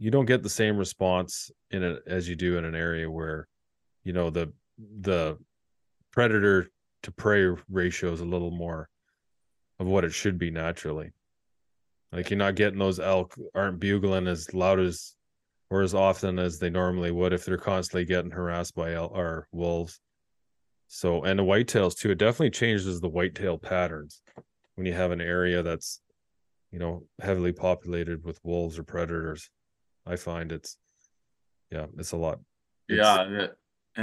you 0.00 0.10
don't 0.10 0.26
get 0.26 0.42
the 0.42 0.48
same 0.48 0.76
response 0.76 1.50
in 1.70 1.82
it 1.84 2.02
as 2.06 2.28
you 2.28 2.34
do 2.34 2.58
in 2.58 2.64
an 2.64 2.74
area 2.74 3.08
where 3.08 3.46
you 4.02 4.12
know 4.12 4.30
the 4.30 4.52
the 5.00 5.38
predator 6.10 6.68
to 7.04 7.12
prey 7.12 7.46
ratio 7.68 8.12
is 8.12 8.20
a 8.20 8.24
little 8.24 8.50
more 8.50 8.88
of 9.80 9.86
what 9.88 10.04
it 10.04 10.12
should 10.12 10.38
be 10.38 10.50
naturally. 10.52 11.10
Like 12.12 12.30
you're 12.30 12.38
not 12.38 12.54
getting 12.54 12.78
those 12.78 13.00
elk 13.00 13.34
aren't 13.54 13.80
bugling 13.80 14.28
as 14.28 14.52
loud 14.54 14.78
as 14.78 15.16
or 15.70 15.82
as 15.82 15.94
often 15.94 16.38
as 16.38 16.58
they 16.58 16.70
normally 16.70 17.10
would 17.10 17.32
if 17.32 17.44
they're 17.44 17.56
constantly 17.56 18.04
getting 18.04 18.30
harassed 18.30 18.74
by 18.74 18.92
el- 18.94 19.06
or 19.06 19.48
wolves. 19.52 20.00
So 20.86 21.22
and 21.24 21.38
the 21.38 21.44
whitetails 21.44 21.96
too 21.96 22.10
it 22.10 22.18
definitely 22.18 22.50
changes 22.50 23.00
the 23.00 23.08
whitetail 23.08 23.58
patterns. 23.58 24.20
When 24.74 24.86
you 24.86 24.92
have 24.92 25.10
an 25.12 25.20
area 25.20 25.62
that's 25.62 26.00
you 26.70 26.78
know 26.78 27.04
heavily 27.20 27.52
populated 27.52 28.24
with 28.24 28.38
wolves 28.44 28.78
or 28.78 28.84
predators 28.84 29.50
i 30.06 30.14
find 30.14 30.52
it's 30.52 30.76
yeah 31.70 31.86
it's 31.98 32.12
a 32.12 32.16
lot. 32.16 32.38
It's- 32.88 33.04
Yeah, 33.06 33.46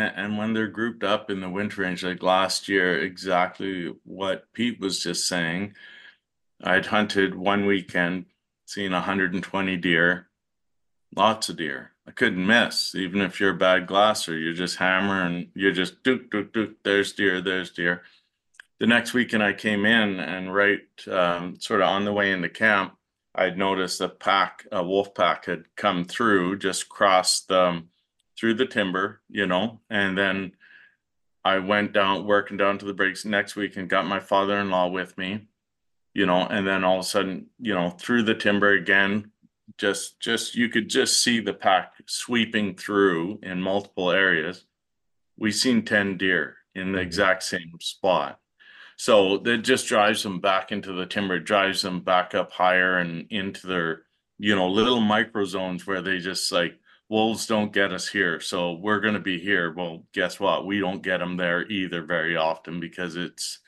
and, 0.01 0.38
when 0.38 0.53
they're 0.53 0.67
grouped 0.67 1.03
up 1.03 1.29
in 1.29 1.39
the 1.39 1.49
winter 1.49 1.81
range, 1.81 2.03
like 2.03 2.23
last 2.23 2.67
year, 2.67 3.01
exactly 3.01 3.93
what 4.03 4.51
Pete 4.53 4.79
was 4.79 4.99
just 4.99 5.27
saying. 5.27 5.73
I'd 6.63 6.88
hunted 6.88 7.36
one 7.36 7.65
weekend, 7.65 8.25
seen 8.65 8.91
120 8.91 9.77
deer, 9.77 10.27
lots 11.15 11.49
of 11.49 11.57
deer. 11.57 11.91
I 12.07 12.12
couldn't 12.12 12.45
miss, 12.45 12.95
even 12.95 13.21
if 13.21 13.39
you're 13.39 13.51
a 13.51 13.57
bad 13.57 13.86
glasser, 13.86 14.38
you're 14.38 14.53
just 14.53 14.77
hammering, 14.77 15.51
you're 15.53 15.73
just 15.73 16.03
dook 16.03 16.31
dook 16.31 16.53
dook. 16.53 16.71
There's 16.83 17.12
deer, 17.13 17.41
there's 17.41 17.71
deer. 17.71 18.03
The 18.79 18.88
next 18.88 19.13
weekend 19.13 19.43
I 19.43 19.53
came 19.53 19.86
in 19.86 20.19
and 20.19 20.53
right, 20.53 20.81
um, 21.12 21.60
sort 21.60 21.81
of 21.81 21.89
on 21.89 22.05
the 22.05 22.13
way 22.13 22.31
into 22.31 22.47
camp, 22.47 22.95
I'd 23.36 23.57
noticed 23.57 24.01
a 24.01 24.10
pack, 24.10 24.65
a 24.71 24.83
wolf 24.83 25.13
pack 25.13 25.45
had 25.45 25.65
come 25.75 26.05
through, 26.05 26.60
just 26.60 26.88
crossed 26.88 27.49
the 27.49 27.83
through 28.39 28.54
the 28.56 28.65
timber, 28.65 29.21
you 29.30 29.45
know, 29.47 29.82
and 29.89 30.17
then 30.17 30.52
I 31.43 31.60
went 31.60 31.93
down 31.93 32.26
working 32.26 32.58
down 32.58 32.78
to 32.80 32.86
the 32.86 32.93
breaks 32.93 33.26
next 33.26 33.56
week 33.56 33.78
and 33.78 33.89
got 33.89 34.06
my 34.06 34.19
father-in-law 34.19 34.89
with 34.89 35.17
me, 35.17 35.47
you 36.13 36.26
know, 36.26 36.41
and 36.41 36.67
then 36.67 36.84
all 36.84 37.00
of 37.00 37.06
a 37.06 37.08
sudden, 37.08 37.47
you 37.60 37.73
know, 37.73 37.89
through 37.89 38.23
the 38.23 38.36
timber 38.36 38.71
again, 38.71 39.32
just 39.78 40.19
just 40.19 40.56
you 40.56 40.69
could 40.69 40.89
just 40.89 41.21
see 41.21 41.39
the 41.39 41.54
pack 41.54 41.93
sweeping 42.06 42.76
through 42.76 43.39
in 43.43 43.62
multiple 43.62 44.12
areas. 44.12 44.65
We 45.38 45.52
seen 45.52 45.84
10 45.86 46.17
deer 46.17 46.58
in 46.73 46.91
the 46.91 47.00
Mhm. 47.00 47.04
exact 47.04 47.43
same 47.43 47.73
spot. 47.80 48.39
So 48.97 49.38
that 49.39 49.60
just 49.60 49.88
drives 49.88 50.23
them 50.23 50.39
back 50.39 50.71
into 50.71 50.91
the 50.93 51.06
timber, 51.06 51.39
drives 51.39 51.82
them 51.84 52.00
back 52.02 52.34
up 52.34 52.52
higher 52.52 52.97
and 52.97 53.28
into 53.30 53.67
their, 53.67 54.06
you 54.39 54.56
know, 54.56 54.67
little 54.67 55.00
micro 55.00 55.45
zones 55.45 55.86
where 55.86 56.02
they 56.02 56.17
just 56.17 56.52
like 56.52 56.80
wolves 57.09 57.47
don't 57.47 57.73
get 57.73 57.93
us 57.93 58.07
here, 58.07 58.39
so 58.39 58.73
we're 58.73 58.99
going 58.99 59.13
to 59.13 59.19
be 59.19 59.39
here. 59.39 59.73
Well, 59.73 60.03
guess 60.13 60.39
what? 60.39 60.65
We 60.65 60.79
don't 60.79 61.01
get 61.01 61.19
them 61.19 61.37
there 61.37 61.65
either 61.67 62.03
very 62.03 62.35
often 62.35 62.79
because 62.79 63.15
it's 63.15 63.59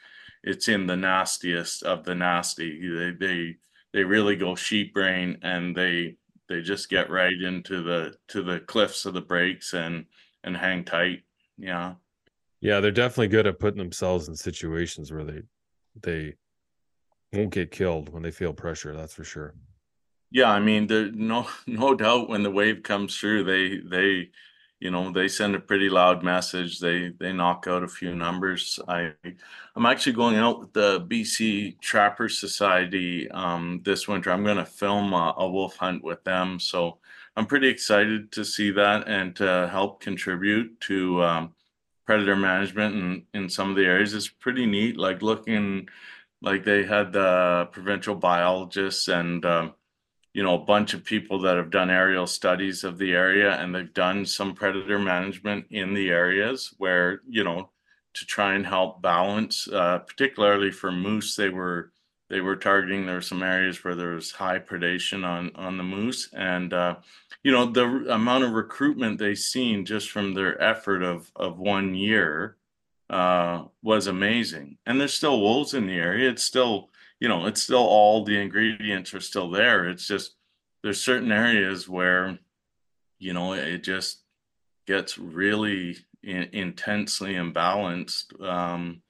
it's 0.44 0.68
in 0.68 0.88
the 0.88 0.96
nastiest 0.96 1.84
of 1.84 2.04
the 2.04 2.16
nasty. 2.16 2.80
They 2.88 3.12
they 3.12 3.56
they 3.94 4.04
really 4.04 4.36
go 4.36 4.56
sheep 4.56 4.94
brain 4.94 5.38
and 5.42 5.76
they 5.76 6.18
they 6.48 6.62
just 6.62 6.90
get 6.90 7.10
right 7.10 7.40
into 7.42 7.84
the 7.84 8.16
to 8.30 8.42
the 8.44 8.60
cliffs 8.62 9.06
of 9.06 9.14
the 9.14 9.22
breaks 9.22 9.74
and 9.74 10.06
and 10.44 10.56
hang 10.56 10.84
tight. 10.84 11.24
Yeah. 11.58 11.96
yeah 12.62 12.80
they're 12.80 12.92
definitely 12.92 13.28
good 13.28 13.48
at 13.48 13.60
putting 13.60 13.80
themselves 13.80 14.30
in 14.30 14.36
situations 14.36 15.12
where 15.12 15.26
they 15.26 15.42
they 16.02 16.36
won't 17.34 17.52
get 17.52 17.72
killed 17.72 18.10
when 18.10 18.24
they 18.24 18.32
feel 18.32 18.54
pressure 18.54 18.96
that's 18.96 19.14
for 19.14 19.26
sure 19.26 19.54
Yeah, 20.32 20.52
I 20.52 20.60
mean, 20.60 20.88
there 20.88 21.12
no 21.12 21.48
no 21.68 21.96
doubt 21.96 22.30
when 22.30 22.44
the 22.44 22.52
wave 22.52 22.84
comes 22.84 23.18
through, 23.18 23.44
they 23.46 23.78
they 23.80 24.32
you 24.80 24.92
know 24.92 25.12
they 25.12 25.28
send 25.28 25.56
a 25.56 25.60
pretty 25.60 25.90
loud 25.90 26.24
message. 26.24 26.80
They 26.80 27.10
they 27.10 27.34
knock 27.34 27.66
out 27.68 27.84
a 27.84 27.88
few 27.88 28.16
numbers. 28.16 28.80
I 28.88 29.14
I'm 29.76 29.86
actually 29.86 30.14
going 30.14 30.36
out 30.38 30.60
with 30.60 30.74
the 30.74 31.02
BC 31.02 31.78
Trapper 31.82 32.30
Society 32.30 33.30
um, 33.32 33.82
this 33.84 34.08
winter. 34.08 34.32
I'm 34.32 34.44
going 34.44 34.58
to 34.58 34.66
film 34.66 35.14
a, 35.14 35.34
a 35.38 35.50
wolf 35.50 35.78
hunt 35.78 36.04
with 36.04 36.24
them, 36.24 36.60
so 36.60 37.00
I'm 37.36 37.46
pretty 37.48 37.68
excited 37.70 38.32
to 38.34 38.46
see 38.46 38.72
that 38.72 39.08
and 39.08 39.36
to 39.38 39.68
help 39.72 40.02
contribute 40.02 40.80
to 40.82 41.24
um, 41.24 41.56
predator 42.06 42.36
management 42.36 42.96
in 42.96 43.26
in 43.34 43.50
some 43.50 43.70
of 43.72 43.76
the 43.78 43.86
areas. 43.86 44.14
It's 44.14 44.28
pretty 44.30 44.66
neat. 44.68 44.98
Like 44.98 45.22
looking 45.24 45.90
like 46.42 46.64
they 46.66 46.84
had 46.86 47.14
the 47.14 47.70
provincial 47.72 48.16
biologists 48.16 49.08
and 49.10 49.46
um, 49.46 49.74
you 50.34 50.44
know, 50.44 50.56
a 50.56 50.66
bunch 50.66 50.94
of 50.94 51.04
people 51.04 51.40
that 51.42 51.58
have 51.58 51.72
done 51.72 51.90
aerial 51.90 52.28
studies 52.28 52.84
of 52.84 52.98
the 52.98 53.14
area 53.14 53.60
and 53.60 53.74
they've 53.74 53.94
done 53.94 54.26
some 54.26 54.54
predator 54.54 55.00
management 55.00 55.66
in 55.72 55.94
the 55.94 56.10
areas 56.10 56.74
where, 56.78 57.22
you 57.28 57.44
know, 57.44 57.70
to 58.14 58.26
try 58.26 58.54
and 58.54 58.66
help 58.66 59.02
balance, 59.02 59.68
uh, 59.68 60.00
particularly 60.00 60.72
for 60.72 60.92
moose, 60.92 61.36
they 61.36 61.50
were 61.50 61.92
they 62.30 62.42
were 62.42 62.56
targeting 62.56 63.06
there 63.06 63.16
were 63.16 63.22
some 63.22 63.42
areas 63.42 63.84
where 63.84 63.96
there 63.96 64.12
was 64.12 64.32
high 64.32 64.60
predation 64.60 65.26
on 65.26 65.52
on 65.56 65.78
the 65.78 65.84
moose. 65.84 66.30
And 66.34 66.74
uh 66.74 66.98
you 67.44 67.52
know 67.52 67.66
the 67.66 67.86
amount 68.14 68.44
of 68.44 68.52
recruitment 68.52 69.18
they 69.18 69.36
seen 69.36 69.86
just 69.86 70.12
from 70.12 70.34
their 70.34 70.62
effort 70.62 71.02
of 71.02 71.32
of 71.36 71.58
one 71.58 71.96
year 71.96 72.58
uh 73.10 73.64
was 73.82 74.08
amazing. 74.08 74.78
And 74.86 75.00
there's 75.00 75.14
still 75.14 75.42
wolves 75.42 75.74
in 75.74 75.88
the 75.88 75.96
area. 75.96 76.30
It's 76.30 76.44
still 76.44 76.90
you 77.20 77.28
know 77.28 77.46
it's 77.46 77.62
still 77.62 77.86
all 77.86 78.24
the 78.24 78.40
ingredients 78.40 79.14
are 79.14 79.20
still 79.20 79.50
there. 79.50 79.90
It's 79.90 80.08
just 80.08 80.36
there's 80.84 81.04
certain 81.04 81.32
areas 81.32 81.88
where 81.88 82.40
you 83.20 83.34
know 83.34 83.54
it 83.54 83.84
just 83.84 84.24
gets 84.88 85.18
really 85.18 85.98
in, 86.24 86.50
intensely 86.54 87.34
imbalanced 87.34 88.42
um 88.44 89.02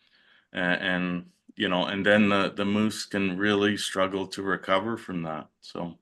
and, 0.51 0.81
and 0.81 1.25
you 1.55 1.69
know 1.69 1.85
and 1.85 2.05
then 2.05 2.29
the 2.29 2.51
the 2.55 2.65
moose 2.65 3.05
can 3.05 3.37
really 3.37 3.77
struggle 3.77 4.27
to 4.27 4.41
recover 4.41 4.97
from 4.97 5.23
that 5.23 5.47
so. 5.61 5.95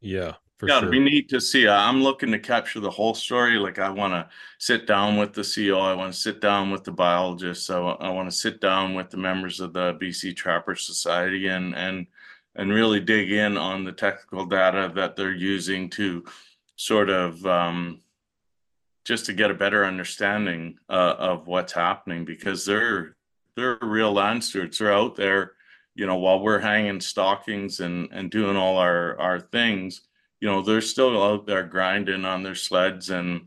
Yeah, 0.00 0.34
for 0.64 0.68
yeah 0.68 0.78
it'd 0.78 0.90
be 0.90 1.00
neat 1.00 1.28
to 1.28 1.40
see 1.40 1.68
i'm 1.68 2.02
looking 2.02 2.32
to 2.32 2.38
capture 2.38 2.80
the 2.80 2.90
whole 2.90 3.14
story 3.14 3.56
like 3.56 3.78
i 3.78 3.88
want 3.88 4.12
to 4.12 4.28
sit 4.58 4.86
down 4.86 5.16
with 5.16 5.32
the 5.32 5.42
co 5.42 5.78
i 5.80 5.94
want 5.94 6.12
to 6.12 6.18
sit 6.18 6.40
down 6.40 6.70
with 6.70 6.84
the 6.84 6.92
biologists 6.92 7.70
I 7.70 7.78
want 8.10 8.30
to 8.30 8.36
sit 8.36 8.60
down 8.60 8.94
with 8.94 9.10
the 9.10 9.16
members 9.16 9.60
of 9.60 9.72
the 9.72 9.94
bc 9.94 10.34
trapper 10.36 10.74
society 10.74 11.48
and 11.48 11.74
and 11.74 12.06
and 12.56 12.72
really 12.72 13.00
dig 13.00 13.32
in 13.32 13.56
on 13.56 13.84
the 13.84 13.92
technical 13.92 14.46
data 14.46 14.92
that 14.94 15.16
they're 15.16 15.32
using 15.32 15.90
to 15.90 16.24
sort 16.76 17.10
of 17.10 17.44
um, 17.46 18.00
just 19.04 19.26
to 19.26 19.32
get 19.32 19.50
a 19.50 19.54
better 19.54 19.84
understanding 19.84 20.78
uh, 20.88 21.14
of 21.18 21.46
what's 21.46 21.72
happening 21.72 22.24
because 22.24 22.64
they're 22.64 23.16
they're 23.56 23.78
real 23.80 24.12
land 24.12 24.42
stewards. 24.42 24.78
They're 24.78 24.92
out 24.92 25.14
there, 25.14 25.52
you 25.94 26.06
know, 26.06 26.16
while 26.16 26.40
we're 26.40 26.58
hanging 26.58 27.00
stockings 27.00 27.80
and 27.80 28.08
and 28.12 28.30
doing 28.30 28.56
all 28.56 28.78
our 28.78 29.18
our 29.20 29.40
things, 29.40 30.02
you 30.44 30.50
know, 30.50 30.60
they're 30.60 30.82
still 30.82 31.22
out 31.22 31.46
there 31.46 31.62
grinding 31.62 32.26
on 32.26 32.42
their 32.42 32.54
sleds 32.54 33.08
and 33.08 33.46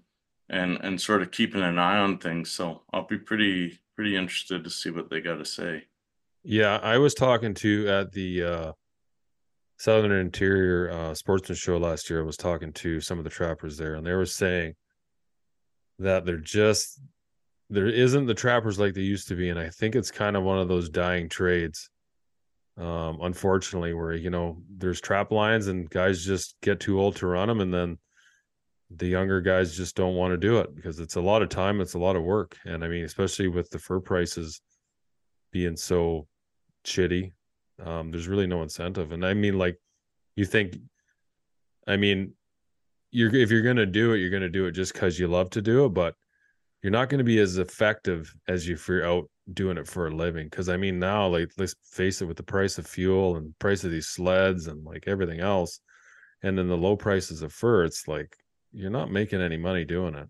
and 0.50 0.80
and 0.82 1.00
sort 1.00 1.22
of 1.22 1.30
keeping 1.30 1.62
an 1.62 1.78
eye 1.78 2.00
on 2.00 2.18
things. 2.18 2.50
So 2.50 2.82
I'll 2.92 3.06
be 3.06 3.20
pretty 3.20 3.80
pretty 3.96 4.16
interested 4.16 4.64
to 4.64 4.72
see 4.72 4.90
what 4.90 5.08
they 5.08 5.22
got 5.22 5.36
to 5.36 5.46
say. 5.46 5.84
Yeah, 6.42 6.80
I 6.82 6.98
was 6.98 7.14
talking 7.14 7.54
to 7.54 7.88
at 7.88 8.14
the 8.14 8.42
uh 8.42 8.72
Southern 9.78 10.12
Interior 10.12 10.90
uh 10.90 11.14
Sportsman 11.14 11.56
show 11.56 11.78
last 11.78 12.10
year. 12.10 12.22
I 12.22 12.26
was 12.26 12.36
talking 12.36 12.74
to 12.74 13.00
some 13.00 13.20
of 13.20 13.26
the 13.26 13.30
trappers 13.30 13.78
there, 13.78 13.94
and 13.94 14.04
they 14.04 14.14
were 14.14 14.26
saying 14.26 14.74
that 16.00 16.26
they're 16.26 16.38
just 16.38 17.00
there 17.70 17.86
isn't 17.86 18.26
the 18.26 18.34
trappers 18.34 18.80
like 18.80 18.96
they 18.96 19.02
used 19.02 19.28
to 19.28 19.36
be, 19.36 19.50
and 19.50 19.60
I 19.60 19.70
think 19.70 19.96
it's 19.96 20.10
kind 20.10 20.36
of 20.36 20.42
one 20.42 20.58
of 20.58 20.68
those 20.68 20.90
dying 20.90 21.30
trades. 21.30 21.92
Um, 22.78 23.20
unfortunately, 23.22 23.94
where 23.94 24.14
you 24.14 24.30
know 24.30 24.58
there's 24.70 25.02
trap 25.02 25.32
lines 25.32 25.68
and 25.68 25.90
guys 25.90 26.24
just 26.24 26.56
get 26.62 26.80
too 26.80 27.00
old 27.00 27.16
to 27.18 27.28
run 27.28 27.48
them, 27.48 27.62
and 27.62 27.74
then 27.74 27.98
the 28.92 29.08
younger 29.08 29.42
guys 29.42 29.76
just 29.76 29.96
don't 29.96 30.16
want 30.16 30.32
to 30.32 30.38
do 30.38 30.60
it 30.60 30.76
because 30.76 31.00
it's 31.00 31.16
a 31.16 31.22
lot 31.22 31.42
of 31.42 31.50
time, 31.50 31.82
it's 31.82 31.96
a 31.96 32.00
lot 32.00 32.16
of 32.16 32.24
work, 32.24 32.56
and 32.66 32.84
I 32.84 32.88
mean, 32.88 33.04
especially 33.04 33.48
with 33.48 33.70
the 33.70 33.80
fur 33.80 34.00
prices 34.00 34.62
being 35.52 35.76
so 35.76 36.28
shitty, 36.86 37.32
um, 37.84 38.12
there's 38.12 38.28
really 38.28 38.48
no 38.48 38.62
incentive. 38.62 39.12
And 39.12 39.26
I 39.26 39.34
mean, 39.34 39.58
like, 39.58 39.78
you 40.36 40.46
think, 40.46 40.78
I 41.88 41.98
mean, 41.98 42.34
you're 43.12 43.34
if 43.36 43.50
you're 43.50 43.62
gonna 43.64 43.86
do 43.86 44.14
it, 44.14 44.20
you're 44.20 44.30
gonna 44.30 44.50
do 44.50 44.68
it 44.68 44.74
just 44.74 44.94
because 44.94 45.20
you 45.20 45.28
love 45.28 45.50
to 45.52 45.62
do 45.62 45.86
it, 45.86 45.90
but 45.90 46.14
you're 46.82 46.92
not 46.92 47.10
going 47.10 47.20
to 47.20 47.24
be 47.24 47.40
as 47.40 47.58
effective 47.58 48.34
as 48.48 48.68
you're 48.68 49.06
out 49.06 49.30
doing 49.54 49.78
it 49.78 49.88
for 49.88 50.08
a 50.08 50.16
living. 50.16 50.48
Because 50.48 50.70
I 50.70 50.78
mean, 50.78 51.00
now, 51.00 51.28
like, 51.28 51.52
let's 51.58 51.76
face 51.84 52.22
it, 52.22 52.26
with 52.26 52.38
the 52.38 52.44
price 52.44 52.78
of 52.78 52.88
fuel 52.88 53.36
and 53.36 53.58
price 53.60 53.84
of 53.84 53.92
these 53.92 54.08
sleds 54.08 54.68
and 54.68 54.84
like 54.84 55.06
everything 55.08 55.40
else, 55.40 55.80
and 56.44 56.58
then 56.58 56.68
the 56.68 56.78
low 56.78 56.96
prices 56.96 57.42
of 57.42 57.54
fur, 57.54 57.84
it's 57.84 58.08
like 58.08 58.36
you're 58.72 58.92
not 58.92 59.12
making 59.12 59.42
any 59.42 59.58
money 59.58 59.86
doing 59.86 60.16
it. 60.16 60.28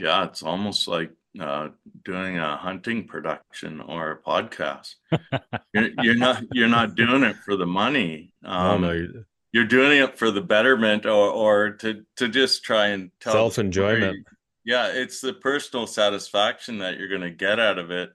Yeah, 0.00 0.24
it's 0.24 0.42
almost 0.42 0.88
like 0.88 1.12
uh, 1.38 1.68
doing 2.04 2.38
a 2.38 2.56
hunting 2.56 3.06
production 3.06 3.80
or 3.80 4.10
a 4.10 4.18
podcast. 4.18 4.94
you're, 5.74 5.90
you're 6.02 6.16
not 6.16 6.42
you're 6.52 6.68
not 6.68 6.94
doing 6.94 7.22
it 7.22 7.36
for 7.44 7.56
the 7.56 7.66
money. 7.66 8.32
Um, 8.44 8.80
no, 8.80 8.92
you're, 8.92 9.26
you're 9.52 9.64
doing 9.64 9.98
it 9.98 10.18
for 10.18 10.30
the 10.30 10.40
betterment 10.40 11.06
or 11.06 11.28
or 11.30 11.70
to 11.72 12.04
to 12.16 12.28
just 12.28 12.64
try 12.64 12.88
and 12.88 13.10
tell 13.20 13.32
Self-enjoyment. 13.32 14.26
Yeah, 14.64 14.88
it's 14.88 15.20
the 15.20 15.32
personal 15.32 15.86
satisfaction 15.86 16.78
that 16.78 16.98
you're 16.98 17.08
going 17.08 17.20
to 17.22 17.30
get 17.30 17.58
out 17.58 17.78
of 17.78 17.90
it. 17.90 18.12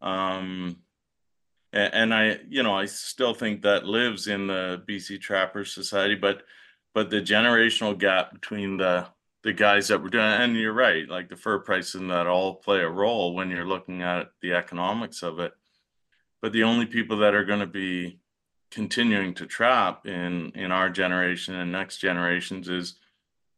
Um, 0.00 0.78
and, 1.72 1.94
and 1.94 2.14
I, 2.14 2.40
you 2.48 2.62
know, 2.62 2.74
I 2.74 2.86
still 2.86 3.34
think 3.34 3.62
that 3.62 3.84
lives 3.84 4.26
in 4.26 4.48
the 4.48 4.82
BC 4.88 5.20
Trappers 5.20 5.72
Society, 5.72 6.14
but 6.14 6.42
but 6.94 7.10
the 7.10 7.20
generational 7.20 7.96
gap 7.96 8.32
between 8.32 8.78
the 8.78 9.06
the 9.44 9.52
guys 9.52 9.88
that 9.88 10.02
were 10.02 10.08
doing, 10.08 10.24
and 10.24 10.56
you're 10.56 10.72
right, 10.72 11.08
like 11.08 11.28
the 11.28 11.36
fur 11.36 11.60
prices 11.60 11.94
and 11.94 12.10
that 12.10 12.26
all 12.26 12.56
play 12.56 12.80
a 12.80 12.88
role 12.88 13.34
when 13.34 13.50
you're 13.50 13.66
looking 13.66 14.02
at 14.02 14.30
the 14.42 14.54
economics 14.54 15.22
of 15.22 15.38
it. 15.38 15.52
But 16.42 16.52
the 16.52 16.64
only 16.64 16.86
people 16.86 17.18
that 17.18 17.34
are 17.34 17.44
going 17.44 17.60
to 17.60 17.66
be 17.66 18.20
continuing 18.70 19.34
to 19.34 19.46
trap 19.46 20.06
in 20.06 20.50
in 20.54 20.72
our 20.72 20.90
generation 20.90 21.54
and 21.54 21.72
next 21.72 21.98
generations 21.98 22.68
is 22.68 22.98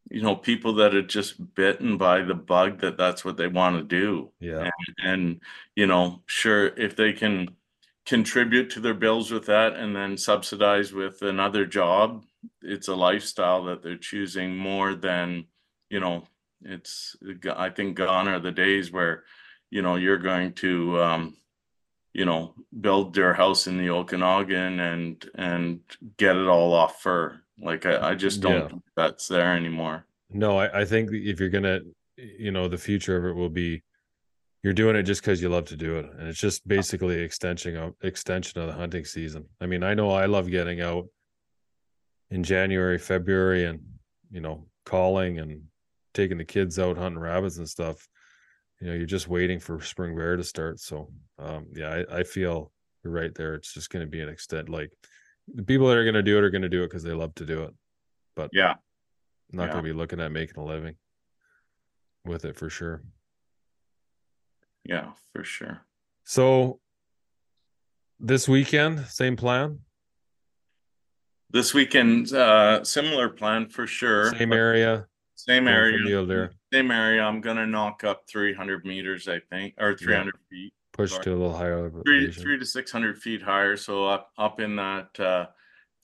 you 0.08 0.22
know 0.22 0.36
people 0.36 0.74
that 0.74 0.94
are 0.94 1.02
just 1.02 1.54
bitten 1.54 1.96
by 1.98 2.22
the 2.22 2.34
bug 2.34 2.80
that 2.80 2.96
that's 2.96 3.24
what 3.24 3.36
they 3.36 3.48
want 3.48 3.76
to 3.76 3.82
do. 3.82 4.30
Yeah, 4.40 4.70
and, 4.88 4.96
and 5.02 5.40
you 5.76 5.86
know 5.86 6.22
sure 6.26 6.68
if 6.68 6.96
they 6.96 7.12
can 7.12 7.56
contribute 8.06 8.70
to 8.70 8.80
their 8.80 8.94
bills 8.94 9.30
with 9.30 9.46
that 9.46 9.74
and 9.74 9.94
then 9.94 10.16
subsidize 10.16 10.92
with 10.92 11.22
another 11.22 11.66
job 11.66 12.24
it's 12.62 12.88
a 12.88 12.94
lifestyle 12.94 13.64
that 13.64 13.82
they're 13.82 13.96
choosing 13.96 14.56
more 14.56 14.94
than 14.94 15.44
you 15.90 16.00
know 16.00 16.24
it's 16.62 17.16
i 17.56 17.68
think 17.68 17.96
gone 17.96 18.28
are 18.28 18.40
the 18.40 18.50
days 18.50 18.90
where 18.90 19.24
you 19.70 19.82
know 19.82 19.96
you're 19.96 20.18
going 20.18 20.52
to 20.52 21.00
um 21.00 21.36
you 22.12 22.24
know 22.24 22.54
build 22.80 23.14
their 23.14 23.34
house 23.34 23.66
in 23.66 23.78
the 23.78 23.90
okanagan 23.90 24.80
and 24.80 25.30
and 25.34 25.80
get 26.16 26.36
it 26.36 26.48
all 26.48 26.72
off 26.72 27.00
fur 27.02 27.40
like 27.60 27.86
i, 27.86 28.10
I 28.10 28.14
just 28.14 28.40
don't 28.40 28.52
Yeah. 28.52 28.68
think 28.68 28.82
that's 28.96 29.28
there 29.28 29.54
anymore 29.54 30.06
no, 30.32 30.58
I, 30.60 30.82
I 30.82 30.84
think 30.84 31.10
if 31.12 31.40
you're 31.40 31.48
gonna, 31.48 31.80
you 32.16 32.52
know, 32.52 32.68
the 32.68 32.78
future 32.78 33.16
of 33.16 33.24
it 33.24 33.34
will 33.34 33.48
be 33.50 33.82
you're 34.62 34.72
doing 34.72 34.94
it 34.94 35.02
just 35.02 35.22
because 35.22 35.42
you 35.42 35.48
love 35.48 35.64
to 35.66 35.76
do 35.76 35.96
it, 35.96 36.06
and 36.16 36.28
it's 36.28 36.38
just 36.38 36.68
basically 36.68 37.20
extension 37.20 37.76
of 37.76 37.94
extension 38.02 38.60
of 38.60 38.68
the 38.68 38.72
hunting 38.72 39.04
season. 39.04 39.46
I 39.60 39.66
mean, 39.66 39.82
I 39.82 39.94
know 39.94 40.12
I 40.12 40.26
love 40.26 40.48
getting 40.48 40.80
out 40.80 41.06
in 42.30 42.44
January, 42.44 42.96
February, 42.98 43.64
and 43.64 43.80
you 44.30 44.40
know, 44.40 44.66
calling 44.84 45.40
and 45.40 45.62
taking 46.14 46.38
the 46.38 46.44
kids 46.44 46.78
out 46.78 46.96
hunting 46.96 47.20
rabbits 47.20 47.58
and 47.58 47.68
stuff. 47.68 48.06
You 48.80 48.86
know, 48.86 48.94
you're 48.94 49.06
just 49.06 49.26
waiting 49.28 49.58
for 49.58 49.80
spring 49.80 50.14
bear 50.16 50.36
to 50.36 50.44
start. 50.44 50.78
So, 50.78 51.10
um, 51.40 51.66
yeah, 51.74 52.04
I, 52.08 52.18
I 52.18 52.22
feel 52.22 52.70
you're 53.02 53.12
right 53.12 53.34
there. 53.34 53.54
It's 53.54 53.74
just 53.74 53.90
going 53.90 54.04
to 54.04 54.10
be 54.10 54.20
an 54.20 54.28
extent. 54.28 54.68
Like 54.68 54.92
the 55.54 55.62
people 55.62 55.88
that 55.88 55.96
are 55.96 56.04
going 56.04 56.14
to 56.14 56.22
do 56.22 56.38
it 56.38 56.44
are 56.44 56.50
going 56.50 56.62
to 56.62 56.68
do 56.68 56.82
it 56.82 56.86
because 56.88 57.02
they 57.02 57.12
love 57.12 57.34
to 57.36 57.46
do 57.46 57.62
it. 57.64 57.74
But 58.36 58.50
yeah. 58.52 58.74
Not 59.52 59.64
Yeah. 59.66 59.72
going 59.72 59.84
to 59.84 59.90
be 59.90 59.96
looking 59.96 60.20
at 60.20 60.30
making 60.32 60.56
a 60.62 60.64
living 60.64 60.94
with 62.24 62.44
it 62.44 62.56
for 62.56 62.70
sure. 62.70 63.02
yeah 64.84 65.12
for 65.32 65.42
sure. 65.44 65.84
So 66.24 66.80
this 68.18 68.48
weekend, 68.48 69.06
same 69.06 69.36
plan, 69.36 69.80
this 71.50 71.74
weekend 71.74 72.32
uh 72.32 72.84
similar 72.84 73.28
plan 73.28 73.68
for 73.68 73.86
sure 73.86 74.32
same 74.36 74.52
area, 74.52 75.06
same 75.34 75.66
area. 75.66 76.50
same 76.72 76.90
area. 76.92 77.22
I'm 77.22 77.40
gonna 77.40 77.66
knock 77.66 78.04
up 78.04 78.22
300 78.28 78.84
meters 78.84 79.26
i 79.26 79.40
think 79.50 79.74
or 79.78 79.96
300 79.96 80.34
feet 80.48 80.72
push 81.00 81.12
Sorry. 81.12 81.24
to 81.24 81.30
a 81.30 81.36
little 81.36 81.56
higher 81.56 81.90
three 82.04 82.18
elevation. 82.18 82.42
three 82.42 82.58
to 82.58 82.66
600 82.66 83.18
feet 83.18 83.42
higher 83.42 83.76
so 83.76 84.06
up 84.06 84.30
up 84.36 84.60
in 84.60 84.76
that 84.76 85.18
uh 85.18 85.46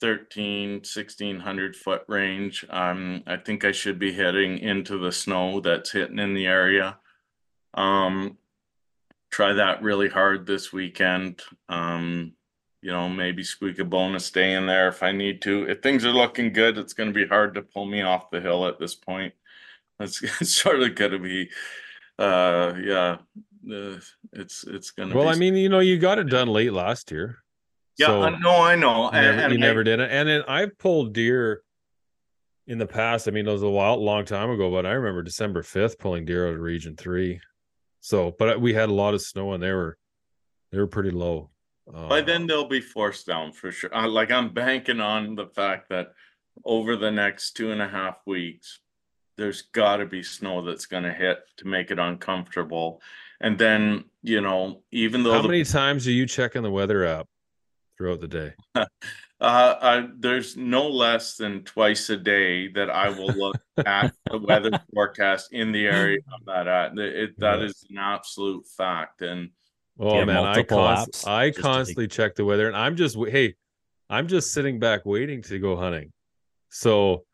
13 0.01 0.75
1600 0.75 1.75
foot 1.75 2.03
range. 2.07 2.65
Um 2.69 3.23
i 3.27 3.37
think 3.37 3.65
i 3.65 3.71
should 3.71 3.99
be 3.99 4.11
heading 4.11 4.57
into 4.59 4.97
the 4.97 5.11
snow 5.11 5.59
that's 5.59 5.91
hitting 5.91 6.19
in 6.19 6.33
the 6.33 6.47
area. 6.47 6.97
Um 7.73 8.37
try 9.29 9.53
that 9.53 9.81
really 9.83 10.09
hard 10.09 10.45
this 10.45 10.73
weekend. 10.73 11.41
Um 11.69 12.33
you 12.81 12.91
know 12.91 13.09
maybe 13.09 13.43
squeak 13.43 13.79
a 13.79 13.85
bonus 13.85 14.29
day 14.31 14.53
in 14.53 14.67
there 14.67 14.87
if 14.87 15.01
i 15.03 15.11
need 15.11 15.41
to. 15.43 15.67
If 15.69 15.81
things 15.81 16.05
are 16.05 16.11
looking 16.11 16.53
good 16.53 16.77
it's 16.77 16.93
going 16.93 17.09
to 17.09 17.15
be 17.15 17.27
hard 17.27 17.55
to 17.55 17.61
pull 17.61 17.85
me 17.85 18.01
off 18.01 18.31
the 18.31 18.41
hill 18.41 18.67
at 18.67 18.79
this 18.79 18.95
point. 18.95 19.33
It's, 19.99 20.21
it's 20.41 20.53
sort 20.61 20.81
of 20.81 20.95
going 20.95 21.11
to 21.11 21.19
be 21.19 21.49
uh 22.19 22.73
yeah 22.83 23.17
uh, 23.71 23.99
it's 24.33 24.63
it's 24.65 24.91
gonna 24.91 25.15
Well, 25.15 25.29
I 25.29 25.35
mean, 25.35 25.55
you 25.55 25.69
know, 25.69 25.79
you 25.79 25.97
got 25.97 26.19
it 26.19 26.25
done 26.29 26.47
late 26.47 26.73
last 26.73 27.11
year. 27.11 27.43
yeah 27.97 28.07
So 28.07 28.21
I 28.23 28.29
know 28.39 28.61
i 28.61 28.75
know 28.75 29.05
you 29.05 29.11
never, 29.11 29.41
and 29.41 29.51
you 29.53 29.57
I- 29.59 29.61
never 29.61 29.83
did 29.83 29.99
it. 29.99 30.09
And 30.11 30.27
then 30.29 30.43
I've 30.47 30.77
pulled 30.77 31.13
deer 31.13 31.61
in 32.67 32.77
the 32.77 32.85
past. 32.87 33.27
I 33.27 33.31
mean, 33.31 33.47
it 33.47 33.51
was 33.51 33.63
a 33.63 33.69
while, 33.69 34.03
long 34.03 34.25
time 34.25 34.49
ago, 34.49 34.69
but 34.71 34.85
I 34.85 34.91
remember 34.91 35.21
December 35.23 35.61
5th 35.63 35.97
pulling 35.99 36.25
deer 36.25 36.47
out 36.47 36.55
of 36.55 36.59
region 36.61 36.95
three. 36.95 37.39
So, 37.99 38.35
but 38.37 38.61
we 38.61 38.73
had 38.73 38.89
a 38.89 38.93
lot 38.93 39.13
of 39.13 39.21
snow 39.21 39.53
and 39.53 39.61
they 39.63 39.71
were, 39.71 39.97
they 40.71 40.77
were 40.77 40.87
pretty 40.87 41.11
low. 41.11 41.49
By 41.91 42.19
Uh, 42.19 42.21
then 42.21 42.45
they'll 42.47 42.67
be 42.67 42.81
forced 42.81 43.25
down 43.27 43.53
for 43.53 43.71
sure. 43.71 43.93
Uh, 43.95 44.07
like 44.07 44.31
I'm 44.31 44.53
banking 44.53 44.99
on 44.99 45.35
the 45.35 45.47
fact 45.47 45.89
that 45.89 46.13
over 46.65 46.95
the 46.97 47.11
next 47.11 47.53
two 47.53 47.71
and 47.71 47.81
a 47.81 47.87
half 47.87 48.17
weeks, 48.25 48.79
there's 49.37 49.61
gotta 49.61 50.05
be 50.05 50.21
snow 50.23 50.61
that's 50.61 50.85
gonna 50.87 51.13
hit 51.13 51.39
to 51.57 51.67
make 51.67 51.89
it 51.91 51.99
uncomfortable. 51.99 53.01
And 53.41 53.57
then, 53.57 54.05
you 54.23 54.41
know, 54.41 54.81
even 54.91 55.23
though 55.23 55.33
how 55.33 55.41
the 55.41 55.47
many 55.47 55.63
times 55.63 56.07
are 56.07 56.11
you 56.11 56.25
checking 56.25 56.63
the 56.63 56.71
weather 56.71 57.05
app 57.05 57.27
throughout 57.97 58.19
the 58.21 58.27
day? 58.27 58.53
Uh, 59.39 59.75
I, 59.79 60.07
there's 60.17 60.57
no 60.57 60.87
less 60.89 61.35
than 61.35 61.63
twice 61.63 62.09
a 62.09 62.17
day 62.17 62.69
that 62.69 62.89
I 62.89 63.09
will 63.09 63.27
look 63.27 63.55
at 63.85 64.11
the 64.31 64.39
weather 64.39 64.71
forecast 64.91 65.49
in 65.53 65.71
the 65.71 65.85
area 65.85 66.17
I'm 66.33 66.49
at. 66.49 66.67
at. 66.67 66.97
It, 66.97 67.39
that 67.39 67.59
Yeah. 67.59 67.65
is 67.65 67.85
an 67.91 67.99
absolute 67.99 68.65
fact. 68.75 69.21
And 69.21 69.51
Oh 69.99 70.17
have 70.17 70.25
man, 70.25 70.37
I 70.43 70.63
const- 70.63 71.23
apps 71.23 71.27
I 71.27 71.49
just 71.49 71.57
take- 71.57 71.63
constantly 71.63 72.07
check 72.07 72.33
the 72.33 72.45
weather, 72.45 72.65
and 72.67 72.75
I'm 72.75 72.95
just 72.95 73.13
w- 73.13 73.31
hey, 73.31 73.53
I'm 74.09 74.27
just 74.27 74.53
sitting 74.53 74.79
back 74.79 75.05
waiting 75.05 75.43
to 75.43 75.59
go 75.59 75.75
hunting. 75.75 76.11
So, 76.71 77.25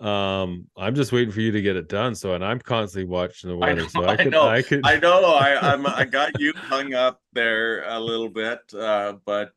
um, 0.00 0.66
I'm 0.76 0.94
just 0.94 1.10
waiting 1.10 1.32
for 1.32 1.40
you 1.40 1.50
to 1.52 1.60
get 1.60 1.76
it 1.76 1.88
done. 1.88 2.14
So, 2.14 2.34
and 2.34 2.44
I'm 2.44 2.60
constantly 2.60 3.08
watching 3.08 3.50
the 3.50 3.56
I 3.56 3.74
weather. 3.74 3.82
know, 3.82 3.88
so 3.88 4.04
I 4.04 4.12
I 4.12 4.16
could, 4.16 4.32
know, 4.32 4.48
I 4.48 4.62
could, 4.62 4.86
I 4.86 4.98
know 4.98 5.24
I, 5.24 5.72
I'm, 5.72 5.86
I 5.86 6.04
got 6.04 6.38
you 6.40 6.52
hung 6.56 6.94
up 6.94 7.20
there 7.32 7.84
a 7.88 7.98
little 7.98 8.28
bit, 8.28 8.60
uh, 8.74 9.14
but 9.26 9.52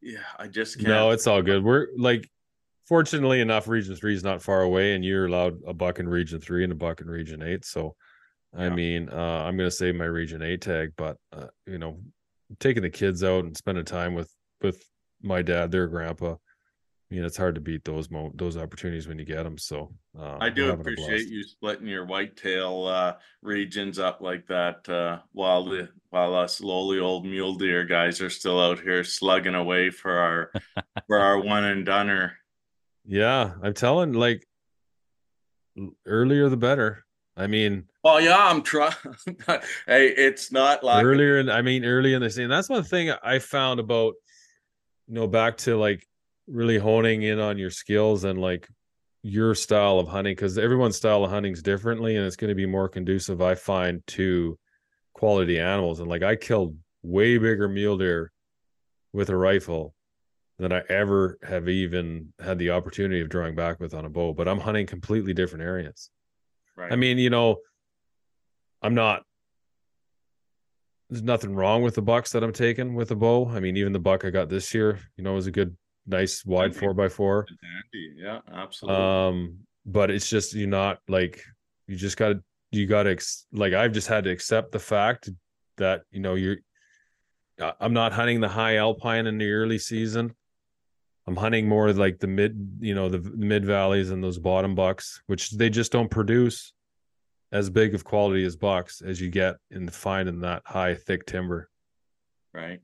yeah, 0.00 0.20
I 0.38 0.48
just 0.48 0.76
can't. 0.76 0.88
no, 0.88 1.10
it's 1.10 1.26
all 1.26 1.42
good. 1.42 1.62
We're 1.62 1.88
like, 1.98 2.30
fortunately 2.86 3.40
enough, 3.40 3.68
Region 3.68 3.94
Three 3.94 4.14
is 4.14 4.24
not 4.24 4.42
far 4.42 4.62
away, 4.62 4.94
and 4.94 5.04
you're 5.04 5.26
allowed 5.26 5.58
a 5.66 5.74
buck 5.74 5.98
in 5.98 6.08
Region 6.08 6.40
Three 6.40 6.64
and 6.64 6.72
a 6.72 6.76
buck 6.76 7.00
in 7.00 7.08
Region 7.08 7.42
Eight. 7.42 7.64
So, 7.64 7.94
I 8.56 8.70
mean, 8.70 9.10
uh, 9.10 9.44
I'm 9.44 9.56
gonna 9.56 9.70
save 9.70 9.96
my 9.96 10.04
Region 10.06 10.42
Eight 10.42 10.62
tag, 10.62 10.92
but 10.96 11.18
uh, 11.32 11.48
you 11.66 11.78
know, 11.78 11.98
taking 12.58 12.82
the 12.82 12.90
kids 12.90 13.22
out 13.22 13.44
and 13.44 13.56
spending 13.56 13.84
time 13.84 14.14
with 14.14 14.32
with 14.62 14.82
my 15.22 15.42
dad, 15.42 15.70
their 15.70 15.88
grandpa. 15.88 16.36
I 17.10 17.14
mean, 17.14 17.24
it's 17.24 17.36
hard 17.36 17.54
to 17.54 17.60
beat 17.60 17.84
those 17.84 18.10
mo 18.10 18.32
those 18.34 18.56
opportunities 18.56 19.06
when 19.06 19.18
you 19.18 19.24
get 19.24 19.44
them. 19.44 19.58
So, 19.58 19.92
uh, 20.18 20.38
I 20.40 20.50
do 20.50 20.70
appreciate 20.70 21.28
you 21.28 21.44
splitting 21.44 21.86
your 21.86 22.04
whitetail 22.04 22.86
uh 22.86 23.14
regions 23.42 24.00
up 24.00 24.20
like 24.20 24.46
that 24.48 24.88
uh 24.88 25.20
while 25.32 25.64
the 25.64 25.88
while 26.10 26.34
us 26.34 26.60
lowly 26.60 26.98
old 26.98 27.24
mule 27.24 27.54
deer 27.54 27.84
guys 27.84 28.20
are 28.20 28.30
still 28.30 28.60
out 28.60 28.80
here 28.80 29.04
slugging 29.04 29.54
away 29.54 29.90
for 29.90 30.18
our 30.18 30.50
for 31.06 31.18
our 31.18 31.40
one 31.40 31.64
and 31.64 31.86
doneer. 31.86 32.32
Yeah, 33.06 33.52
I'm 33.62 33.74
telling 33.74 34.12
like 34.12 34.44
earlier 36.06 36.48
the 36.48 36.56
better. 36.56 37.04
I 37.36 37.46
mean, 37.46 37.84
Well, 38.02 38.20
yeah, 38.20 38.48
I'm 38.48 38.62
trying. 38.62 38.94
hey, 39.86 40.08
it's 40.08 40.50
not 40.50 40.82
like 40.82 41.04
earlier 41.04 41.38
and 41.38 41.52
I 41.52 41.62
mean 41.62 41.84
early 41.84 42.14
in 42.14 42.22
the 42.22 42.30
season. 42.30 42.50
That's 42.50 42.68
one 42.68 42.82
thing 42.82 43.12
I 43.22 43.38
found 43.38 43.78
about 43.78 44.14
you 45.06 45.14
know 45.14 45.28
back 45.28 45.58
to 45.58 45.76
like 45.76 46.04
really 46.46 46.78
honing 46.78 47.22
in 47.22 47.38
on 47.38 47.58
your 47.58 47.70
skills 47.70 48.24
and 48.24 48.40
like 48.40 48.68
your 49.22 49.54
style 49.54 49.98
of 49.98 50.08
hunting 50.08 50.34
because 50.34 50.58
everyone's 50.58 50.96
style 50.96 51.24
of 51.24 51.30
hunting 51.30 51.52
is 51.52 51.62
differently 51.62 52.16
and 52.16 52.24
it's 52.24 52.36
going 52.36 52.48
to 52.48 52.54
be 52.54 52.66
more 52.66 52.88
conducive 52.88 53.42
I 53.42 53.56
find 53.56 54.06
to 54.08 54.58
quality 55.14 55.58
animals 55.58 56.00
and 56.00 56.08
like 56.08 56.22
I 56.22 56.36
killed 56.36 56.76
way 57.02 57.36
bigger 57.38 57.68
mule 57.68 57.98
deer 57.98 58.30
with 59.12 59.30
a 59.30 59.36
rifle 59.36 59.94
than 60.58 60.72
I 60.72 60.82
ever 60.88 61.38
have 61.42 61.68
even 61.68 62.32
had 62.40 62.58
the 62.58 62.70
opportunity 62.70 63.20
of 63.20 63.28
drawing 63.28 63.54
back 63.56 63.80
with 63.80 63.94
on 63.94 64.04
a 64.04 64.08
bow 64.08 64.32
but 64.32 64.46
I'm 64.46 64.60
hunting 64.60 64.86
completely 64.86 65.34
different 65.34 65.64
areas. 65.64 66.10
right. 66.76 66.92
I 66.92 66.96
mean, 66.96 67.18
you 67.18 67.30
know, 67.30 67.56
I'm 68.82 68.94
not. 68.94 69.22
There's 71.10 71.22
nothing 71.22 71.54
wrong 71.54 71.82
with 71.82 71.94
the 71.94 72.02
bucks 72.02 72.32
that 72.32 72.42
I'm 72.42 72.52
taking 72.52 72.94
with 72.94 73.10
a 73.10 73.16
bow. 73.16 73.48
I 73.48 73.60
mean, 73.60 73.76
even 73.76 73.92
the 73.92 73.98
buck 73.98 74.24
I 74.24 74.30
got 74.30 74.48
this 74.48 74.74
year, 74.74 74.98
you 75.16 75.24
know, 75.24 75.34
was 75.34 75.46
a 75.46 75.52
good, 75.52 75.76
nice 76.06 76.44
wide 76.44 76.74
four 76.74 76.94
by 76.94 77.08
four. 77.08 77.46
Dandy. 77.62 78.14
yeah, 78.16 78.40
absolutely. 78.52 79.02
Um, 79.02 79.58
but 79.84 80.10
it's 80.10 80.28
just 80.28 80.54
you're 80.54 80.68
not 80.68 80.98
like 81.08 81.42
you 81.86 81.96
just 81.96 82.16
got 82.16 82.28
to 82.28 82.42
you 82.72 82.86
got 82.86 83.04
to 83.04 83.10
ex- 83.10 83.46
like 83.52 83.72
I've 83.72 83.92
just 83.92 84.08
had 84.08 84.24
to 84.24 84.30
accept 84.30 84.72
the 84.72 84.78
fact 84.78 85.30
that 85.76 86.02
you 86.10 86.20
know 86.20 86.34
you're. 86.34 86.56
I'm 87.80 87.94
not 87.94 88.12
hunting 88.12 88.40
the 88.40 88.48
high 88.48 88.76
alpine 88.76 89.26
in 89.26 89.38
the 89.38 89.50
early 89.50 89.78
season. 89.78 90.34
I'm 91.26 91.36
hunting 91.36 91.66
more 91.66 91.90
like 91.92 92.18
the 92.18 92.26
mid, 92.26 92.78
you 92.80 92.94
know, 92.94 93.08
the 93.08 93.18
mid 93.18 93.64
valleys 93.64 94.10
and 94.10 94.22
those 94.22 94.38
bottom 94.38 94.74
bucks, 94.74 95.22
which 95.26 95.50
they 95.52 95.70
just 95.70 95.90
don't 95.90 96.10
produce 96.10 96.74
as 97.52 97.70
big 97.70 97.94
of 97.94 98.04
quality 98.04 98.44
as 98.44 98.56
bucks 98.56 99.00
as 99.00 99.20
you 99.20 99.30
get 99.30 99.56
in 99.70 99.88
finding 99.88 100.40
that 100.40 100.62
high 100.66 100.94
thick 100.94 101.26
timber. 101.26 101.70
right. 102.52 102.80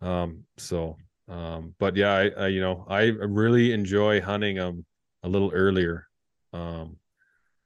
Um, 0.00 0.44
so, 0.58 0.96
um, 1.28 1.74
but 1.78 1.94
yeah, 1.96 2.12
I, 2.12 2.28
I, 2.28 2.46
you 2.48 2.60
know, 2.60 2.86
I 2.88 3.02
really 3.02 3.72
enjoy 3.72 4.20
hunting 4.20 4.56
them 4.56 4.86
a 5.22 5.28
little 5.28 5.50
earlier. 5.52 6.08
Um, 6.52 6.96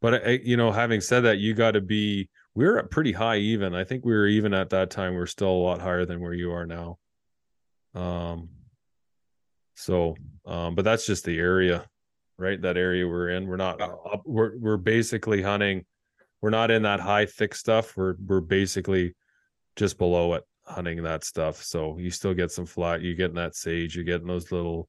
but 0.00 0.26
I, 0.26 0.30
you 0.42 0.56
know, 0.56 0.72
having 0.72 1.00
said 1.00 1.20
that, 1.20 1.38
you 1.38 1.54
got 1.54 1.72
to 1.72 1.80
be. 1.80 2.28
We 2.54 2.66
are 2.66 2.78
at 2.78 2.90
pretty 2.90 3.12
high 3.12 3.38
even. 3.38 3.74
I 3.74 3.84
think 3.84 4.04
we 4.04 4.12
were 4.12 4.26
even 4.26 4.52
at 4.52 4.70
that 4.70 4.90
time. 4.90 5.14
We 5.14 5.20
are 5.20 5.26
still 5.26 5.48
a 5.48 5.62
lot 5.62 5.80
higher 5.80 6.04
than 6.04 6.20
where 6.20 6.34
you 6.34 6.52
are 6.52 6.66
now. 6.66 6.98
Um. 7.94 8.48
So, 9.74 10.16
um, 10.44 10.74
but 10.74 10.84
that's 10.84 11.06
just 11.06 11.24
the 11.24 11.38
area, 11.38 11.86
right? 12.36 12.60
That 12.60 12.76
area 12.76 13.06
we're 13.06 13.30
in. 13.30 13.46
We're 13.46 13.56
not. 13.56 13.80
Up, 13.80 14.22
we're 14.26 14.58
we're 14.58 14.76
basically 14.76 15.40
hunting. 15.40 15.84
We're 16.40 16.50
not 16.50 16.72
in 16.72 16.82
that 16.82 17.00
high 17.00 17.26
thick 17.26 17.54
stuff. 17.54 17.96
We're 17.96 18.16
we're 18.26 18.40
basically 18.40 19.14
just 19.76 19.98
below 19.98 20.34
it 20.34 20.44
hunting 20.64 21.02
that 21.02 21.24
stuff. 21.24 21.62
So 21.62 21.98
you 21.98 22.10
still 22.10 22.34
get 22.34 22.50
some 22.50 22.66
flat. 22.66 23.02
You're 23.02 23.14
getting 23.14 23.36
that 23.36 23.54
sage. 23.54 23.94
You're 23.94 24.04
getting 24.04 24.26
those 24.26 24.52
little 24.52 24.88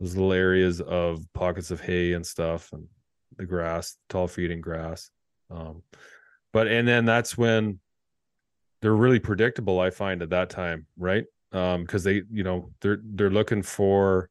those 0.00 0.14
little 0.14 0.32
areas 0.32 0.80
of 0.80 1.24
pockets 1.32 1.70
of 1.70 1.80
hay 1.80 2.12
and 2.12 2.26
stuff, 2.26 2.70
and 2.72 2.86
the 3.36 3.46
grass, 3.46 3.96
tall 4.08 4.28
feeding 4.28 4.60
grass. 4.60 5.10
Um, 5.50 5.82
but 6.52 6.68
and 6.68 6.86
then 6.86 7.04
that's 7.04 7.36
when 7.36 7.80
they're 8.82 8.94
really 8.94 9.20
predictable. 9.20 9.80
I 9.80 9.90
find 9.90 10.22
at 10.22 10.30
that 10.30 10.50
time, 10.50 10.86
right? 10.98 11.24
Um, 11.52 11.82
because 11.82 12.04
they, 12.04 12.22
you 12.30 12.42
know, 12.42 12.70
they're 12.80 12.98
they're 13.02 13.30
looking 13.30 13.62
for, 13.62 14.28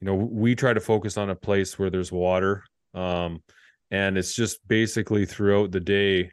you 0.00 0.06
know, 0.06 0.14
we 0.14 0.54
try 0.54 0.72
to 0.72 0.80
focus 0.80 1.16
on 1.16 1.30
a 1.30 1.36
place 1.36 1.78
where 1.78 1.90
there's 1.90 2.10
water. 2.10 2.64
Um, 2.94 3.42
and 3.90 4.18
it's 4.18 4.34
just 4.34 4.66
basically 4.66 5.26
throughout 5.26 5.70
the 5.70 5.80
day 5.80 6.30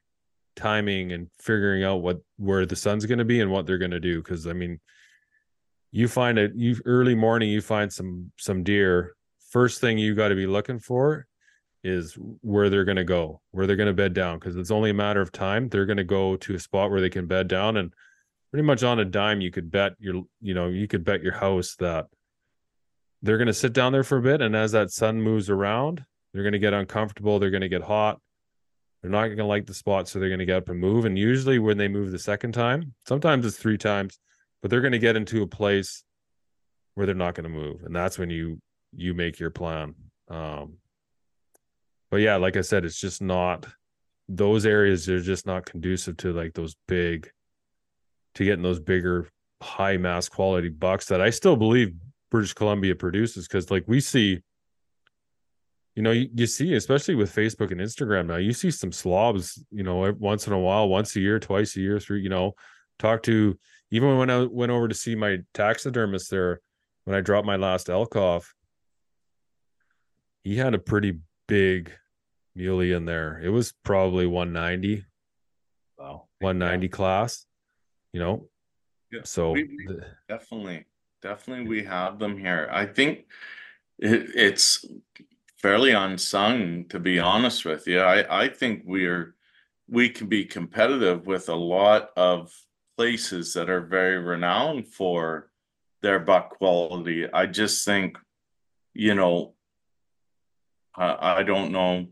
timing 0.55 1.11
and 1.11 1.29
figuring 1.39 1.83
out 1.83 2.01
what 2.01 2.19
where 2.37 2.65
the 2.65 2.75
sun's 2.75 3.05
going 3.05 3.19
to 3.19 3.25
be 3.25 3.39
and 3.39 3.51
what 3.51 3.65
they're 3.65 3.77
going 3.77 3.91
to 3.91 3.99
do 3.99 4.21
because 4.21 4.47
i 4.47 4.53
mean 4.53 4.79
you 5.91 6.07
find 6.07 6.37
it 6.37 6.51
you 6.55 6.75
early 6.85 7.15
morning 7.15 7.49
you 7.49 7.61
find 7.61 7.91
some 7.91 8.31
some 8.37 8.63
deer 8.63 9.15
first 9.49 9.81
thing 9.81 9.97
you 9.97 10.15
got 10.15 10.29
to 10.29 10.35
be 10.35 10.47
looking 10.47 10.79
for 10.79 11.27
is 11.83 12.17
where 12.41 12.69
they're 12.69 12.85
going 12.85 12.97
to 12.97 13.03
go 13.03 13.41
where 13.51 13.65
they're 13.65 13.75
going 13.75 13.87
to 13.87 13.93
bed 13.93 14.13
down 14.13 14.39
because 14.39 14.55
it's 14.55 14.71
only 14.71 14.91
a 14.91 14.93
matter 14.93 15.21
of 15.21 15.31
time. 15.31 15.67
They're 15.67 15.85
going 15.85 15.97
to 15.97 16.03
go 16.03 16.37
to 16.37 16.55
a 16.55 16.59
spot 16.59 16.91
where 16.91 17.01
they 17.01 17.09
can 17.09 17.25
bed 17.25 17.47
down 17.47 17.77
and 17.77 17.91
pretty 18.51 18.65
much 18.65 18.83
on 18.83 18.99
a 18.99 19.05
dime 19.05 19.41
you 19.41 19.51
could 19.51 19.71
bet 19.71 19.93
your 19.99 20.23
you 20.41 20.53
know 20.53 20.67
you 20.67 20.87
could 20.87 21.03
bet 21.03 21.23
your 21.23 21.33
house 21.33 21.75
that 21.79 22.07
they're 23.21 23.37
going 23.37 23.47
to 23.47 23.53
sit 23.53 23.73
down 23.73 23.93
there 23.93 24.03
for 24.03 24.17
a 24.17 24.21
bit 24.21 24.41
and 24.41 24.55
as 24.55 24.73
that 24.73 24.91
sun 24.91 25.21
moves 25.21 25.49
around 25.49 26.03
they're 26.33 26.43
going 26.43 26.51
to 26.51 26.59
get 26.59 26.73
uncomfortable 26.73 27.39
they're 27.39 27.49
going 27.49 27.61
to 27.61 27.69
get 27.69 27.81
hot 27.81 28.19
they're 29.01 29.11
not 29.11 29.27
going 29.27 29.37
to 29.37 29.45
like 29.45 29.65
the 29.65 29.73
spot, 29.73 30.07
so 30.07 30.19
they're 30.19 30.29
going 30.29 30.39
to 30.39 30.45
get 30.45 30.57
up 30.57 30.69
and 30.69 30.79
move. 30.79 31.05
And 31.05 31.17
usually, 31.17 31.59
when 31.59 31.77
they 31.77 31.87
move 31.87 32.11
the 32.11 32.19
second 32.19 32.53
time, 32.53 32.93
sometimes 33.07 33.45
it's 33.45 33.57
three 33.57 33.77
times, 33.77 34.19
but 34.61 34.69
they're 34.69 34.81
going 34.81 34.91
to 34.91 34.99
get 34.99 35.15
into 35.15 35.41
a 35.41 35.47
place 35.47 36.03
where 36.93 37.05
they're 37.05 37.15
not 37.15 37.33
going 37.33 37.43
to 37.43 37.49
move, 37.49 37.83
and 37.83 37.95
that's 37.95 38.19
when 38.19 38.29
you 38.29 38.59
you 38.95 39.13
make 39.13 39.39
your 39.39 39.49
plan. 39.49 39.95
Um, 40.27 40.77
but 42.09 42.17
yeah, 42.17 42.35
like 42.35 42.57
I 42.57 42.61
said, 42.61 42.85
it's 42.85 42.99
just 42.99 43.21
not 43.21 43.65
those 44.27 44.65
areas 44.65 45.09
are 45.09 45.19
just 45.19 45.45
not 45.45 45.65
conducive 45.65 46.17
to 46.17 46.33
like 46.33 46.53
those 46.53 46.75
big 46.87 47.29
to 48.35 48.45
getting 48.45 48.63
those 48.63 48.79
bigger 48.79 49.27
high 49.61 49.97
mass 49.97 50.29
quality 50.29 50.69
bucks 50.69 51.07
that 51.07 51.21
I 51.21 51.29
still 51.29 51.55
believe 51.55 51.93
British 52.29 52.53
Columbia 52.53 52.95
produces 52.95 53.47
because 53.47 53.69
like 53.69 53.83
we 53.87 53.99
see 53.99 54.39
you 55.95 56.01
know, 56.03 56.11
you, 56.11 56.29
you 56.33 56.45
see, 56.47 56.73
especially 56.75 57.15
with 57.15 57.35
Facebook 57.35 57.71
and 57.71 57.81
Instagram 57.81 58.27
now, 58.27 58.37
you 58.37 58.53
see 58.53 58.71
some 58.71 58.91
slobs, 58.91 59.63
you 59.71 59.83
know, 59.83 60.11
once 60.19 60.47
in 60.47 60.53
a 60.53 60.59
while, 60.59 60.87
once 60.87 61.15
a 61.15 61.19
year, 61.19 61.39
twice 61.39 61.75
a 61.75 61.81
year, 61.81 61.99
through, 61.99 62.17
you 62.19 62.29
know, 62.29 62.53
talk 62.99 63.23
to 63.23 63.57
even 63.91 64.17
when 64.17 64.29
I 64.29 64.43
went 64.45 64.71
over 64.71 64.87
to 64.87 64.93
see 64.95 65.15
my 65.15 65.39
taxidermist 65.53 66.29
there, 66.31 66.61
when 67.03 67.15
I 67.17 67.19
dropped 67.21 67.45
my 67.45 67.57
last 67.57 67.89
elk 67.89 68.15
off, 68.15 68.53
he 70.43 70.55
had 70.57 70.73
a 70.73 70.79
pretty 70.79 71.19
big 71.47 71.91
muley 72.55 72.93
in 72.93 73.05
there. 73.05 73.39
It 73.43 73.49
was 73.49 73.73
probably 73.83 74.25
190, 74.25 75.05
Wow. 75.97 76.27
190 76.39 76.87
class, 76.89 77.45
you 78.13 78.19
know. 78.21 78.47
Yeah, 79.11 79.21
So 79.25 79.51
we- 79.51 79.63
we- 79.65 79.87
the- 79.87 80.05
Definitely, 80.29 80.85
definitely, 81.21 81.67
we 81.67 81.83
have 81.83 82.17
them 82.17 82.37
here. 82.37 82.69
I 82.71 82.85
think 82.85 83.25
it, 83.99 84.29
it's 84.35 84.85
fairly 85.61 85.91
unsung, 85.91 86.85
to 86.89 86.99
be 86.99 87.19
honest 87.19 87.65
with 87.65 87.87
you. 87.87 87.99
I, 87.99 88.43
I 88.43 88.49
think 88.49 88.83
we're 88.85 89.35
we 89.87 90.09
can 90.09 90.27
be 90.27 90.45
competitive 90.45 91.27
with 91.27 91.49
a 91.49 91.55
lot 91.55 92.11
of 92.15 92.51
places 92.97 93.53
that 93.53 93.69
are 93.69 93.81
very 93.81 94.17
renowned 94.17 94.87
for 94.87 95.51
their 96.01 96.17
buck 96.17 96.57
quality. 96.57 97.31
I 97.31 97.45
just 97.45 97.83
think, 97.83 98.17
you 98.93 99.15
know, 99.15 99.53
I, 100.95 101.39
I 101.39 101.43
don't 101.43 101.73
know. 101.73 102.07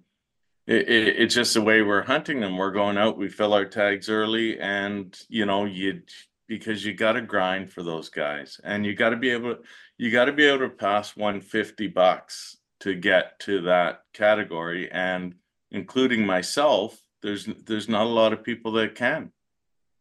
It, 0.67 0.89
it, 0.89 1.15
it's 1.19 1.35
just 1.35 1.53
the 1.53 1.61
way 1.61 1.81
we're 1.81 2.03
hunting 2.03 2.41
them. 2.41 2.57
We're 2.57 2.71
going 2.71 2.97
out, 2.97 3.17
we 3.17 3.29
fill 3.29 3.53
our 3.53 3.65
tags 3.65 4.09
early, 4.09 4.59
and 4.59 5.17
you 5.29 5.45
know, 5.45 5.65
you 5.65 6.01
because 6.47 6.83
you 6.83 6.93
got 6.93 7.13
to 7.13 7.21
grind 7.21 7.71
for 7.71 7.81
those 7.81 8.09
guys, 8.09 8.59
and 8.63 8.85
you 8.85 8.93
got 8.93 9.09
to 9.09 9.15
be 9.15 9.29
able, 9.29 9.57
you 9.97 10.11
got 10.11 10.25
to 10.25 10.33
be 10.33 10.45
able 10.45 10.67
to 10.67 10.69
pass 10.69 11.15
150 11.15 11.87
bucks 11.87 12.57
to 12.81 12.95
get 12.95 13.39
to 13.41 13.61
that 13.61 14.01
category, 14.13 14.89
and 14.91 15.35
including 15.71 16.25
myself, 16.25 16.99
there's 17.21 17.47
there's 17.65 17.89
not 17.89 18.05
a 18.05 18.09
lot 18.09 18.33
of 18.33 18.43
people 18.43 18.73
that 18.73 18.95
can. 18.95 19.31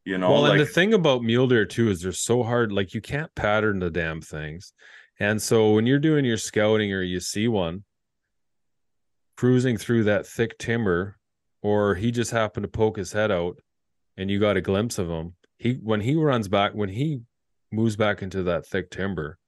You 0.04 0.16
know, 0.16 0.32
well, 0.32 0.46
and 0.46 0.60
the 0.60 0.66
thing 0.66 0.94
about 0.94 1.22
mule 1.22 1.48
deer 1.48 1.66
too 1.66 1.90
is 1.90 2.00
they're 2.00 2.12
so 2.12 2.42
hard. 2.42 2.72
Like 2.72 2.94
you 2.94 3.00
can't 3.00 3.34
pattern 3.34 3.78
the 3.78 3.90
damn 3.90 4.20
things, 4.20 4.72
and 5.20 5.40
so 5.40 5.72
when 5.72 5.86
you're 5.86 5.98
doing 5.98 6.24
your 6.24 6.38
scouting 6.38 6.92
or 6.92 7.02
you 7.02 7.20
see 7.20 7.48
one 7.48 7.84
cruising 9.36 9.76
through 9.76 10.04
that 10.04 10.26
thick 10.26 10.58
timber, 10.58 11.16
or 11.62 11.94
he 11.94 12.10
just 12.10 12.30
happened 12.30 12.64
to 12.64 12.68
poke 12.68 12.96
his 12.96 13.12
head 13.12 13.30
out, 13.30 13.56
and 14.16 14.30
you 14.30 14.40
got 14.40 14.56
a 14.56 14.60
glimpse 14.60 14.98
of 14.98 15.08
him. 15.08 15.34
He 15.58 15.74
when 15.74 16.00
he 16.00 16.14
runs 16.14 16.48
back 16.48 16.72
when 16.72 16.88
he 16.88 17.20
moves 17.70 17.96
back 17.96 18.22
into 18.22 18.44
that 18.44 18.66
thick 18.66 18.90
timber, 18.90 19.38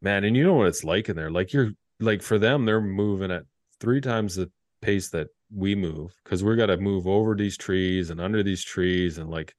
man, 0.00 0.24
and 0.24 0.36
you 0.36 0.44
know 0.44 0.54
what 0.54 0.68
it's 0.68 0.84
like 0.84 1.08
in 1.08 1.16
there. 1.16 1.30
Like 1.30 1.52
you're 1.52 1.72
like 2.00 2.22
for 2.22 2.38
them, 2.38 2.64
they're 2.64 2.80
moving 2.80 3.30
at 3.30 3.44
three 3.80 4.00
times 4.00 4.36
the 4.36 4.50
pace 4.82 5.10
that 5.10 5.28
we 5.54 5.74
move 5.74 6.12
because 6.24 6.42
we're 6.42 6.56
got 6.56 6.66
to 6.66 6.76
move 6.76 7.06
over 7.06 7.34
these 7.34 7.56
trees 7.56 8.10
and 8.10 8.20
under 8.20 8.42
these 8.42 8.64
trees 8.64 9.18
and 9.18 9.30
like 9.30 9.54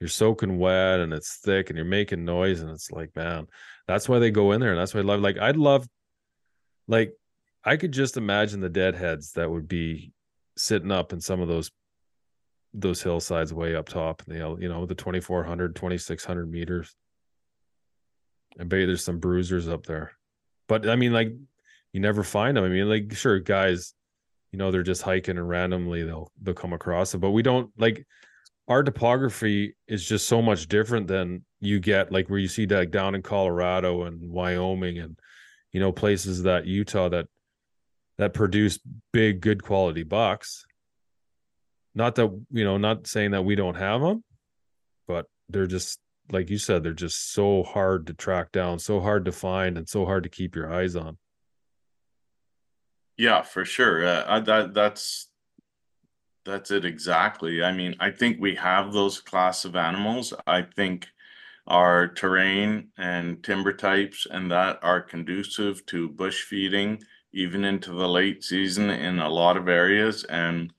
you're 0.00 0.08
soaking 0.08 0.58
wet 0.58 1.00
and 1.00 1.12
it's 1.12 1.38
thick 1.38 1.70
and 1.70 1.76
you're 1.76 1.86
making 1.86 2.24
noise 2.24 2.60
and 2.60 2.70
it's 2.70 2.90
like 2.90 3.10
man 3.16 3.46
that's 3.86 4.08
why 4.08 4.18
they 4.18 4.30
go 4.30 4.52
in 4.52 4.60
there 4.60 4.70
and 4.70 4.78
that's 4.78 4.94
why 4.94 5.00
i 5.00 5.04
love 5.04 5.20
like 5.20 5.38
i'd 5.38 5.56
love 5.56 5.88
like 6.86 7.12
i 7.64 7.76
could 7.76 7.92
just 7.92 8.16
imagine 8.16 8.60
the 8.60 8.68
deadheads 8.68 9.32
that 9.32 9.50
would 9.50 9.66
be 9.66 10.12
sitting 10.56 10.92
up 10.92 11.12
in 11.12 11.20
some 11.20 11.40
of 11.40 11.48
those 11.48 11.70
those 12.74 13.02
hillsides 13.02 13.52
way 13.52 13.74
up 13.74 13.88
top 13.88 14.22
you 14.26 14.38
know 14.38 14.58
you 14.58 14.68
know 14.68 14.84
the 14.86 14.94
2400 14.94 15.74
2600 15.74 16.50
meters. 16.50 16.94
I 18.60 18.64
bet 18.64 18.86
there's 18.86 19.04
some 19.04 19.20
bruisers 19.20 19.68
up 19.68 19.86
there. 19.86 20.12
But 20.66 20.88
i 20.88 20.96
mean 20.96 21.12
like 21.12 21.32
you 21.92 22.00
never 22.00 22.22
find 22.22 22.56
them. 22.56 22.64
I 22.64 22.68
mean 22.68 22.88
like 22.88 23.12
sure 23.14 23.38
guys 23.40 23.94
you 24.52 24.58
know 24.58 24.70
they're 24.70 24.82
just 24.82 25.02
hiking 25.02 25.36
and 25.36 25.48
randomly 25.48 26.04
they'll 26.04 26.30
they'll 26.42 26.54
come 26.54 26.72
across 26.72 27.14
it 27.14 27.18
but 27.18 27.30
we 27.30 27.42
don't 27.42 27.70
like 27.76 28.06
our 28.66 28.82
topography 28.82 29.74
is 29.86 30.06
just 30.06 30.28
so 30.28 30.42
much 30.42 30.68
different 30.68 31.06
than 31.06 31.44
you 31.60 31.80
get 31.80 32.12
like 32.12 32.28
where 32.28 32.38
you 32.38 32.48
see 32.48 32.66
like 32.66 32.90
down 32.90 33.14
in 33.14 33.22
colorado 33.22 34.04
and 34.04 34.30
wyoming 34.30 34.98
and 34.98 35.18
you 35.72 35.80
know 35.80 35.92
places 35.92 36.42
that 36.42 36.66
utah 36.66 37.08
that 37.08 37.26
that 38.18 38.34
produce 38.34 38.80
big 39.12 39.40
good 39.40 39.62
quality 39.62 40.02
bucks. 40.02 40.64
Not 41.94 42.16
that 42.16 42.28
you 42.50 42.64
know 42.64 42.76
not 42.76 43.06
saying 43.06 43.32
that 43.32 43.44
we 43.44 43.54
don't 43.54 43.76
have 43.76 44.00
them 44.00 44.22
but 45.06 45.26
they're 45.48 45.66
just 45.66 45.98
like 46.30 46.50
you 46.50 46.58
said 46.58 46.82
they're 46.82 46.92
just 46.92 47.32
so 47.32 47.62
hard 47.62 48.06
to 48.06 48.14
track 48.14 48.52
down 48.52 48.78
so 48.78 49.00
hard 49.00 49.24
to 49.24 49.32
find 49.32 49.78
and 49.78 49.88
so 49.88 50.04
hard 50.04 50.22
to 50.22 50.28
keep 50.28 50.54
your 50.54 50.72
eyes 50.72 50.94
on 50.94 51.16
Yeah, 53.18 53.42
for 53.42 53.64
sure. 53.64 54.06
Uh, 54.06 54.40
that 54.40 54.74
that's 54.74 55.28
that's 56.44 56.70
it 56.70 56.84
exactly. 56.84 57.62
I 57.62 57.72
mean, 57.72 57.94
I 58.00 58.10
think 58.10 58.40
we 58.40 58.54
have 58.54 58.92
those 58.92 59.20
class 59.20 59.64
of 59.64 59.76
animals. 59.76 60.32
I 60.46 60.62
think 60.62 61.08
our 61.66 62.08
terrain 62.08 62.88
and 62.96 63.42
timber 63.44 63.74
types 63.74 64.26
and 64.30 64.50
that 64.50 64.78
are 64.82 65.02
conducive 65.02 65.84
to 65.86 66.08
bush 66.08 66.42
feeding 66.42 67.02
even 67.34 67.64
into 67.64 67.92
the 67.92 68.08
late 68.08 68.42
season 68.42 68.88
in 68.88 69.18
a 69.18 69.28
lot 69.28 69.58
of 69.58 69.68
areas 69.68 70.24
and 70.24 70.72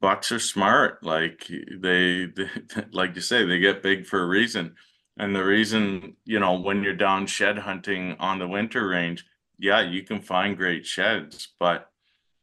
bucks 0.00 0.32
are 0.32 0.40
smart 0.40 1.00
like 1.04 1.46
they, 1.48 2.26
they 2.36 2.50
like 2.90 3.14
you 3.14 3.20
say 3.20 3.44
they 3.44 3.60
get 3.60 3.84
big 3.84 4.04
for 4.04 4.20
a 4.20 4.26
reason 4.26 4.74
and 5.16 5.36
the 5.36 5.44
reason 5.44 6.16
you 6.24 6.40
know 6.40 6.58
when 6.58 6.82
you're 6.82 6.92
down 6.92 7.24
shed 7.24 7.56
hunting 7.58 8.16
on 8.18 8.40
the 8.40 8.48
winter 8.48 8.88
range 8.88 9.24
yeah, 9.58 9.80
you 9.80 10.02
can 10.02 10.20
find 10.20 10.56
great 10.56 10.86
sheds, 10.86 11.48
but 11.58 11.90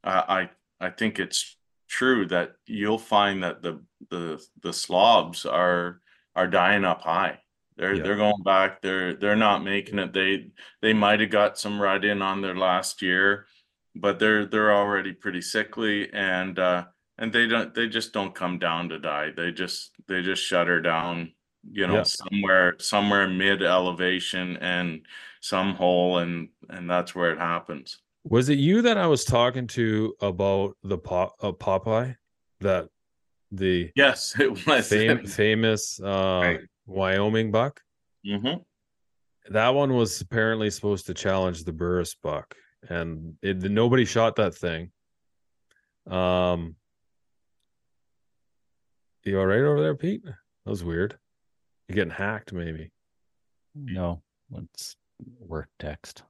uh, 0.04 0.24
I 0.28 0.50
I 0.80 0.90
think 0.90 1.20
it's 1.20 1.58
true 1.88 2.26
that 2.28 2.56
you'll 2.66 2.98
find 2.98 3.44
that 3.44 3.62
the 3.62 3.82
the 4.10 4.44
the 4.62 4.74
slobs 4.74 5.46
are 5.46 6.02
are 6.36 6.48
dying 6.48 6.86
up 6.86 7.02
high. 7.02 7.40
They're 7.78 7.96
Yeah. 7.96 8.04
they're 8.04 8.16
going 8.18 8.44
back. 8.44 8.82
They're 8.82 9.16
they're 9.16 9.36
not 9.36 9.64
making 9.64 10.00
it. 10.00 10.14
They 10.14 10.52
they 10.82 10.94
might 10.94 11.20
have 11.22 11.30
got 11.30 11.58
some 11.60 11.82
right 11.82 12.04
in 12.04 12.22
on 12.22 12.42
their 12.42 12.56
last 12.56 13.02
year, 13.02 13.46
but 13.96 14.20
they're 14.20 14.46
they're 14.46 14.74
already 14.74 15.14
pretty 15.14 15.42
sickly 15.42 16.12
and 16.14 16.58
uh 16.60 16.86
and 17.18 17.32
they 17.32 17.48
don't 17.48 17.74
they 17.76 17.88
just 17.88 18.12
don't 18.14 18.36
come 18.36 18.60
down 18.60 18.90
to 18.90 19.00
die. 19.00 19.32
They 19.36 19.52
just 19.52 19.92
they 20.08 20.22
just 20.22 20.44
shutter 20.44 20.82
down, 20.82 21.34
you 21.72 21.86
know, 21.88 21.94
somewhere 22.04 22.76
somewhere 22.80 23.28
mid 23.28 23.62
elevation 23.64 24.58
and 24.58 25.06
some 25.44 25.76
hole 25.76 26.20
and 26.20 26.48
and 26.70 26.90
that's 26.90 27.14
where 27.14 27.32
it 27.32 27.38
happens. 27.38 28.00
Was 28.24 28.48
it 28.48 28.58
you 28.58 28.82
that 28.84 28.98
I 28.98 29.08
was 29.08 29.26
talking 29.26 29.68
to 29.68 30.16
about 30.22 30.78
the 30.84 30.98
pop 30.98 31.36
uh, 31.42 31.52
Popeye, 31.52 32.16
that 32.62 32.88
the 33.52 33.92
Yes, 33.96 34.34
it 34.40 34.66
was. 34.66 34.88
fam- 34.88 35.26
famous 35.26 36.00
uh, 36.02 36.40
Right. 36.44 36.60
Wyoming 36.86 37.52
buck? 37.52 37.82
hmm 38.26 38.56
That 39.50 39.70
one 39.76 39.94
was 39.94 40.22
apparently 40.22 40.70
supposed 40.70 41.06
to 41.08 41.14
challenge 41.14 41.66
the 41.66 41.74
Burris 41.74 42.16
buck, 42.16 42.56
and 42.90 43.36
it 43.42 43.58
nobody 43.64 44.06
shot 44.06 44.38
that 44.38 44.56
thing. 44.56 44.92
Um, 46.08 46.76
you 49.26 49.38
all 49.40 49.46
right 49.46 49.60
over 49.60 49.82
there, 49.82 49.96
Pete? 49.96 50.24
That 50.24 50.36
was 50.70 50.84
weird. 50.86 51.18
You're 51.90 51.96
getting 51.96 52.12
hacked, 52.12 52.54
maybe. 52.54 52.92
No, 53.76 54.22
it's 54.56 54.96
work 55.40 55.70
text. 55.80 56.24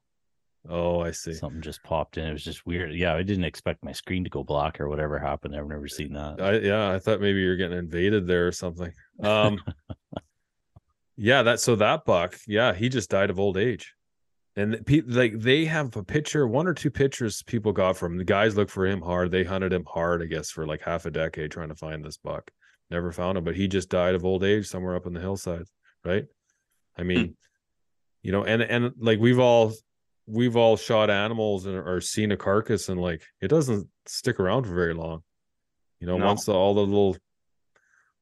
Oh, 0.70 1.02
I 1.02 1.12
see. 1.12 1.34
Something 1.34 1.62
just 1.62 1.84
popped 1.84 2.18
in. 2.18 2.26
It 2.26 2.32
was 2.32 2.44
just 2.44 2.66
weird. 2.66 2.94
Yeah, 2.94 3.14
I 3.14 3.24
didn't 3.24 3.44
expect 3.44 3.84
my 3.84 3.92
screen 3.92 4.24
to 4.24 4.30
go 4.30 4.44
black 4.44 4.80
or 4.80 4.88
whatever 4.88 5.20
happened. 5.20 5.56
I've 5.56 5.68
never 5.68 5.88
seen 5.88 6.14
that. 6.14 6.42
I 6.42 6.60
yeah, 6.60 6.92
I 6.92 7.00
thought 7.00 7.20
maybe 7.20 7.42
you're 7.42 7.58
getting 7.58 7.78
invaded 7.78 8.28
there 8.28 8.48
or 8.48 8.52
something. 8.54 8.94
Um 9.22 9.60
yeah, 11.18 11.44
that 11.44 11.60
so 11.60 11.76
that 11.76 12.06
buck, 12.06 12.38
yeah, 12.48 12.74
he 12.74 12.88
just 12.88 13.10
died 13.10 13.30
of 13.30 13.40
old 13.40 13.58
age. 13.58 13.94
And 14.56 14.86
pe- 14.86 15.02
like 15.02 15.40
they 15.40 15.66
have 15.66 15.96
a 15.98 16.04
picture, 16.04 16.48
one 16.48 16.68
or 16.68 16.74
two 16.74 16.92
pictures 16.92 17.44
people 17.44 17.74
got 17.74 17.98
from. 17.98 18.18
The 18.18 18.24
guys 18.24 18.56
look 18.56 18.70
for 18.70 18.86
him 18.86 19.02
hard. 19.02 19.32
They 19.32 19.44
hunted 19.44 19.74
him 19.74 19.86
hard, 19.86 20.22
I 20.22 20.26
guess, 20.26 20.52
for 20.52 20.66
like 20.68 20.82
half 20.82 21.06
a 21.06 21.12
decade 21.12 21.52
trying 21.52 21.70
to 21.70 21.76
find 21.76 22.06
this 22.06 22.18
buck. 22.18 22.52
Never 22.92 23.12
found 23.12 23.38
him, 23.38 23.44
but 23.44 23.56
he 23.56 23.68
just 23.68 23.90
died 23.90 24.16
of 24.16 24.24
old 24.24 24.44
age 24.44 24.68
somewhere 24.68 24.96
up 24.96 25.08
in 25.08 25.14
the 25.14 25.20
hillside, 25.20 25.66
right? 26.06 26.26
I 26.96 27.04
mean, 27.04 27.36
you 28.24 28.32
know, 28.32 28.44
and 28.44 28.62
and 28.64 28.94
like 28.98 29.20
we've 29.20 29.40
all 29.40 29.74
we've 30.26 30.56
all 30.56 30.78
shot 30.78 31.10
animals 31.10 31.66
and 31.66 31.76
or 31.76 32.00
seen 32.02 32.32
a 32.32 32.38
carcass 32.38 32.90
and 32.90 33.00
like 33.00 33.22
it 33.42 33.50
doesn't 33.50 33.88
stick 34.06 34.40
around 34.40 34.64
for 34.64 34.74
very 34.74 34.94
long. 34.94 35.22
You 36.00 36.08
know, 36.08 36.18
No. 36.18 36.26
once 36.26 36.46
the, 36.46 36.54
all 36.54 36.74
the 36.74 36.82
little 36.82 37.16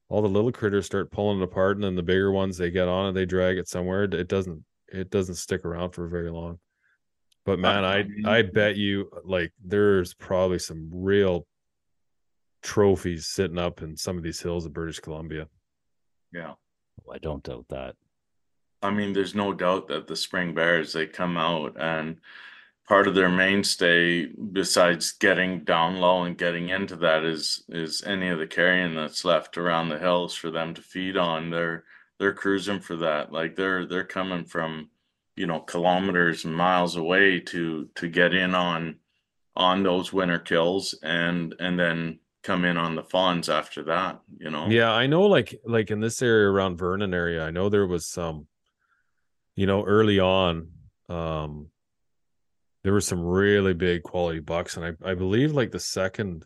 all 0.08 0.20
the 0.20 0.28
little 0.28 0.52
critters 0.52 0.84
start 0.84 1.10
pulling 1.10 1.40
it 1.40 1.44
apart 1.44 1.76
and 1.76 1.84
then 1.84 1.94
the 1.94 2.02
bigger 2.02 2.30
ones 2.30 2.58
they 2.58 2.70
get 2.70 2.88
on 2.88 3.08
it, 3.08 3.12
they 3.12 3.24
drag 3.24 3.56
it 3.56 3.68
somewhere. 3.68 4.02
It 4.04 4.28
doesn't 4.28 4.64
it 4.88 5.08
doesn't 5.10 5.36
stick 5.36 5.64
around 5.64 5.90
for 5.92 6.06
very 6.08 6.30
long. 6.30 6.58
But 7.44 7.58
man, 7.58 7.84
I 7.84 8.04
I 8.24 8.42
bet 8.42 8.76
you 8.76 9.10
like 9.24 9.52
there's 9.64 10.14
probably 10.14 10.58
some 10.58 10.90
real 10.92 11.46
trophies 12.62 13.26
sitting 13.26 13.58
up 13.58 13.82
in 13.82 13.96
some 13.96 14.16
of 14.16 14.22
these 14.22 14.40
hills 14.40 14.66
of 14.66 14.72
British 14.72 15.00
Columbia. 15.00 15.48
Yeah. 16.32 16.54
Oh, 17.06 17.12
I 17.12 17.18
don't 17.18 17.42
doubt 17.42 17.66
that. 17.70 17.94
I 18.82 18.90
mean, 18.90 19.12
there's 19.12 19.34
no 19.34 19.52
doubt 19.52 19.88
that 19.88 20.06
the 20.06 20.16
spring 20.16 20.54
bears 20.54 20.92
they 20.92 21.06
come 21.06 21.36
out 21.36 21.76
and 21.78 22.16
part 22.86 23.06
of 23.06 23.14
their 23.14 23.28
mainstay, 23.28 24.26
besides 24.26 25.12
getting 25.12 25.64
down 25.64 25.96
low 25.96 26.24
and 26.24 26.36
getting 26.36 26.68
into 26.68 26.96
that, 26.96 27.24
is 27.24 27.64
is 27.68 28.02
any 28.04 28.28
of 28.28 28.38
the 28.38 28.46
carrion 28.46 28.94
that's 28.94 29.24
left 29.24 29.56
around 29.56 29.88
the 29.88 29.98
hills 29.98 30.34
for 30.34 30.50
them 30.50 30.74
to 30.74 30.82
feed 30.82 31.16
on. 31.16 31.50
They're 31.50 31.84
they're 32.18 32.34
cruising 32.34 32.80
for 32.80 32.96
that. 32.96 33.32
Like 33.32 33.56
they're 33.56 33.86
they're 33.86 34.04
coming 34.04 34.44
from, 34.44 34.90
you 35.36 35.46
know, 35.46 35.60
kilometers 35.60 36.44
and 36.44 36.54
miles 36.54 36.96
away 36.96 37.40
to 37.40 37.88
to 37.94 38.08
get 38.08 38.34
in 38.34 38.54
on 38.54 38.96
on 39.54 39.82
those 39.82 40.12
winter 40.12 40.38
kills 40.38 40.94
and 41.02 41.54
and 41.60 41.78
then 41.78 42.18
come 42.42 42.64
in 42.64 42.76
on 42.76 42.96
the 42.96 43.04
fawns 43.04 43.48
after 43.48 43.84
that. 43.84 44.20
You 44.38 44.50
know. 44.50 44.66
Yeah, 44.68 44.92
I 44.92 45.06
know 45.06 45.22
like 45.22 45.58
like 45.64 45.90
in 45.90 46.00
this 46.00 46.20
area 46.20 46.48
around 46.48 46.76
Vernon 46.76 47.14
area, 47.14 47.44
I 47.44 47.50
know 47.50 47.68
there 47.68 47.86
was 47.86 48.06
some 48.06 48.48
you 49.56 49.66
know 49.66 49.84
early 49.84 50.18
on 50.18 50.68
um 51.08 51.68
there 52.84 52.92
were 52.92 53.00
some 53.00 53.22
really 53.22 53.74
big 53.74 54.02
quality 54.02 54.40
bucks 54.40 54.76
and 54.76 54.84
I 54.84 55.10
I 55.10 55.14
believe 55.14 55.52
like 55.52 55.70
the 55.70 55.80
second 55.80 56.44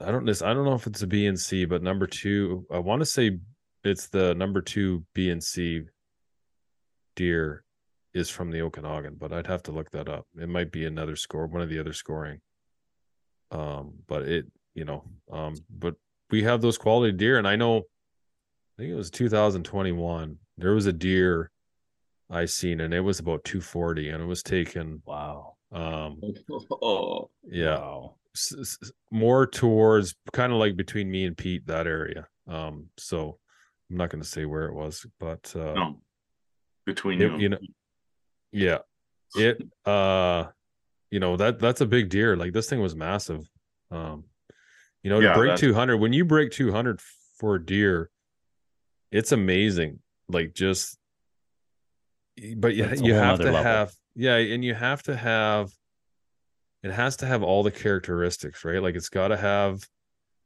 I 0.00 0.10
don't 0.10 0.24
this 0.24 0.42
I 0.42 0.52
don't 0.52 0.64
know 0.64 0.74
if 0.74 0.86
it's 0.86 1.02
a 1.02 1.06
B 1.06 1.26
and 1.26 1.38
C, 1.38 1.66
but 1.66 1.82
number 1.82 2.06
2, 2.06 2.66
I 2.72 2.78
want 2.78 3.00
to 3.00 3.06
say 3.06 3.38
it's 3.84 4.08
the 4.08 4.34
number 4.34 4.60
two 4.60 5.04
B 5.14 5.30
and 5.30 5.42
C 5.42 5.82
deer 7.14 7.64
is 8.12 8.30
from 8.30 8.50
the 8.50 8.62
Okanagan, 8.62 9.16
but 9.18 9.32
I'd 9.32 9.46
have 9.46 9.62
to 9.64 9.72
look 9.72 9.90
that 9.90 10.08
up. 10.08 10.26
It 10.40 10.48
might 10.48 10.72
be 10.72 10.86
another 10.86 11.16
score, 11.16 11.46
one 11.46 11.62
of 11.62 11.68
the 11.68 11.78
other 11.78 11.92
scoring. 11.92 12.40
Um, 13.50 13.94
but 14.06 14.22
it, 14.22 14.46
you 14.74 14.84
know, 14.84 15.04
um, 15.30 15.54
but 15.68 15.94
we 16.30 16.42
have 16.44 16.60
those 16.60 16.78
quality 16.78 17.12
deer, 17.12 17.38
and 17.38 17.46
I 17.46 17.56
know, 17.56 17.78
I 17.78 17.82
think 18.78 18.90
it 18.90 18.96
was 18.96 19.10
2021. 19.10 20.38
There 20.56 20.74
was 20.74 20.86
a 20.86 20.92
deer 20.92 21.50
I 22.30 22.44
seen, 22.46 22.80
and 22.80 22.94
it 22.94 23.00
was 23.00 23.18
about 23.18 23.44
240, 23.44 24.08
and 24.10 24.22
it 24.22 24.26
was 24.26 24.42
taken. 24.42 25.02
Wow. 25.04 25.56
Um, 25.72 26.20
Oh, 26.82 27.30
yeah, 27.44 27.78
Wow. 27.78 28.14
s- 28.34 28.54
s- 28.58 28.92
more 29.10 29.46
towards 29.46 30.14
kind 30.32 30.52
of 30.52 30.58
like 30.58 30.76
between 30.76 31.10
me 31.10 31.24
and 31.24 31.36
Pete 31.36 31.66
that 31.66 31.86
area. 31.86 32.26
Um, 32.46 32.88
so 32.96 33.38
I'm 33.90 33.96
not 33.96 34.10
going 34.10 34.22
to 34.22 34.28
say 34.28 34.44
where 34.44 34.66
it 34.66 34.74
was, 34.74 35.04
but 35.18 35.52
uh, 35.56 35.74
no. 35.74 36.00
Between 36.86 37.20
it- 37.20 37.32
you, 37.32 37.38
you 37.38 37.48
know, 37.50 37.58
yeah, 38.52 38.78
it 39.34 39.60
uh, 39.86 40.46
you 41.10 41.18
know 41.20 41.36
that 41.36 41.58
that's 41.58 41.80
a 41.80 41.86
big 41.86 42.08
deer. 42.10 42.36
Like 42.36 42.52
this 42.52 42.68
thing 42.68 42.80
was 42.80 42.94
massive. 42.94 43.48
Um, 43.90 44.24
you 45.02 45.10
know, 45.10 45.20
to 45.20 45.26
Yeah, 45.26 45.34
break 45.34 45.50
that- 45.52 45.58
200 45.58 45.96
when 45.98 46.12
you 46.12 46.24
break 46.24 46.50
200 46.52 47.00
for 47.38 47.58
deer, 47.58 48.10
it's 49.10 49.32
amazing. 49.32 50.00
Like 50.28 50.54
just, 50.54 50.98
but 52.56 52.74
you 52.74 52.88
you 53.02 53.14
have 53.14 53.38
to 53.38 53.44
level. 53.44 53.62
have 53.62 53.92
yeah, 54.14 54.36
and 54.36 54.64
you 54.64 54.74
have 54.74 55.02
to 55.04 55.16
have 55.16 55.70
it 56.82 56.90
has 56.90 57.16
to 57.16 57.26
have 57.26 57.42
all 57.42 57.62
the 57.62 57.70
characteristics, 57.70 58.64
right? 58.64 58.82
Like 58.82 58.94
it's 58.94 59.08
got 59.08 59.28
to 59.28 59.36
have 59.36 59.80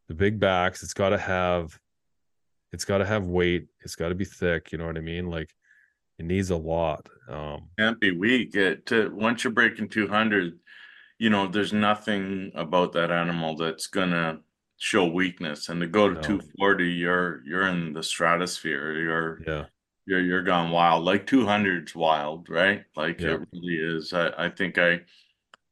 the 0.08 0.14
big 0.14 0.38
backs, 0.38 0.82
it's 0.82 0.94
got 0.94 1.10
to 1.10 1.18
have 1.18 1.78
it's 2.72 2.84
got 2.84 2.98
to 2.98 3.06
have 3.06 3.26
weight, 3.26 3.66
it's 3.80 3.96
got 3.96 4.10
to 4.10 4.14
be 4.14 4.24
thick, 4.24 4.72
you 4.72 4.78
know 4.78 4.86
what 4.86 4.96
I 4.96 5.00
mean? 5.00 5.30
Like 5.30 5.54
it 6.18 6.24
needs 6.24 6.50
a 6.50 6.56
lot. 6.56 7.08
Um 7.28 7.68
can't 7.78 8.00
be 8.00 8.10
weak. 8.10 8.54
It 8.54 8.86
to 8.86 9.10
once 9.14 9.44
you're 9.44 9.52
breaking 9.52 9.88
two 9.88 10.08
hundred, 10.08 10.58
you 11.18 11.30
know, 11.30 11.46
there's 11.46 11.72
nothing 11.72 12.52
about 12.54 12.92
that 12.92 13.10
animal 13.10 13.56
that's 13.56 13.86
gonna 13.86 14.40
show 14.78 15.06
weakness. 15.06 15.68
And 15.68 15.80
to 15.82 15.86
go 15.88 16.08
to 16.08 16.14
No. 16.14 16.20
two 16.20 16.40
forty, 16.58 16.90
you're 16.92 17.42
you're 17.46 17.66
in 17.68 17.92
the 17.94 18.02
stratosphere. 18.02 18.92
You're 19.00 19.42
yeah. 19.46 19.66
you're 20.06 20.20
you're 20.20 20.42
gone 20.42 20.70
wild. 20.70 21.04
Like 21.04 21.26
200's 21.26 21.94
wild, 21.94 22.48
right? 22.50 22.84
Like 22.96 23.20
Yeah. 23.20 23.34
it 23.34 23.40
really 23.52 23.76
is. 23.76 24.12
I 24.12 24.46
I 24.46 24.50
think 24.50 24.78
I 24.78 25.02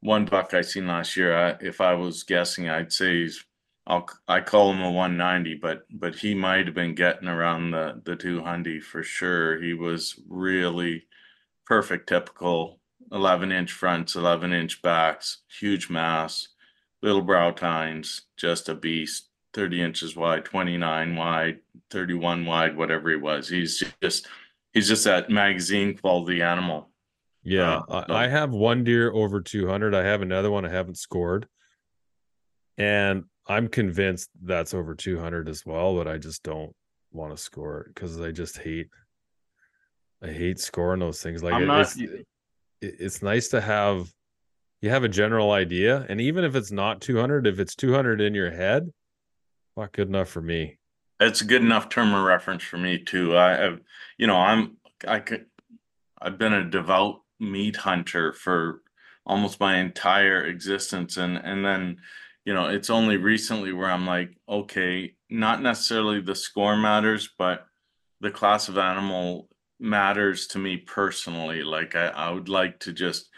one 0.01 0.27
buck 0.27 0.55
I 0.55 0.63
seen 0.63 0.87
last 0.87 1.17
year. 1.17 1.37
I, 1.37 1.57
if 1.61 1.81
I 1.81 1.95
was 1.95 2.23
guessing, 2.25 2.69
I'd 2.69 2.93
say 2.93 3.23
he's. 3.23 3.45
I'll 3.89 4.09
I 4.29 4.41
call 4.41 4.73
him 4.73 4.83
a 4.83 4.91
190, 4.91 5.55
but 5.57 5.85
but 5.91 6.17
he 6.17 6.35
might 6.35 6.67
have 6.67 6.75
been 6.75 6.95
getting 6.95 7.29
around 7.29 7.71
the 7.73 8.03
the 8.05 8.17
200 8.17 8.85
for 8.85 9.03
sure. 9.03 9.61
He 9.63 9.75
was 9.75 10.21
really 10.29 11.07
perfect, 11.67 12.09
typical 12.09 12.81
11 13.13 13.53
inch 13.53 13.73
fronts, 13.73 14.17
11 14.17 14.53
inch 14.53 14.83
backs, 14.83 15.43
huge 15.61 15.91
mass, 15.91 16.49
little 17.03 17.23
brow 17.23 17.51
tines, 17.51 18.23
just 18.37 18.69
a 18.69 18.75
beast. 18.75 19.29
30 19.55 19.81
inches 19.81 20.15
wide, 20.15 20.45
29 20.45 21.17
wide, 21.17 21.61
31 21.91 22.45
wide, 22.45 22.77
whatever 22.77 23.09
he 23.09 23.17
was. 23.17 23.49
He's 23.49 23.83
just 24.03 24.27
he's 24.75 24.87
just 24.87 25.05
that 25.05 25.31
magazine 25.31 25.97
quality 25.97 26.43
animal. 26.43 26.91
Yeah, 27.43 27.79
Uh, 27.89 28.05
I, 28.11 28.25
I 28.25 28.29
have 28.29 28.51
one 28.51 28.85
deer 28.85 29.11
over 29.13 29.41
200. 29.41 29.95
I 29.95 30.03
have 30.05 30.21
another 30.21 30.51
one 30.51 30.67
I 30.67 30.69
haven't 30.71 30.99
scored. 30.99 31.49
And 32.77 33.25
I'm 33.47 33.69
convinced 33.69 34.29
that's 34.43 34.75
over 34.75 34.95
200 34.95 35.49
as 35.49 35.65
well, 35.65 35.95
but 35.97 36.07
I 36.07 36.19
just 36.19 36.43
don't 36.43 36.75
want 37.13 37.35
to 37.35 37.43
score 37.43 37.81
it 37.83 37.95
because 37.95 38.21
I 38.21 38.33
just 38.33 38.59
hate 38.59 38.89
I 40.23 40.29
hate 40.29 40.59
scoring 40.59 41.01
those 41.01 41.23
things. 41.23 41.43
Like 41.43 41.55
I'm 41.55 41.63
it- 41.63 41.67
not- 41.67 41.81
it's 41.81 41.97
it- 41.97 42.27
it's 42.83 43.23
nice 43.23 43.49
to 43.49 43.61
have 43.63 44.13
you 44.87 44.93
have 44.93 45.03
a 45.03 45.09
general 45.09 45.51
idea, 45.51 46.07
and 46.09 46.21
even 46.21 46.45
if 46.45 46.55
it's 46.55 46.71
not 46.71 47.01
200, 47.01 47.45
if 47.49 47.59
it's 47.59 47.75
200 47.75 48.21
in 48.21 48.35
your 48.35 48.53
head, 48.53 48.93
not 49.77 49.91
good 49.91 50.07
enough 50.07 50.29
for 50.29 50.41
me. 50.41 50.79
It's 51.19 51.41
a 51.41 51.45
good 51.45 51.63
enough 51.63 51.89
term 51.89 52.15
of 52.15 52.25
reference 52.25 52.63
for 52.63 52.79
me 52.79 52.99
too. 52.99 53.37
I 53.37 53.51
have, 53.51 53.81
you 54.17 54.29
know, 54.29 54.37
I'm 54.37 54.77
I 55.07 55.19
could 55.19 55.47
I've 56.23 56.39
been 56.39 56.53
a 56.53 56.71
devout 56.71 57.23
meat 57.41 57.75
hunter 57.75 58.33
for 58.33 58.83
almost 59.27 59.59
my 59.59 59.79
entire 59.79 60.45
existence 60.45 61.17
and 61.17 61.37
and 61.37 61.65
then 61.65 61.97
you 62.45 62.55
know 62.55 62.67
it's 62.67 62.91
only 62.91 63.17
recently 63.17 63.73
where 63.73 63.91
I'm 63.91 64.07
like 64.07 64.39
okay 64.49 65.15
not 65.29 65.61
necessarily 65.61 66.21
the 66.21 66.35
score 66.35 66.77
matters 66.77 67.29
but 67.37 67.67
the 68.21 68.31
class 68.31 68.69
of 68.69 68.79
animal 68.79 69.49
matters 69.81 70.47
to 70.49 70.59
me 70.59 70.77
personally 70.77 71.63
like 71.63 71.95
I, 71.97 72.07
I 72.07 72.31
would 72.31 72.49
like 72.49 72.79
to 72.81 72.93
just 72.93 73.29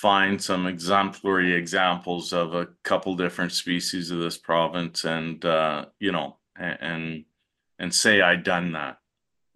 find 0.00 0.42
some 0.42 0.66
exemplary 0.66 1.54
examples 1.54 2.32
of 2.32 2.54
a 2.54 2.68
couple 2.82 3.14
different 3.16 3.52
species 3.52 4.10
of 4.10 4.18
this 4.18 4.38
province 4.38 5.04
and 5.04 5.44
uh 5.44 5.84
you 5.98 6.10
know 6.12 6.38
and 6.56 6.78
and, 6.80 7.24
and 7.78 7.94
say 7.94 8.20
I 8.22 8.36
done 8.36 8.72
that 8.72 8.98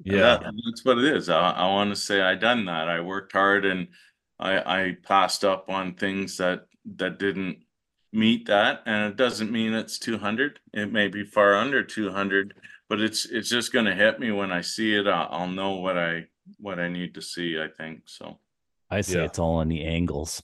Yeah. 0.04 0.38
that- 0.38 0.42
that's 0.64 0.84
what 0.84 0.98
it 0.98 1.16
is. 1.16 1.28
I, 1.28 1.50
I 1.50 1.66
want 1.68 1.90
to 1.90 1.96
say 1.96 2.20
I 2.20 2.34
done 2.34 2.66
that. 2.66 2.88
I 2.88 3.00
worked 3.00 3.32
hard 3.32 3.64
and 3.64 3.88
I, 4.38 4.52
I 4.80 4.96
passed 5.02 5.44
up 5.44 5.68
on 5.70 5.94
things 5.94 6.36
that 6.36 6.66
that 6.96 7.18
didn't 7.18 7.58
meet 8.12 8.46
that. 8.46 8.82
And 8.86 9.10
it 9.10 9.16
doesn't 9.16 9.50
mean 9.52 9.72
it's 9.74 9.98
200. 9.98 10.60
It 10.72 10.92
may 10.92 11.08
be 11.08 11.24
far 11.24 11.54
under 11.56 11.82
200, 11.82 12.54
but 12.88 13.00
it's 13.00 13.24
it's 13.26 13.48
just 13.50 13.72
going 13.72 13.84
to 13.86 13.94
hit 13.94 14.20
me 14.20 14.30
when 14.30 14.52
I 14.52 14.60
see 14.62 14.94
it. 14.94 15.06
I'll, 15.06 15.28
I'll 15.30 15.48
know 15.60 15.72
what 15.76 15.98
I 15.98 16.26
what 16.58 16.78
I 16.78 16.88
need 16.88 17.14
to 17.14 17.22
see. 17.22 17.58
I 17.60 17.68
think 17.68 18.02
so. 18.06 18.38
I 18.90 19.00
say 19.02 19.18
Yeah. 19.18 19.24
it's 19.26 19.38
all 19.38 19.60
in 19.60 19.68
the 19.68 19.84
angles. 19.84 20.42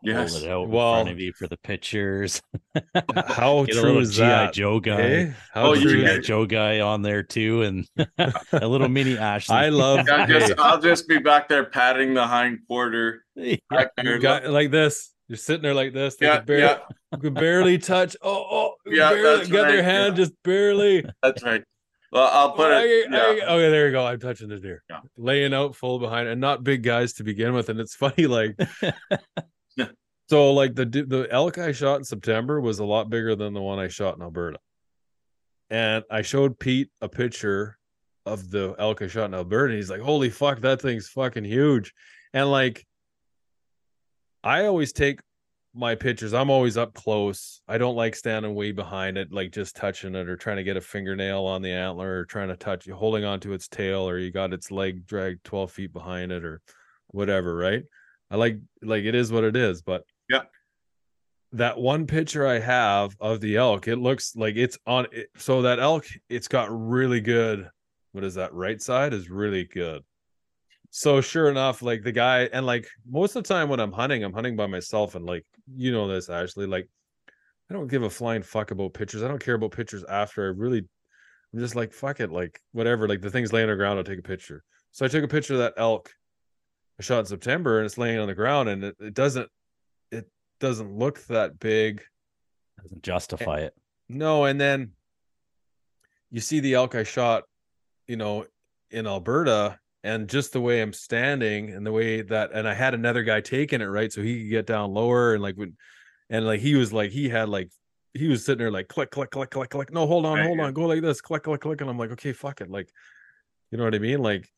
Yes. 0.00 0.32
Hold 0.32 0.44
it 0.44 0.50
out 0.50 0.62
in 0.64 0.70
Well- 0.70 0.94
front 0.94 1.08
of 1.08 1.18
you 1.18 1.32
for 1.32 1.48
the 1.48 1.56
pictures. 1.56 2.40
How 3.26 3.64
Get 3.64 3.74
a 3.76 3.80
true 3.80 3.88
little 3.88 4.02
is 4.02 4.14
GI 4.14 4.20
that? 4.22 4.52
Joe 4.54 4.78
guy. 4.78 5.00
eh? 5.00 5.32
How 5.52 5.70
Oh, 5.70 5.74
true 5.74 5.90
you- 5.90 6.04
is 6.06 6.18
GI 6.18 6.22
Joe 6.22 6.46
guy 6.46 6.80
on 6.80 7.02
there 7.02 7.22
too, 7.24 7.62
and 7.62 7.86
a 8.52 8.66
little 8.68 8.88
mini 8.88 9.18
Ashley. 9.18 9.56
I 9.56 9.68
love 9.70 10.06
I'll 10.08 10.26
just, 10.26 10.52
I'll 10.58 10.80
just 10.80 11.08
be 11.08 11.18
back 11.18 11.48
there 11.48 11.64
patting 11.64 12.14
the 12.14 12.26
hind 12.26 12.60
quarter. 12.68 13.24
Yeah. 13.36 13.56
you 14.02 14.18
got 14.20 14.46
like 14.48 14.70
this. 14.70 15.12
You're 15.28 15.36
sitting 15.36 15.62
there 15.62 15.74
like 15.74 15.92
this. 15.92 16.16
They 16.16 16.26
yeah, 16.26 16.36
could 16.38 16.46
barely, 16.46 16.62
yeah, 16.62 16.78
you 17.12 17.18
could 17.18 17.34
barely 17.34 17.78
touch. 17.78 18.16
Oh, 18.22 18.46
oh, 18.50 18.74
Yeah, 18.86 19.10
barely, 19.10 19.36
that's 19.38 19.48
got 19.50 19.68
their 19.68 19.82
hand 19.82 20.16
yeah. 20.16 20.24
just 20.24 20.32
barely. 20.42 21.04
that's 21.22 21.42
right. 21.42 21.62
Well, 22.10 22.28
I'll 22.32 22.52
put 22.52 22.70
it. 22.70 22.74
I- 23.12 23.14
Yeah. 23.14 23.44
okay, 23.54 23.70
there 23.70 23.86
you 23.86 23.92
go. 23.92 24.06
I'm 24.06 24.18
touching 24.18 24.48
the 24.48 24.58
deer. 24.58 24.82
Yeah. 24.88 25.00
Laying 25.16 25.52
out 25.52 25.76
full 25.76 25.98
behind, 25.98 26.28
and 26.28 26.40
not 26.40 26.64
big 26.64 26.82
guys 26.82 27.12
to 27.14 27.24
begin 27.24 27.52
with. 27.52 27.68
And 27.68 27.78
it's 27.80 27.94
funny, 28.04 28.26
like, 28.26 28.56
so 30.28 30.52
like 30.52 30.74
the 30.74 30.84
the 30.86 31.26
elk 31.30 31.58
I 31.58 31.72
shot 31.72 31.96
in 31.96 32.04
September 32.04 32.60
was 32.60 32.78
a 32.78 32.84
lot 32.84 33.10
bigger 33.10 33.34
than 33.34 33.52
the 33.54 33.62
one 33.62 33.78
I 33.78 33.88
shot 33.88 34.16
in 34.16 34.22
Alberta. 34.22 34.58
And 35.70 36.04
I 36.10 36.22
showed 36.22 36.58
Pete 36.58 36.88
a 37.02 37.08
picture 37.08 37.76
of 38.24 38.50
the 38.50 38.74
elk 38.78 39.02
I 39.02 39.06
shot 39.06 39.26
in 39.26 39.34
Alberta. 39.34 39.72
And 39.72 39.76
he's 39.78 39.90
like, 39.90 40.00
"Holy 40.00 40.30
fuck, 40.30 40.60
that 40.60 40.80
thing's 40.80 41.08
fucking 41.08 41.44
huge!" 41.44 41.92
And 42.32 42.50
like, 42.50 42.86
I 44.42 44.64
always 44.66 44.92
take 44.92 45.20
my 45.74 45.94
pictures. 45.94 46.34
I'm 46.34 46.50
always 46.50 46.76
up 46.76 46.94
close. 46.94 47.60
I 47.68 47.78
don't 47.78 47.96
like 47.96 48.16
standing 48.16 48.54
way 48.54 48.72
behind 48.72 49.18
it, 49.18 49.32
like 49.32 49.52
just 49.52 49.76
touching 49.76 50.14
it 50.14 50.28
or 50.28 50.36
trying 50.36 50.56
to 50.56 50.64
get 50.64 50.76
a 50.76 50.80
fingernail 50.80 51.44
on 51.44 51.62
the 51.62 51.70
antler 51.70 52.20
or 52.20 52.24
trying 52.24 52.48
to 52.48 52.56
touch 52.56 52.88
holding 52.88 53.24
onto 53.24 53.52
its 53.52 53.68
tail 53.68 54.08
or 54.08 54.18
you 54.18 54.30
got 54.32 54.52
its 54.52 54.70
leg 54.70 55.06
dragged 55.06 55.44
12 55.44 55.70
feet 55.70 55.92
behind 55.92 56.32
it 56.32 56.44
or 56.44 56.60
whatever, 57.08 57.54
right? 57.56 57.84
I 58.30 58.36
like 58.36 58.58
like 58.82 59.04
it 59.04 59.14
is 59.14 59.32
what 59.32 59.44
it 59.44 59.56
is, 59.56 59.82
but 59.82 60.04
Yeah. 60.28 60.42
That 61.52 61.78
one 61.78 62.06
picture 62.06 62.46
I 62.46 62.58
have 62.58 63.16
of 63.20 63.40
the 63.40 63.56
elk, 63.56 63.88
it 63.88 63.96
looks 63.96 64.36
like 64.36 64.56
it's 64.56 64.78
on 64.86 65.06
it, 65.12 65.30
so 65.36 65.62
that 65.62 65.78
elk, 65.78 66.06
it's 66.28 66.48
got 66.48 66.68
really 66.70 67.20
good. 67.20 67.70
What 68.12 68.24
is 68.24 68.34
that? 68.34 68.52
Right 68.52 68.80
side 68.82 69.14
is 69.14 69.30
really 69.30 69.64
good. 69.64 70.02
So 70.90 71.20
sure 71.20 71.50
enough, 71.50 71.82
like 71.82 72.02
the 72.02 72.12
guy, 72.12 72.48
and 72.52 72.64
like 72.64 72.88
most 73.08 73.36
of 73.36 73.42
the 73.42 73.48
time 73.54 73.68
when 73.68 73.80
I'm 73.80 73.92
hunting, 73.92 74.24
I'm 74.24 74.32
hunting 74.32 74.56
by 74.56 74.66
myself, 74.66 75.14
and 75.14 75.26
like 75.26 75.44
you 75.76 75.92
know 75.92 76.08
this, 76.08 76.30
Ashley. 76.30 76.66
Like 76.66 76.88
I 77.70 77.74
don't 77.74 77.88
give 77.88 78.02
a 78.02 78.10
flying 78.10 78.42
fuck 78.42 78.70
about 78.70 78.94
pictures. 78.94 79.22
I 79.22 79.28
don't 79.28 79.42
care 79.42 79.54
about 79.54 79.72
pictures 79.72 80.04
after. 80.08 80.46
I 80.46 80.54
really, 80.56 80.78
I'm 81.52 81.58
just 81.58 81.76
like 81.76 81.92
fuck 81.92 82.20
it, 82.20 82.30
like 82.30 82.60
whatever. 82.72 83.06
Like 83.06 83.20
the 83.20 83.30
thing's 83.30 83.52
laying 83.52 83.68
on 83.68 83.70
the 83.70 83.76
ground, 83.76 83.98
I'll 83.98 84.04
take 84.04 84.18
a 84.18 84.22
picture. 84.22 84.62
So 84.92 85.04
I 85.04 85.08
took 85.08 85.24
a 85.24 85.28
picture 85.28 85.54
of 85.54 85.60
that 85.60 85.74
elk 85.76 86.10
I 86.98 87.02
shot 87.02 87.20
in 87.20 87.26
September, 87.26 87.78
and 87.78 87.86
it's 87.86 87.98
laying 87.98 88.18
on 88.18 88.26
the 88.26 88.34
ground, 88.34 88.68
and 88.68 88.84
it, 88.84 88.96
it 88.98 89.14
doesn't, 89.14 89.48
it 90.10 90.28
doesn't 90.58 90.98
look 90.98 91.24
that 91.26 91.58
big. 91.60 92.02
Doesn't 92.82 93.02
justify 93.02 93.58
it. 93.58 93.74
No, 94.08 94.46
and 94.46 94.60
then 94.60 94.92
you 96.30 96.40
see 96.40 96.60
the 96.60 96.74
elk 96.74 96.94
I 96.94 97.04
shot, 97.04 97.44
you 98.06 98.16
know, 98.16 98.46
in 98.90 99.06
Alberta, 99.06 99.78
and 100.04 100.28
just 100.28 100.52
the 100.52 100.60
way 100.60 100.80
I'm 100.80 100.92
standing 100.92 101.70
and 101.70 101.84
the 101.86 101.92
way 101.92 102.22
that, 102.22 102.50
and 102.52 102.68
I 102.68 102.74
had 102.74 102.94
another 102.94 103.22
guy 103.22 103.40
taking 103.40 103.80
it 103.80 103.86
right, 103.86 104.12
so 104.12 104.22
he 104.22 104.42
could 104.42 104.50
get 104.50 104.66
down 104.66 104.92
lower 104.92 105.34
and 105.34 105.42
like 105.42 105.56
when, 105.56 105.76
and 106.30 106.46
like 106.46 106.60
he 106.60 106.74
was 106.74 106.92
like 106.92 107.10
he 107.10 107.28
had 107.28 107.48
like 107.48 107.70
he 108.14 108.28
was 108.28 108.44
sitting 108.44 108.58
there 108.58 108.70
like 108.70 108.88
click, 108.88 109.10
click, 109.10 109.30
click, 109.30 109.50
click, 109.50 109.70
click. 109.70 109.92
No, 109.92 110.06
hold 110.06 110.26
on, 110.26 110.38
Right, 110.38 110.46
hold 110.46 110.58
yeah. 110.58 110.64
on, 110.64 110.72
go 110.72 110.86
like 110.86 111.02
this, 111.02 111.20
click, 111.20 111.42
click, 111.44 111.60
click. 111.60 111.80
And 111.80 111.90
I'm 111.90 111.98
like, 111.98 112.10
okay, 112.12 112.32
fuck 112.32 112.60
it. 112.60 112.70
Like, 112.70 112.90
you 113.70 113.78
know 113.78 113.84
what 113.84 113.94
I 113.94 113.98
mean? 113.98 114.20
Like, 114.20 114.48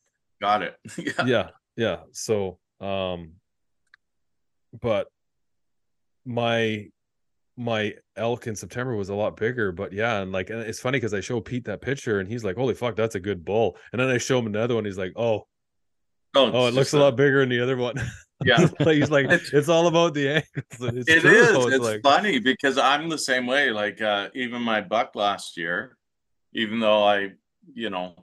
Got 0.40 0.62
it. 0.62 0.76
yeah. 0.98 1.24
yeah 1.26 1.48
yeah 1.76 1.96
so 2.12 2.58
um 2.80 3.32
but 4.80 5.08
my 6.24 6.88
my 7.60 7.94
elk 8.16 8.46
in 8.46 8.56
september 8.56 8.96
was 8.96 9.10
a 9.10 9.14
lot 9.14 9.36
bigger 9.36 9.70
but 9.70 9.92
yeah 9.92 10.20
and 10.22 10.32
like 10.32 10.48
and 10.50 10.60
it's 10.60 10.80
funny 10.80 10.96
because 10.96 11.12
i 11.14 11.20
show 11.20 11.40
pete 11.40 11.64
that 11.66 11.80
picture 11.82 12.18
and 12.20 12.28
he's 12.28 12.42
like 12.42 12.56
holy 12.56 12.74
fuck 12.74 12.96
that's 12.96 13.14
a 13.16 13.20
good 13.20 13.44
bull 13.44 13.76
and 13.92 14.00
then 14.00 14.08
i 14.08 14.16
show 14.18 14.38
him 14.38 14.46
another 14.46 14.74
one 14.74 14.84
he's 14.84 14.98
like 14.98 15.12
oh 15.16 15.46
Oh, 16.34 16.48
oh 16.52 16.66
it 16.68 16.74
looks 16.74 16.92
a 16.92 16.98
lot 16.98 17.16
bigger 17.16 17.40
than 17.40 17.48
the 17.48 17.60
other 17.60 17.76
one 17.76 17.94
Yeah. 18.44 18.68
he's 18.84 19.10
like 19.10 19.24
It's- 19.26 19.50
it's 19.52 19.68
all 19.68 19.88
about 19.88 20.14
the 20.14 20.28
angles 20.28 20.96
it's 20.96 21.08
It 21.10 21.20
true, 21.20 21.30
is. 21.30 21.48
though. 21.48 21.68
It's 21.68 21.84
like 21.84 22.02
funny 22.02 22.38
because 22.38 22.78
I'm 22.78 23.08
the 23.08 23.18
same 23.18 23.46
way. 23.46 23.70
Like 23.70 24.00
uh 24.00 24.28
even 24.34 24.62
my 24.62 24.80
buck 24.80 25.14
last 25.16 25.56
year, 25.56 25.98
even 26.54 26.78
though 26.80 27.02
I, 27.02 27.32
you 27.74 27.90
know, 27.90 28.14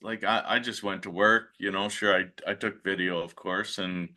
like 0.00 0.22
I, 0.24 0.44
I 0.46 0.58
just 0.60 0.82
went 0.84 1.02
to 1.02 1.10
work, 1.10 1.50
you 1.58 1.70
know, 1.72 1.88
sure 1.88 2.14
I 2.14 2.26
I 2.50 2.54
took 2.54 2.84
video 2.84 3.18
of 3.18 3.34
course 3.34 3.78
and 3.78 4.10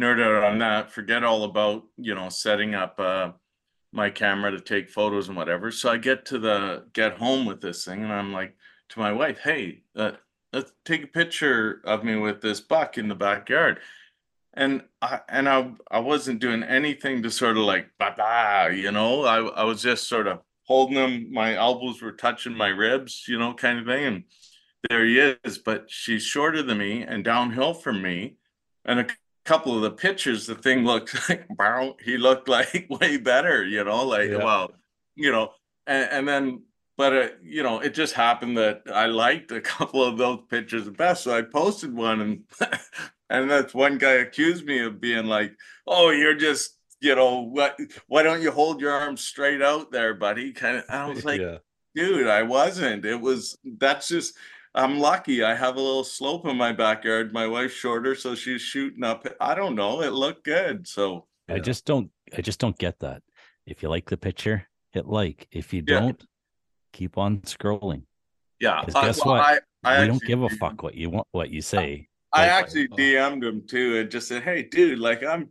nerd 0.00 0.20
out 0.24 0.42
on 0.50 0.58
that, 0.60 0.90
forget 0.90 1.22
all 1.24 1.44
about, 1.44 1.84
you 1.98 2.14
know, 2.14 2.28
setting 2.30 2.74
up 2.74 2.98
uh 2.98 3.32
my 3.96 4.10
camera 4.10 4.50
to 4.52 4.60
take 4.60 4.90
photos 4.90 5.28
and 5.28 5.36
whatever. 5.36 5.72
So 5.72 5.90
I 5.90 5.96
get 5.96 6.26
to 6.26 6.38
the 6.38 6.84
get 6.92 7.14
home 7.14 7.46
with 7.46 7.60
this 7.60 7.84
thing 7.84 8.04
and 8.04 8.12
I'm 8.12 8.32
like 8.32 8.54
to 8.90 9.00
my 9.00 9.12
wife, 9.12 9.38
hey, 9.38 9.82
uh, 9.96 10.12
let's 10.52 10.70
take 10.84 11.02
a 11.02 11.08
picture 11.08 11.80
of 11.84 12.04
me 12.04 12.14
with 12.16 12.40
this 12.40 12.60
buck 12.60 12.98
in 12.98 13.08
the 13.08 13.14
backyard. 13.14 13.80
And 14.54 14.82
I 15.02 15.20
and 15.28 15.48
I 15.48 15.72
I 15.90 15.98
wasn't 15.98 16.40
doing 16.40 16.62
anything 16.62 17.22
to 17.22 17.30
sort 17.30 17.56
of 17.56 17.64
like 17.64 17.88
you 17.98 18.92
know? 18.92 19.24
I 19.24 19.38
I 19.38 19.64
was 19.64 19.82
just 19.82 20.08
sort 20.08 20.26
of 20.26 20.40
holding 20.64 20.96
him 20.96 21.32
my 21.32 21.54
elbows 21.54 22.02
were 22.02 22.12
touching 22.12 22.54
my 22.56 22.68
ribs 22.68 23.24
you 23.28 23.38
know 23.38 23.54
kind 23.54 23.78
of 23.78 23.86
thing 23.86 24.04
and 24.04 24.24
there 24.88 25.04
he 25.04 25.18
is. 25.18 25.58
But 25.58 25.90
she's 25.90 26.22
shorter 26.22 26.62
than 26.62 26.78
me 26.78 27.02
and 27.02 27.24
downhill 27.24 27.74
from 27.74 28.02
me 28.02 28.36
and 28.84 29.00
a 29.00 29.06
couple 29.46 29.74
of 29.76 29.82
the 29.82 29.90
pictures 29.90 30.46
the 30.46 30.54
thing 30.54 30.84
looked 30.84 31.14
like 31.28 31.46
wow 31.58 31.94
he 32.04 32.16
looked 32.18 32.48
like 32.48 32.86
way 33.00 33.16
better 33.16 33.64
you 33.64 33.82
know 33.84 34.04
like 34.04 34.30
Yeah. 34.30 34.44
wow 34.44 34.70
you 35.14 35.30
know 35.32 35.52
and, 35.86 36.08
and 36.10 36.28
then 36.28 36.62
but 36.96 37.12
uh, 37.12 37.28
you 37.42 37.62
know 37.62 37.80
it 37.80 37.94
just 37.94 38.14
happened 38.14 38.58
that 38.58 38.82
I 38.92 39.06
liked 39.06 39.52
a 39.52 39.60
couple 39.74 40.02
of 40.04 40.18
those 40.18 40.40
pictures 40.50 40.84
the 40.84 40.90
best 40.90 41.24
so 41.24 41.36
I 41.36 41.42
posted 41.42 41.94
one 41.94 42.20
and 42.20 42.44
and 43.30 43.50
that's 43.50 43.74
one 43.74 43.98
guy 43.98 44.12
accused 44.14 44.64
me 44.66 44.80
of 44.80 45.00
being 45.00 45.26
like 45.26 45.52
oh 45.86 46.10
you're 46.10 46.34
just 46.34 46.76
you 47.00 47.14
know 47.14 47.42
what 47.42 47.78
why 48.08 48.22
don't 48.22 48.42
you 48.42 48.50
hold 48.50 48.80
your 48.80 48.92
arms 48.92 49.20
straight 49.22 49.62
out 49.62 49.92
there 49.92 50.14
buddy 50.14 50.52
kind 50.52 50.78
of 50.78 50.84
I 50.88 51.06
was 51.06 51.24
like 51.24 51.40
yeah 51.40 51.58
dude 51.94 52.26
I 52.26 52.42
wasn't 52.42 53.04
it 53.04 53.20
was 53.20 53.56
that's 53.78 54.08
just 54.08 54.34
I'm 54.76 54.98
lucky 54.98 55.42
I 55.42 55.54
have 55.54 55.76
a 55.76 55.80
little 55.80 56.04
slope 56.04 56.46
in 56.46 56.56
my 56.56 56.72
backyard 56.72 57.32
my 57.32 57.46
wife's 57.46 57.74
shorter 57.74 58.14
so 58.14 58.34
she's 58.34 58.60
shooting 58.60 59.02
up 59.04 59.26
I 59.40 59.54
don't 59.54 59.74
know 59.74 60.02
it 60.02 60.12
looked 60.12 60.44
good 60.44 60.86
so 60.86 61.26
I 61.48 61.54
Yeah. 61.54 61.60
just 61.62 61.84
don't 61.86 62.10
I 62.36 62.40
just 62.42 62.58
don't 62.60 62.76
get 62.78 62.98
that. 63.00 63.22
If 63.66 63.82
you 63.82 63.88
like 63.88 64.06
the 64.10 64.16
picture, 64.16 64.68
hit 64.92 65.06
like. 65.06 65.48
If 65.50 65.72
you 65.72 65.82
Yeah. 65.86 66.00
don't, 66.00 66.24
keep 66.92 67.16
on 67.18 67.40
scrolling. 67.42 68.02
yeah 68.60 68.82
'Cause 68.84 68.94
I- 68.94 69.06
guess 69.06 69.24
well, 69.24 69.34
what? 69.36 69.62
I, 69.84 69.98
I 69.98 70.00
we 70.02 70.06
don't 70.08 70.22
give 70.22 70.42
a 70.42 70.48
fuck 70.48 70.82
what 70.82 70.94
you 70.94 71.08
want 71.10 71.26
what 71.32 71.50
you 71.50 71.60
say. 71.62 72.08
I 72.32 72.42
Like, 72.42 72.50
actually 72.50 72.88
oh. 72.92 72.96
DM'd 72.96 73.44
him 73.44 73.66
too 73.66 73.98
and 73.98 74.10
just 74.10 74.26
said, 74.28 74.42
"Hey, 74.42 74.62
dude, 74.64 74.98
like 74.98 75.22
I'm, 75.22 75.48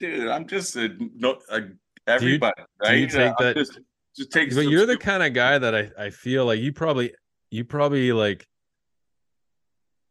dude, 0.00 0.28
I'm 0.28 0.46
just 0.46 0.76
a 0.76 0.90
no, 1.16 1.38
a, 1.50 1.62
everybody, 2.06 2.52
do 2.84 2.96
you 2.96 3.06
right? 3.06 3.10
take 3.10 3.32
Uh, 3.32 3.34
I'm 3.38 3.44
that- 3.46 3.56
Just, 3.56 3.80
just 4.16 4.30
take. 4.32 4.50
but 4.50 4.62
some 4.64 4.70
you're 4.72 4.86
the 4.86 4.96
kind 4.98 5.22
of 5.22 5.32
guy 5.32 5.58
that 5.58 5.74
I 5.74 5.90
I 6.06 6.10
feel 6.10 6.44
like 6.46 6.60
you 6.60 6.72
probably 6.72 7.14
you 7.50 7.64
probably 7.64 8.12
like 8.12 8.46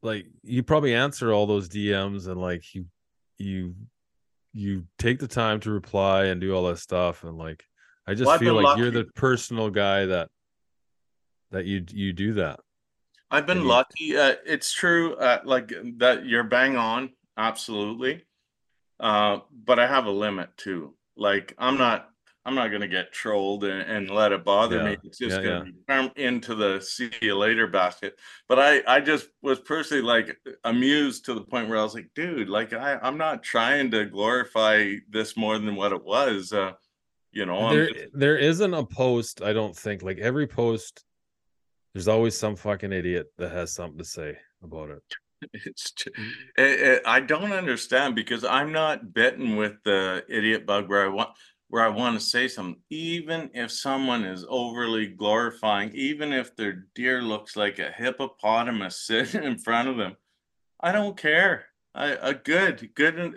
like 0.01 0.25
you 0.43 0.63
probably 0.63 0.93
answer 0.95 1.31
all 1.31 1.45
those 1.45 1.69
DMs 1.69 2.27
and 2.27 2.39
like 2.39 2.73
you 2.73 2.85
you 3.37 3.75
you 4.53 4.85
take 4.97 5.19
the 5.19 5.27
time 5.27 5.59
to 5.61 5.71
reply 5.71 6.25
and 6.25 6.41
do 6.41 6.53
all 6.55 6.63
that 6.67 6.77
stuff 6.79 7.23
and 7.23 7.37
like 7.37 7.63
I 8.07 8.13
just 8.13 8.27
Well, 8.27 8.39
feel 8.39 8.61
like 8.61 8.77
you're 8.77 8.91
the 8.91 9.05
personal 9.15 9.69
guy 9.69 10.07
that 10.07 10.29
that 11.51 11.65
you 11.65 11.85
you 11.91 12.13
do 12.13 12.33
that. 12.33 12.59
I've 13.29 13.45
been 13.45 13.59
Maybe- 13.59 13.69
lucky. 13.69 14.17
Uh, 14.17 14.35
it's 14.45 14.73
true, 14.73 15.15
uh, 15.15 15.39
like 15.45 15.71
that. 15.97 16.25
You're 16.25 16.43
bang 16.43 16.75
on, 16.75 17.11
absolutely. 17.37 18.25
Uh, 18.99 19.39
but 19.53 19.79
I 19.79 19.87
have 19.87 20.05
a 20.05 20.11
limit 20.11 20.49
too. 20.57 20.95
Like 21.15 21.53
I'm 21.57 21.77
not, 21.77 22.09
I'm 22.43 22.55
not 22.55 22.69
gonna 22.69 22.87
get 22.87 23.11
trolled 23.11 23.63
and, 23.65 23.81
and 23.81 24.09
let 24.09 24.31
it 24.31 24.43
bother 24.43 24.83
me. 24.83 24.97
It's 25.03 25.19
just 25.19 25.37
yeah, 25.37 25.43
gonna 25.43 25.65
be 25.65 25.73
bam, 25.87 26.11
into 26.15 26.55
the 26.55 26.81
see 26.81 27.11
you 27.21 27.37
later 27.37 27.67
basket. 27.67 28.19
But 28.49 28.59
I, 28.59 28.81
I 28.87 28.99
just 28.99 29.27
was 29.43 29.59
personally 29.59 30.01
like 30.01 30.37
amused 30.63 31.25
to 31.25 31.35
the 31.35 31.41
point 31.41 31.69
where 31.69 31.77
I 31.77 31.83
was 31.83 31.93
like, 31.93 32.09
dude, 32.15 32.49
like 32.49 32.73
I, 32.73 32.97
I'm 33.01 33.17
not 33.17 33.43
trying 33.43 33.91
to 33.91 34.05
glorify 34.05 34.95
this 35.09 35.37
more 35.37 35.59
than 35.59 35.75
what 35.75 35.91
it 35.91 36.03
was. 36.03 36.51
Uh, 36.51 36.71
you 37.31 37.45
know, 37.45 37.69
there 37.69 37.89
just- 37.89 38.05
there 38.13 38.37
isn't 38.37 38.73
a 38.73 38.85
post 38.85 39.41
I 39.43 39.53
don't 39.53 39.75
think 39.75 40.01
like 40.01 40.17
every 40.17 40.47
post 40.47 41.05
there's 41.93 42.07
always 42.07 42.37
some 42.37 42.55
fucking 42.55 42.91
idiot 42.93 43.27
that 43.37 43.51
has 43.51 43.73
something 43.73 43.99
to 43.99 44.05
say 44.05 44.37
about 44.63 44.89
it. 44.89 45.03
It's 45.53 45.91
ju- 45.93 46.11
it, 46.55 46.79
it, 46.79 47.01
I 47.03 47.19
don't 47.19 47.51
understand 47.51 48.13
because 48.13 48.43
I'm 48.43 48.71
not 48.71 49.11
bitten 49.11 49.55
with 49.55 49.73
the 49.83 50.23
idiot 50.29 50.67
bug 50.67 50.87
where 50.87 51.03
I 51.03 51.07
want 51.07 51.31
where 51.71 51.83
I 51.83 51.87
want 51.87 52.19
to 52.19 52.25
say 52.25 52.49
something. 52.49 52.81
Even 52.89 53.49
if 53.53 53.71
someone 53.71 54.25
is 54.25 54.45
overly 54.49 55.07
glorifying, 55.07 55.89
even 55.95 56.33
if 56.33 56.53
their 56.55 56.85
deer 56.95 57.21
looks 57.21 57.55
like 57.55 57.79
a 57.79 57.89
hippopotamus 57.91 58.99
sitting 59.07 59.43
in 59.43 59.57
front 59.57 59.87
of 59.87 59.95
them, 59.97 60.17
I 60.81 60.91
don't 60.91 61.15
care. 61.17 61.65
I 61.95 62.07
a 62.31 62.33
good, 62.33 62.89
good 62.93 63.17
and 63.17 63.35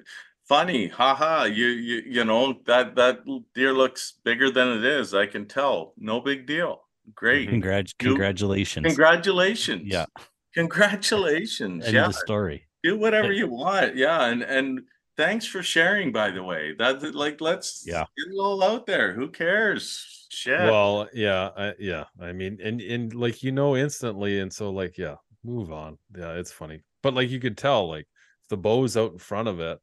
funny. 0.49 0.89
Haha. 0.89 1.45
You 1.45 1.67
you 1.69 2.03
you 2.07 2.25
know 2.25 2.61
that 2.67 2.97
that 2.97 3.21
deer 3.55 3.73
looks 3.73 4.15
bigger 4.25 4.51
than 4.51 4.69
it 4.79 4.85
is. 4.85 5.15
I 5.15 5.27
can 5.27 5.47
tell. 5.47 5.95
No 5.97 6.21
big 6.21 6.45
deal. 6.47 6.81
Great. 7.15 7.49
Mm-hmm. 7.49 7.63
Congrat- 7.63 7.93
You- 8.03 8.09
congratulations. 8.11 8.87
Congratulations. 8.87 9.83
Yeah. 9.87 10.07
Congratulations. 10.55 11.85
End 11.85 11.95
yeah 11.95 12.07
the 12.09 12.13
story. 12.13 12.67
do 12.83 12.99
whatever 12.99 13.33
you 13.33 13.49
want 13.49 13.97
yeah 13.97 14.25
and 14.27 14.43
and 14.43 14.81
thanks 15.17 15.47
for 15.47 15.63
sharing 15.63 16.13
by 16.13 16.31
the 16.31 16.43
way 16.43 16.75
that 16.79 17.15
like 17.15 17.41
let's 17.41 17.85
Yeah. 17.87 18.05
get 18.17 18.33
it 18.33 18.39
all 18.39 18.63
out 18.63 18.87
there 18.87 19.13
who 19.13 19.29
cares 19.29 20.27
shit 20.31 20.59
Well, 20.61 21.09
yeah, 21.15 21.51
I, 21.57 21.75
yeah. 21.79 22.05
I 22.21 22.33
mean, 22.33 22.59
and 22.63 22.81
and 22.81 23.15
like 23.15 23.43
you 23.43 23.53
know 23.53 23.77
instantly, 23.77 24.41
and 24.41 24.53
so 24.53 24.71
like 24.71 24.99
yeah, 24.99 25.17
move 25.45 25.71
on. 25.73 25.99
Yeah, 26.17 26.33
it's 26.33 26.51
funny, 26.53 26.83
but 27.03 27.15
like 27.15 27.31
you 27.31 27.39
could 27.41 27.57
tell, 27.57 27.89
like 27.89 28.07
if 28.43 28.49
the 28.49 28.57
bow's 28.57 28.97
out 28.97 29.13
in 29.13 29.19
front 29.19 29.49
of 29.49 29.61
it, 29.61 29.79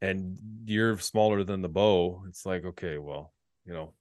and 0.00 0.38
you're 0.64 0.98
smaller 0.98 1.44
than 1.44 1.62
the 1.62 1.68
bow. 1.68 2.22
It's 2.28 2.46
like 2.46 2.64
okay, 2.64 2.98
well, 2.98 3.32
you 3.66 3.72
know, 3.72 3.94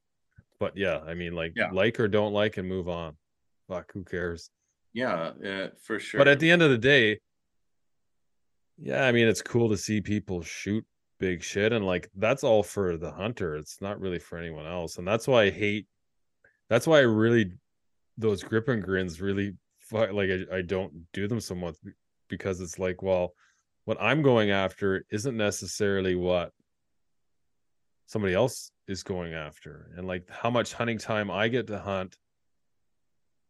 but 0.59 0.77
yeah, 0.77 0.99
I 0.99 1.13
mean, 1.15 1.33
like 1.33 1.53
Yeah. 1.55 1.69
like 1.71 1.99
or 1.99 2.07
don't 2.07 2.33
like, 2.33 2.57
and 2.57 2.67
move 2.69 2.87
on. 2.87 3.17
Fuck, 3.67 3.91
who 3.93 4.03
cares? 4.03 4.49
yeah 4.93 5.33
yeah 5.43 5.67
for 5.83 5.99
sure 5.99 6.17
But 6.17 6.27
at 6.29 6.39
the 6.39 6.49
end 6.49 6.61
of 6.63 6.71
the 6.71 6.77
day, 6.77 7.19
yeah, 8.77 9.05
I 9.05 9.11
mean, 9.11 9.27
it's 9.27 9.41
cool 9.41 9.69
to 9.69 9.77
see 9.77 10.01
people 10.01 10.41
shoot 10.41 10.85
big 11.19 11.43
shit, 11.43 11.73
and 11.73 11.85
like 11.85 12.09
that's 12.15 12.43
all 12.43 12.63
for 12.63 12.97
the 12.97 13.11
hunter. 13.11 13.55
It's 13.55 13.81
not 13.81 13.99
really 13.99 14.19
for 14.19 14.37
anyone 14.37 14.67
else, 14.67 14.97
and 14.97 15.07
that's 15.07 15.27
why 15.27 15.43
I 15.43 15.49
hate. 15.49 15.87
That's 16.69 16.87
why 16.87 16.97
I 16.99 17.01
really 17.01 17.53
those 18.17 18.43
grip 18.43 18.67
and 18.67 18.83
grins 18.83 19.21
really 19.21 19.55
like 19.91 20.29
I, 20.29 20.57
I 20.57 20.61
don't 20.61 21.11
do 21.13 21.27
them 21.27 21.39
so 21.39 21.55
much 21.55 21.75
because 22.29 22.61
it's 22.61 22.77
like, 22.77 23.01
well, 23.01 23.33
what 23.85 23.97
I'm 24.01 24.21
going 24.21 24.51
after 24.51 25.05
isn't 25.11 25.37
necessarily 25.37 26.15
what 26.15 26.51
somebody 28.05 28.33
else 28.33 28.71
is 28.87 29.03
going 29.03 29.33
after, 29.33 29.91
and 29.97 30.07
like 30.07 30.29
how 30.29 30.49
much 30.49 30.73
hunting 30.73 30.99
time 30.99 31.31
I 31.31 31.47
get 31.47 31.67
to 31.67 31.79
hunt 31.79 32.17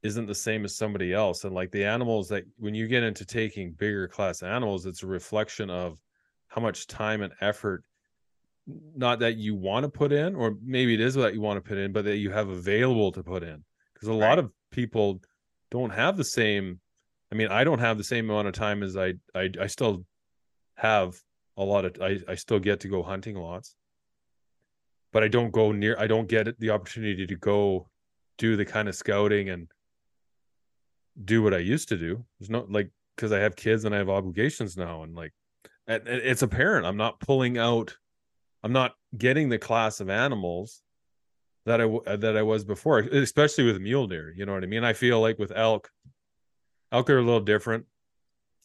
isn't 0.04 0.28
the 0.28 0.36
same 0.36 0.64
as 0.64 0.76
somebody 0.76 1.14
else 1.14 1.44
and 1.44 1.54
like 1.54 1.72
the 1.72 1.84
animals 1.84 2.30
that 2.30 2.44
when 2.58 2.76
you 2.76 2.88
get 2.88 3.04
into 3.04 3.26
taking 3.26 3.72
bigger 3.72 4.08
class 4.08 4.44
animals 4.44 4.86
it's 4.86 5.04
a 5.04 5.08
reflection 5.08 5.70
of 5.70 5.98
how 6.48 6.62
much 6.62 6.88
time 6.88 7.22
and 7.22 7.34
effort 7.42 7.84
not 8.96 9.20
that 9.20 9.38
you 9.38 9.56
want 9.56 9.84
to 9.84 9.90
put 9.90 10.12
in 10.12 10.36
or 10.36 10.56
maybe 10.64 10.94
it 10.94 11.00
is 11.00 11.18
what 11.18 11.34
you 11.34 11.42
want 11.42 11.58
to 11.58 11.68
put 11.68 11.78
in 11.78 11.92
but 11.92 12.06
that 12.06 12.18
you 12.18 12.30
have 12.32 12.50
available 12.50 13.12
to 13.12 13.24
put 13.24 13.44
in 13.44 13.64
because 13.94 14.10
a 14.10 14.14
lot 14.14 14.38
of 14.38 14.52
people 14.72 15.20
don't 15.72 15.92
have 15.92 16.18
the 16.18 16.24
same 16.24 16.80
i 17.32 17.36
mean 17.36 17.48
i 17.48 17.64
don't 17.64 17.80
have 17.80 17.98
the 17.98 18.04
same 18.04 18.30
amount 18.30 18.48
of 18.48 18.54
time 18.54 18.84
as 18.84 18.96
i 18.96 19.14
i, 19.34 19.50
I 19.60 19.68
still 19.68 20.06
have 20.76 21.16
a 21.58 21.64
lot 21.64 21.86
of 21.86 22.00
I, 22.02 22.20
I 22.28 22.36
still 22.36 22.60
get 22.60 22.82
to 22.82 22.88
go 22.88 23.02
hunting 23.02 23.36
lots. 23.36 23.76
But 25.12 25.24
i 25.24 25.28
don't 25.28 25.52
go 25.52 25.72
near 25.72 25.96
i 25.98 26.06
don't 26.06 26.28
get 26.28 26.60
the 26.60 26.70
opportunity 26.70 27.26
to 27.26 27.36
go 27.36 27.90
do 28.38 28.56
the 28.56 28.66
kind 28.66 28.88
of 28.88 28.96
scouting 28.96 29.50
and 29.50 29.68
do 31.24 31.42
what 31.44 31.54
I 31.54 31.60
used 31.60 31.90
to 31.90 31.98
do. 31.98 32.26
There's 32.40 32.50
no 32.50 32.66
like 32.70 32.92
because 33.16 33.32
I 33.32 33.40
have 33.40 33.56
kids 33.56 33.86
and 33.86 33.94
I 33.94 33.98
have 33.98 34.10
obligations 34.10 34.78
now, 34.78 35.04
and 35.04 35.16
like 35.16 35.34
it's 35.88 36.42
apparent 36.42 36.86
I'm 36.86 36.98
not 36.98 37.20
pulling 37.20 37.58
out, 37.58 37.96
I'm 38.64 38.74
not 38.74 38.96
getting 39.18 39.50
the 39.50 39.58
class 39.58 40.00
of 40.00 40.10
animals 40.10 40.82
that 41.66 41.82
I 41.82 42.16
that 42.16 42.38
I 42.38 42.44
was 42.44 42.64
before, 42.64 43.00
especially 43.00 43.66
with 43.66 43.80
mule 43.80 44.08
deer. 44.08 44.34
You 44.36 44.46
know 44.46 44.54
what 44.54 44.64
I 44.64 44.68
mean? 44.68 44.84
I 44.84 44.94
feel 44.94 45.20
like 45.20 45.38
with 45.38 45.52
elk, 45.52 45.90
elk 46.92 47.10
are 47.10 47.18
a 47.18 47.24
little 47.24 47.42
different. 47.42 47.86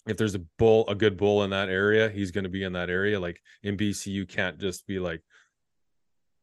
If 0.06 0.16
there's 0.16 0.34
a 0.34 0.42
bull, 0.58 0.88
a 0.88 0.94
good 0.94 1.16
bull 1.16 1.44
in 1.44 1.50
that 1.50 1.68
area, 1.68 2.08
he's 2.08 2.32
going 2.32 2.44
to 2.44 2.50
be 2.50 2.64
in 2.64 2.72
that 2.72 2.90
area. 2.90 3.20
Like 3.20 3.40
in 3.62 3.76
BC, 3.76 4.06
you 4.06 4.26
can't 4.26 4.58
just 4.58 4.86
be 4.86 4.98
like, 4.98 5.20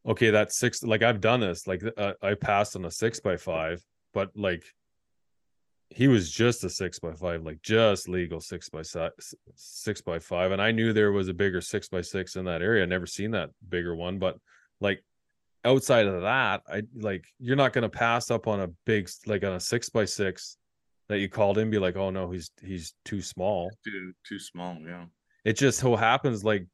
okay, 0.06 0.30
that's 0.30 0.58
six. 0.58 0.82
Like 0.82 1.02
I've 1.02 1.20
done 1.20 1.40
this. 1.40 1.66
Like 1.66 1.82
uh, 1.96 2.14
I 2.22 2.34
passed 2.34 2.76
on 2.76 2.84
a 2.84 2.90
six 2.90 3.20
by 3.20 3.36
five, 3.36 3.82
but 4.14 4.30
like 4.34 4.64
he 5.90 6.06
was 6.06 6.30
just 6.30 6.62
a 6.64 6.70
six 6.70 6.98
by 7.00 7.12
five, 7.14 7.42
like 7.42 7.60
just 7.62 8.08
legal 8.08 8.40
six 8.40 8.68
by 8.68 8.82
six, 8.82 9.34
six 9.56 10.00
by 10.00 10.20
five, 10.20 10.52
and 10.52 10.62
I 10.62 10.70
knew 10.70 10.92
there 10.92 11.12
was 11.12 11.28
a 11.28 11.34
bigger 11.34 11.60
six 11.60 11.88
by 11.88 12.00
six 12.00 12.36
in 12.36 12.44
that 12.44 12.62
area. 12.62 12.84
I 12.84 12.86
never 12.86 13.06
seen 13.06 13.32
that 13.32 13.50
bigger 13.68 13.94
one, 13.94 14.18
but 14.18 14.38
like 14.80 15.02
outside 15.64 16.06
of 16.06 16.22
that, 16.22 16.62
I 16.68 16.82
like 16.94 17.24
you're 17.40 17.56
not 17.56 17.72
going 17.72 17.82
to 17.82 17.88
pass 17.88 18.30
up 18.30 18.46
on 18.46 18.60
a 18.60 18.68
big 18.86 19.10
like 19.26 19.44
on 19.44 19.52
a 19.52 19.60
six 19.60 19.88
by 19.88 20.04
six 20.04 20.56
that 21.08 21.18
you 21.18 21.28
called 21.28 21.58
in, 21.58 21.70
be 21.70 21.78
like, 21.78 21.96
oh 21.96 22.10
no, 22.10 22.30
he's 22.30 22.52
he's 22.62 22.94
too 23.04 23.20
small. 23.20 23.70
Too 23.84 24.12
too 24.26 24.38
small, 24.38 24.78
yeah. 24.86 25.06
It 25.44 25.54
just 25.54 25.80
so 25.80 25.96
happens 25.96 26.44
like 26.44 26.66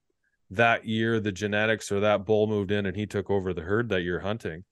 that 0.51 0.85
year 0.85 1.21
the 1.21 1.33
genetics 1.33 1.91
or 1.91 2.01
that 2.01 2.27
bull 2.27 2.47
moved 2.47 2.71
in 2.71 2.87
and 2.87 2.97
he 2.97 3.07
took 3.07 3.31
over 3.31 3.53
the 3.53 3.63
herd 3.63 3.89
that 3.89 4.03
you're 4.03 4.21
hunting 4.21 4.63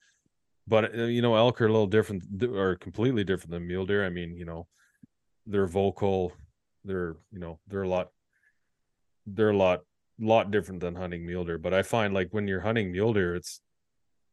but 0.66 0.96
uh, 0.98 1.04
you 1.04 1.22
know 1.22 1.36
elk 1.36 1.60
are 1.60 1.66
a 1.66 1.72
little 1.72 1.86
different 1.86 2.22
or 2.42 2.76
completely 2.76 3.24
different 3.24 3.50
than 3.50 3.66
mule 3.66 3.86
deer. 3.86 4.04
I 4.04 4.10
mean 4.10 4.36
you 4.36 4.44
know 4.44 4.66
they're 5.46 5.66
vocal 5.66 6.32
they're 6.84 7.16
you 7.32 7.38
know 7.38 7.58
they're 7.66 7.82
a 7.82 7.88
lot 7.88 8.08
they're 9.26 9.50
a 9.50 9.56
lot 9.56 9.80
lot 10.18 10.50
different 10.50 10.80
than 10.80 10.94
hunting 10.94 11.26
mule 11.26 11.44
deer. 11.44 11.58
But 11.58 11.74
i 11.74 11.82
find 11.82 12.14
like 12.14 12.28
when 12.30 12.46
you're 12.48 12.60
hunting 12.60 12.92
mule 12.92 13.12
deer 13.12 13.34
it's 13.34 13.60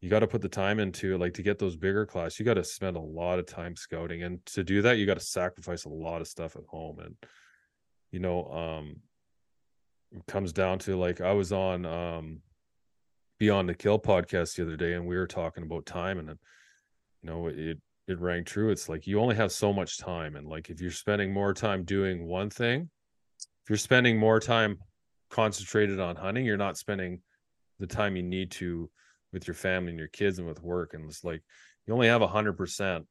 you 0.00 0.10
got 0.10 0.20
to 0.20 0.26
put 0.26 0.42
the 0.42 0.48
time 0.48 0.80
into 0.80 1.14
it 1.14 1.18
like 1.18 1.34
to 1.34 1.42
get 1.42 1.60
those 1.60 1.76
bigger 1.76 2.04
class 2.04 2.38
you 2.38 2.44
got 2.44 2.54
to 2.54 2.64
spend 2.64 2.96
a 2.96 3.00
lot 3.00 3.38
of 3.38 3.46
time 3.46 3.76
scouting. 3.76 4.22
And 4.22 4.44
to 4.46 4.64
do 4.64 4.82
that 4.82 4.98
you 4.98 5.06
got 5.06 5.18
to 5.18 5.24
sacrifice 5.24 5.84
a 5.84 5.90
lot 5.90 6.20
of 6.20 6.28
stuff 6.28 6.56
at 6.56 6.64
home. 6.68 6.98
And 7.00 7.16
you 8.10 8.20
know 8.20 8.46
um 8.46 8.96
it 10.12 10.26
comes 10.26 10.52
down 10.52 10.78
to 10.78 10.96
like 10.96 11.20
i 11.20 11.32
was 11.32 11.52
on 11.52 11.86
um 11.86 12.42
Beyond 13.42 13.68
the 13.68 13.74
Kill 13.74 13.98
podcast 13.98 14.54
the 14.54 14.62
other 14.62 14.76
day, 14.76 14.92
and 14.92 15.04
we 15.04 15.16
were 15.16 15.26
talking 15.26 15.64
about 15.64 15.84
time, 15.84 16.20
and 16.20 16.28
you 16.28 16.36
know, 17.24 17.48
it 17.48 17.76
it 18.06 18.20
rang 18.20 18.44
true. 18.44 18.70
It's 18.70 18.88
like 18.88 19.04
you 19.04 19.18
only 19.18 19.34
have 19.34 19.50
so 19.50 19.72
much 19.72 19.98
time, 19.98 20.36
and 20.36 20.46
like 20.46 20.70
if 20.70 20.80
you're 20.80 20.92
spending 20.92 21.32
more 21.32 21.52
time 21.52 21.82
doing 21.82 22.28
one 22.28 22.50
thing, 22.50 22.88
if 23.40 23.68
you're 23.68 23.76
spending 23.78 24.16
more 24.16 24.38
time 24.38 24.78
concentrated 25.28 25.98
on 25.98 26.14
hunting, 26.14 26.46
you're 26.46 26.56
not 26.56 26.78
spending 26.78 27.20
the 27.80 27.86
time 27.88 28.14
you 28.14 28.22
need 28.22 28.52
to 28.52 28.88
with 29.32 29.48
your 29.48 29.56
family 29.56 29.90
and 29.90 29.98
your 29.98 30.06
kids 30.06 30.38
and 30.38 30.46
with 30.46 30.62
work. 30.62 30.94
And 30.94 31.04
it's 31.06 31.24
like 31.24 31.42
you 31.84 31.94
only 31.94 32.06
have 32.06 32.22
a 32.22 32.28
hundred 32.28 32.52
percent. 32.52 33.04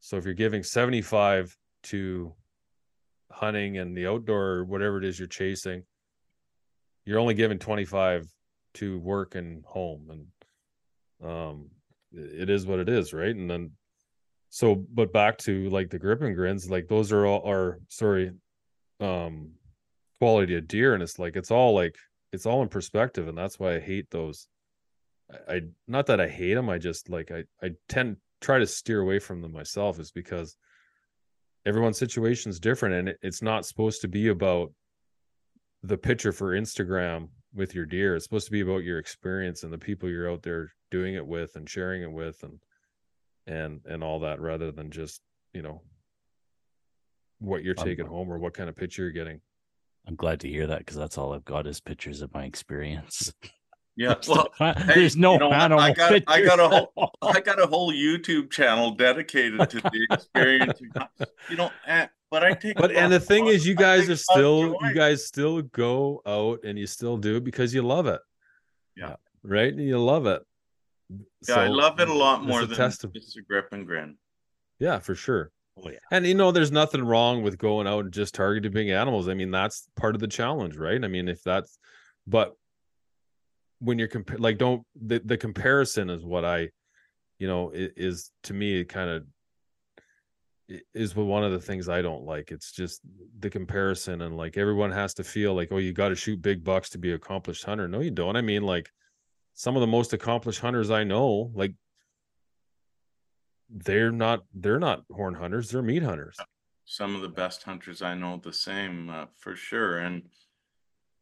So 0.00 0.18
if 0.18 0.26
you're 0.26 0.34
giving 0.34 0.64
75 0.64 1.56
to 1.84 2.34
hunting 3.32 3.78
and 3.78 3.96
the 3.96 4.06
outdoor, 4.06 4.64
whatever 4.64 4.98
it 4.98 5.04
is 5.06 5.18
you're 5.18 5.26
chasing, 5.28 5.82
you're 7.06 7.18
only 7.18 7.32
giving 7.32 7.58
25 7.58 8.30
to 8.76 8.98
work 8.98 9.34
and 9.34 9.64
home 9.64 10.10
and 10.10 11.28
um 11.30 11.70
it 12.12 12.48
is 12.48 12.66
what 12.66 12.78
it 12.78 12.88
is 12.88 13.12
right? 13.12 13.34
And 13.34 13.50
then 13.50 13.72
so 14.48 14.74
but 14.74 15.12
back 15.12 15.38
to 15.38 15.68
like 15.70 15.90
the 15.90 15.98
grip 15.98 16.22
and 16.22 16.34
grins 16.34 16.70
like 16.70 16.88
those 16.88 17.12
are 17.12 17.26
all 17.26 17.48
are 17.48 17.80
sorry 17.88 18.32
um 19.00 19.50
quality 20.18 20.56
of 20.56 20.66
deer 20.66 20.94
and 20.94 21.02
it's 21.02 21.18
like 21.18 21.36
it's 21.36 21.50
all 21.50 21.74
like 21.74 21.96
it's 22.32 22.46
all 22.46 22.62
in 22.62 22.68
perspective 22.68 23.28
and 23.28 23.36
that's 23.36 23.58
why 23.58 23.74
i 23.74 23.80
hate 23.80 24.10
those. 24.10 24.48
I, 25.30 25.56
I 25.56 25.60
not 25.86 26.06
that 26.06 26.20
i 26.20 26.28
hate 26.28 26.54
them 26.54 26.70
i 26.70 26.78
just 26.78 27.10
like 27.10 27.30
i 27.30 27.44
i 27.62 27.72
tend 27.88 28.16
try 28.40 28.58
to 28.58 28.66
steer 28.66 29.00
away 29.00 29.18
from 29.18 29.40
them 29.40 29.52
myself 29.52 29.98
is 29.98 30.10
because 30.10 30.56
everyone's 31.66 31.98
situation 31.98 32.50
is 32.50 32.60
different 32.60 32.94
and 32.94 33.08
it, 33.10 33.18
it's 33.22 33.42
not 33.42 33.66
supposed 33.66 34.00
to 34.02 34.08
be 34.08 34.28
about 34.28 34.72
the 35.82 35.98
picture 35.98 36.32
for 36.32 36.58
instagram 36.58 37.28
with 37.56 37.74
your 37.74 37.86
deer. 37.86 38.14
It's 38.14 38.24
supposed 38.24 38.46
to 38.46 38.52
be 38.52 38.60
about 38.60 38.84
your 38.84 38.98
experience 38.98 39.62
and 39.62 39.72
the 39.72 39.78
people 39.78 40.08
you're 40.08 40.30
out 40.30 40.42
there 40.42 40.72
doing 40.90 41.14
it 41.14 41.26
with 41.26 41.56
and 41.56 41.68
sharing 41.68 42.02
it 42.02 42.12
with 42.12 42.42
and 42.42 42.60
and 43.46 43.80
and 43.86 44.04
all 44.04 44.20
that 44.20 44.40
rather 44.40 44.70
than 44.70 44.90
just, 44.90 45.20
you 45.52 45.62
know, 45.62 45.82
what 47.38 47.64
you're 47.64 47.74
taking 47.74 48.04
I'm, 48.04 48.10
home 48.10 48.30
or 48.30 48.38
what 48.38 48.54
kind 48.54 48.68
of 48.68 48.76
picture 48.76 49.02
you're 49.02 49.12
getting. 49.12 49.40
I'm 50.06 50.16
glad 50.16 50.40
to 50.40 50.48
hear 50.48 50.66
that 50.68 50.78
because 50.78 50.96
that's 50.96 51.18
all 51.18 51.32
I've 51.32 51.44
got 51.44 51.66
is 51.66 51.80
pictures 51.80 52.22
of 52.22 52.32
my 52.32 52.44
experience. 52.44 53.32
Yeah, 53.96 54.14
well, 54.28 54.48
there's 54.58 55.14
hey, 55.14 55.20
no 55.20 55.32
you 55.34 55.38
know 55.38 55.52
animal 55.52 55.80
I 55.80 55.92
got, 55.92 56.22
I 56.26 56.42
got 56.42 56.60
a 56.60 56.68
whole, 56.68 57.12
I 57.22 57.40
got 57.40 57.60
a 57.60 57.66
whole 57.66 57.92
YouTube 57.92 58.50
channel 58.50 58.92
dedicated 58.92 59.68
to 59.70 59.80
the 59.80 60.06
experience. 60.10 60.80
you 61.48 61.56
know, 61.56 61.70
eh, 61.86 62.06
but 62.30 62.44
I 62.44 62.54
take. 62.54 62.76
But 62.76 62.92
and 62.92 63.12
the 63.12 63.20
thing 63.20 63.46
is, 63.46 63.66
you 63.66 63.74
guys 63.74 64.08
are 64.08 64.16
still, 64.16 64.76
you 64.82 64.94
guys 64.94 65.26
still 65.26 65.62
go 65.62 66.22
out 66.26 66.64
and 66.64 66.78
you 66.78 66.86
still 66.86 67.16
do 67.16 67.36
it 67.36 67.44
because 67.44 67.74
you 67.74 67.82
love 67.82 68.06
it. 68.06 68.20
Yeah. 68.96 69.16
Right. 69.42 69.74
You 69.74 69.98
love 69.98 70.26
it. 70.26 70.42
Yeah, 71.08 71.18
so 71.42 71.60
I 71.60 71.68
love 71.68 72.00
it 72.00 72.08
a 72.08 72.14
lot 72.14 72.42
more 72.42 72.62
a 72.62 72.66
than 72.66 72.76
test 72.76 73.04
of... 73.04 73.12
just 73.12 73.36
a 73.36 73.42
grip 73.42 73.68
and 73.72 73.86
grin. 73.86 74.16
Yeah, 74.80 74.98
for 74.98 75.14
sure. 75.14 75.52
Oh, 75.82 75.90
yeah. 75.90 75.98
And 76.10 76.26
you 76.26 76.34
know, 76.34 76.50
there's 76.50 76.72
nothing 76.72 77.02
wrong 77.02 77.42
with 77.42 77.58
going 77.58 77.86
out 77.86 78.04
and 78.04 78.12
just 78.12 78.34
targeting 78.34 78.72
big 78.72 78.88
animals. 78.88 79.28
I 79.28 79.34
mean, 79.34 79.50
that's 79.50 79.88
part 79.94 80.14
of 80.14 80.20
the 80.20 80.26
challenge, 80.26 80.76
right? 80.76 81.02
I 81.04 81.06
mean, 81.06 81.28
if 81.28 81.42
that's, 81.42 81.78
but 82.26 82.54
when 83.78 83.98
you're 83.98 84.08
comp- 84.08 84.40
like, 84.40 84.58
don't 84.58 84.82
the 85.00 85.20
the 85.24 85.36
comparison 85.36 86.08
is 86.10 86.24
what 86.24 86.44
I, 86.44 86.70
you 87.38 87.46
know, 87.46 87.70
is, 87.70 87.90
is 87.96 88.30
to 88.44 88.54
me 88.54 88.80
it 88.80 88.88
kind 88.88 89.10
of 89.10 89.24
is 90.94 91.14
one 91.14 91.44
of 91.44 91.52
the 91.52 91.60
things 91.60 91.88
I 91.88 92.02
don't 92.02 92.24
like. 92.24 92.50
It's 92.50 92.72
just 92.72 93.00
the 93.38 93.50
comparison 93.50 94.22
and 94.22 94.36
like 94.36 94.56
everyone 94.56 94.90
has 94.90 95.14
to 95.14 95.24
feel 95.24 95.54
like, 95.54 95.68
oh, 95.70 95.78
you 95.78 95.92
got 95.92 96.08
to 96.08 96.16
shoot 96.16 96.42
big 96.42 96.64
bucks 96.64 96.90
to 96.90 96.98
be 96.98 97.12
accomplished 97.12 97.64
hunter. 97.64 97.86
No, 97.86 98.00
you 98.00 98.10
don't. 98.10 98.36
I 98.36 98.40
mean, 98.40 98.62
like 98.62 98.90
some 99.54 99.76
of 99.76 99.80
the 99.80 99.86
most 99.86 100.12
accomplished 100.12 100.60
hunters 100.60 100.90
I 100.90 101.04
know, 101.04 101.50
like 101.54 101.74
they're 103.68 104.12
not 104.12 104.44
they're 104.54 104.78
not 104.78 105.02
horn 105.10 105.34
hunters, 105.34 105.70
they're 105.70 105.82
meat 105.82 106.02
hunters. 106.02 106.36
Some 106.84 107.14
of 107.14 107.22
the 107.22 107.28
best 107.28 107.62
hunters 107.62 108.02
I 108.02 108.14
know 108.14 108.40
the 108.42 108.52
same 108.52 109.10
uh, 109.10 109.26
for 109.38 109.56
sure. 109.56 109.98
And 109.98 110.22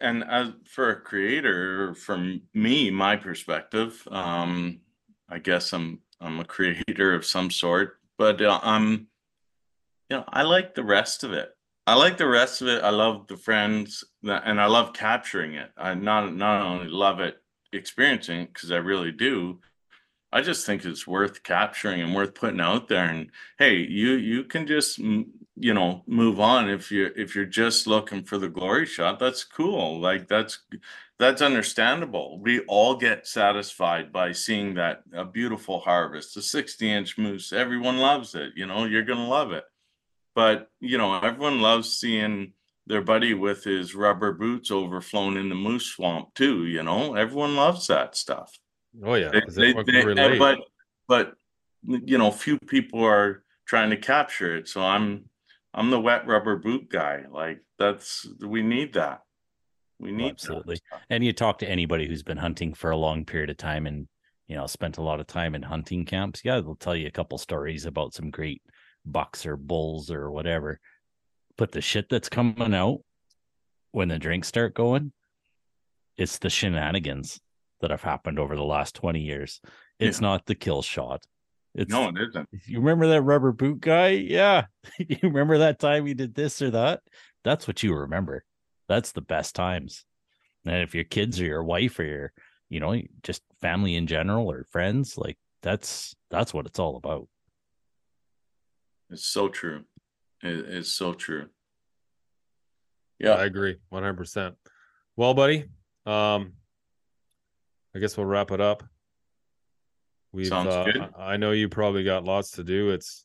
and 0.01 0.25
as 0.25 0.53
for 0.67 0.91
a 0.91 1.01
creator, 1.01 1.95
from 1.95 2.43
me, 2.53 2.91
my 2.91 3.17
perspective, 3.17 4.07
um, 4.11 4.81
I 5.29 5.39
guess 5.39 5.73
I'm 5.73 6.01
I'm 6.21 6.41
a 6.41 6.45
creator 6.45 7.15
of 7.15 7.27
some 7.27 7.51
sort, 7.51 7.99
but 8.19 8.41
uh, 8.41 8.59
I'm 8.63 9.09
you 10.11 10.17
know, 10.17 10.25
I 10.29 10.43
like 10.43 10.75
the 10.75 10.85
rest 10.85 11.25
of 11.25 11.33
it. 11.33 11.51
I 11.87 11.95
like 11.95 12.17
the 12.17 12.27
rest 12.27 12.63
of 12.63 12.69
it. 12.69 12.83
I 12.83 12.91
love 12.91 13.27
the 13.27 13.37
friends 13.37 14.05
and 14.23 14.61
I 14.61 14.67
love 14.67 14.95
capturing 14.95 15.55
it. 15.55 15.71
I 15.77 15.95
not 15.95 16.35
not 16.35 16.63
only 16.63 16.89
love 16.89 17.21
it 17.21 17.37
experiencing 17.73 18.41
it 18.41 18.55
because 18.55 18.71
I 18.71 18.77
really 18.77 19.13
do. 19.13 19.61
I 20.33 20.41
just 20.41 20.67
think 20.67 20.85
it's 20.85 21.07
worth 21.07 21.43
capturing 21.43 22.01
and 22.01 22.15
worth 22.15 22.35
putting 22.35 22.61
out 22.61 22.89
there. 22.89 23.05
And 23.05 23.31
hey, 23.59 23.77
you 23.77 24.13
you 24.13 24.45
can 24.45 24.67
just 24.67 24.99
you 24.99 25.75
know 25.75 26.03
move 26.07 26.41
on 26.41 26.71
if 26.71 26.91
you 26.91 27.11
if 27.17 27.35
you're 27.37 27.45
just 27.45 27.87
looking 27.87 28.25
for 28.25 28.39
the 28.39 28.49
glory 28.49 28.87
shot. 28.87 29.19
That's 29.19 29.45
cool. 29.45 30.01
Like 30.01 30.27
that's 30.27 30.61
that's 31.19 31.43
understandable. 31.43 32.41
We 32.41 32.61
all 32.61 32.97
get 32.97 33.27
satisfied 33.27 34.11
by 34.13 34.33
seeing 34.33 34.75
that 34.75 35.03
a 35.13 35.25
beautiful 35.25 35.81
harvest, 35.81 36.37
a 36.37 36.43
60 36.43 36.91
inch 36.91 37.19
moose. 37.19 37.53
Everyone 37.53 37.99
loves 37.99 38.35
it. 38.35 38.53
You 38.57 38.67
know, 38.67 38.85
you're 38.87 39.05
gonna 39.05 39.29
love 39.29 39.53
it. 39.53 39.65
But 40.35 40.71
you 40.81 40.99
know, 40.99 41.19
everyone 41.19 41.61
loves 41.61 41.97
seeing 41.97 42.53
their 42.87 43.03
buddy 43.03 43.35
with 43.35 43.65
his 43.65 43.95
rubber 43.95 44.33
boots 44.33 44.71
overflown 44.71 45.37
in 45.37 45.49
the 45.49 45.55
moose 45.55 45.87
swamp 45.87 46.35
too. 46.35 46.67
You 46.67 46.83
know, 46.83 47.15
everyone 47.15 47.57
loves 47.57 47.87
that 47.87 48.17
stuff. 48.17 48.59
Oh 49.03 49.15
yeah, 49.15 49.31
they, 49.31 49.73
they, 49.73 50.15
they, 50.15 50.39
but 50.39 50.59
but 51.09 51.35
you 51.83 52.19
know, 52.19 52.31
few 52.31 52.59
people 52.59 53.05
are 53.05 53.43
trying 53.67 53.91
to 53.91 53.97
capture 53.97 54.57
it. 54.57 54.69
So 54.69 54.83
I'm 54.83 55.29
I'm 55.73 55.91
the 55.91 56.01
wet 56.01 56.27
rubber 56.27 56.57
boot 56.57 56.89
guy. 56.89 57.25
Like 57.31 57.61
that's 57.79 58.27
we 58.41 58.63
need 58.63 58.95
that. 58.95 59.23
We 59.99 60.11
oh, 60.11 60.15
need 60.15 60.25
oh, 60.25 60.31
absolutely. 60.31 60.79
And 61.11 61.25
you 61.25 61.33
talk 61.33 61.59
to 61.59 61.69
anybody 61.69 62.07
who's 62.07 62.23
been 62.23 62.39
hunting 62.39 62.75
for 62.75 62.91
a 62.91 62.97
long 62.97 63.25
period 63.25 63.51
of 63.51 63.57
time 63.57 63.87
and 63.87 64.09
you 64.47 64.57
know 64.57 64.67
spent 64.67 64.99
a 64.99 65.03
lot 65.03 65.21
of 65.21 65.27
time 65.27 65.55
in 65.55 65.63
hunting 65.63 66.05
camps. 66.05 66.43
Yeah, 66.45 66.61
they'll 66.61 66.77
tell 66.77 66.97
you 66.97 67.07
a 67.07 67.13
couple 67.13 67.39
stories 67.39 67.87
about 67.87 68.15
some 68.15 68.31
great 68.31 68.63
bucks 69.05 69.47
or 69.47 69.57
bulls 69.57 70.11
or 70.11 70.31
whatever. 70.31 70.81
But 71.57 71.73
the 71.73 71.81
shit 71.81 72.09
that's 72.09 72.29
coming 72.29 72.75
out 72.75 73.01
when 73.93 74.09
the 74.09 74.19
drinks 74.19 74.49
start 74.49 74.75
going, 74.75 75.13
it's 76.17 76.39
the 76.39 76.51
shenanigans 76.51 77.41
that 77.81 77.91
have 77.91 78.03
happened 78.03 78.39
over 78.39 78.57
the 78.57 78.65
last 78.65 78.95
20 78.97 79.21
years. 79.21 79.61
It's 79.99 80.21
yeah. 80.21 80.29
not 80.29 80.47
the 80.47 80.55
kill 80.55 80.83
shot. 80.83 81.25
It's, 81.75 81.91
no, 81.91 82.09
it 82.09 82.15
isn't. 82.29 82.49
You 82.67 82.79
remember 82.79 83.09
that 83.09 83.23
rubber 83.23 83.53
boot 83.53 83.81
guy? 83.81 84.11
Yeah. 84.11 84.67
you 84.99 85.19
remember 85.23 85.59
that 85.59 85.81
time 85.81 86.07
he 86.07 86.15
did 86.15 86.35
this 86.35 86.63
or 86.63 86.71
that? 86.71 87.01
That's 87.43 87.67
what 87.67 87.83
you 87.83 87.95
remember. 87.95 88.45
That's 88.89 89.13
the 89.13 89.21
best 89.21 89.55
times. 89.55 90.05
And 90.65 90.83
if 90.83 90.95
your 90.95 91.05
kids 91.05 91.41
or 91.41 91.45
your 91.45 91.65
wife 91.65 91.99
or 91.99 92.05
your, 92.05 92.33
you 92.69 92.81
know, 92.81 93.01
just 93.23 93.43
family 93.61 93.97
in 93.97 94.07
general 94.07 94.51
or 94.51 94.65
friends, 94.71 95.19
like 95.19 95.37
that's 95.63 96.15
that's 96.31 96.55
what 96.55 96.67
it's 96.67 96.79
all 96.79 96.97
about. 96.97 97.29
It's 99.15 99.27
so 99.27 99.49
true. 99.49 99.85
It, 100.43 100.67
it's 100.69 100.93
so 100.93 101.15
true. 101.15 101.47
Yeah, 103.21 103.35
I 103.35 103.45
agree 103.45 103.77
100%. 103.93 104.55
Well, 105.17 105.35
buddy, 105.35 105.67
um 106.05 106.55
I 107.95 108.01
guess 108.01 108.17
we'll 108.17 108.27
wrap 108.27 108.51
it 108.51 108.61
up. 108.61 108.83
We've 110.33 110.49
Sounds 110.49 110.75
uh, 110.75 110.85
good. 110.85 111.09
I 111.17 111.37
know 111.37 111.53
you 111.53 111.69
probably 111.69 112.03
got 112.03 112.25
lots 112.25 112.51
to 112.53 112.65
do. 112.65 112.91
It's 112.91 113.25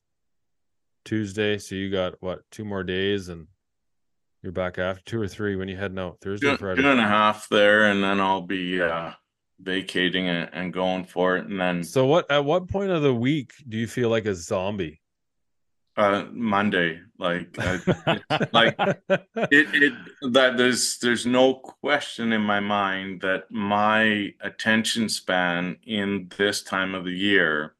Tuesday, 1.05 1.57
so 1.57 1.73
you 1.73 1.89
got 1.89 2.13
what, 2.19 2.41
two 2.51 2.63
more 2.63 2.83
days 2.83 3.29
and 3.29 3.47
you're 4.43 4.51
back 4.51 4.77
after 4.77 5.01
two 5.05 5.19
or 5.19 5.27
three 5.27 5.55
when 5.55 5.69
you 5.69 5.75
heading 5.75 5.97
out 5.97 6.19
Thursday, 6.21 6.51
Two, 6.51 6.57
Friday. 6.57 6.83
two 6.83 6.87
and 6.87 6.99
a 6.99 7.07
half 7.07 7.49
there, 7.49 7.89
and 7.89 8.03
then 8.03 8.21
I'll 8.21 8.43
be 8.43 8.79
uh, 8.79 9.13
vacating 9.59 10.29
and, 10.29 10.51
and 10.53 10.71
going 10.71 11.03
for 11.03 11.35
it, 11.37 11.47
and 11.47 11.59
then 11.59 11.83
So 11.83 12.05
what 12.05 12.29
at 12.29 12.45
what 12.45 12.69
point 12.69 12.91
of 12.91 13.01
the 13.01 13.13
week 13.13 13.53
do 13.67 13.75
you 13.75 13.87
feel 13.87 14.09
like 14.09 14.27
a 14.27 14.35
zombie? 14.35 14.98
Uh, 15.99 16.25
Monday, 16.31 17.01
like 17.17 17.55
I, 17.59 18.19
like 18.53 18.75
it, 18.79 19.67
it 19.73 19.93
that 20.31 20.55
there's 20.55 20.97
there's 20.99 21.25
no 21.25 21.55
question 21.55 22.31
in 22.31 22.41
my 22.41 22.61
mind 22.61 23.21
that 23.21 23.51
my 23.51 24.33
attention 24.41 25.09
span 25.09 25.77
in 25.85 26.31
this 26.37 26.63
time 26.63 26.95
of 26.95 27.03
the 27.03 27.11
year 27.11 27.75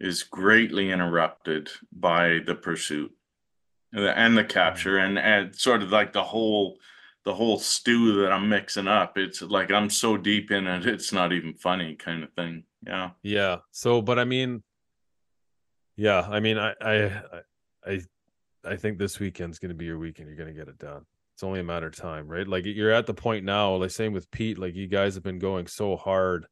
is 0.00 0.22
greatly 0.22 0.90
interrupted 0.90 1.68
by 1.92 2.38
the 2.46 2.54
pursuit 2.54 3.12
and 3.92 4.04
the, 4.04 4.18
and 4.18 4.38
the 4.38 4.44
capture 4.44 4.96
and 4.96 5.18
and 5.18 5.54
sort 5.54 5.82
of 5.82 5.92
like 5.92 6.14
the 6.14 6.24
whole 6.24 6.78
the 7.24 7.34
whole 7.34 7.58
stew 7.58 8.22
that 8.22 8.32
I'm 8.32 8.48
mixing 8.48 8.88
up. 8.88 9.18
It's 9.18 9.42
like 9.42 9.70
I'm 9.70 9.90
so 9.90 10.16
deep 10.16 10.50
in 10.50 10.66
it, 10.66 10.86
it's 10.86 11.12
not 11.12 11.34
even 11.34 11.52
funny, 11.52 11.94
kind 11.94 12.24
of 12.24 12.32
thing. 12.32 12.64
Yeah. 12.86 13.10
Yeah. 13.22 13.56
So, 13.70 14.00
but 14.00 14.18
I 14.18 14.24
mean, 14.24 14.62
yeah, 15.98 16.20
I 16.30 16.38
mean, 16.38 16.58
I, 16.58 16.74
I, 16.80 17.22
I, 17.84 18.00
I 18.64 18.76
think 18.76 18.98
this 18.98 19.18
weekend's 19.18 19.58
going 19.58 19.70
to 19.70 19.74
be 19.74 19.84
your 19.84 19.98
weekend. 19.98 20.28
You're 20.28 20.36
going 20.36 20.54
to 20.54 20.58
get 20.58 20.68
it 20.68 20.78
done. 20.78 21.04
It's 21.34 21.42
only 21.42 21.58
a 21.58 21.64
matter 21.64 21.88
of 21.88 21.96
time, 21.96 22.28
right? 22.28 22.46
Like 22.46 22.64
you're 22.66 22.92
at 22.92 23.06
the 23.06 23.14
point 23.14 23.44
now, 23.44 23.74
like 23.74 23.90
same 23.90 24.12
with 24.12 24.30
Pete, 24.30 24.58
like 24.58 24.76
you 24.76 24.86
guys 24.86 25.14
have 25.14 25.24
been 25.24 25.40
going 25.40 25.66
so 25.66 25.96
hard 25.96 26.46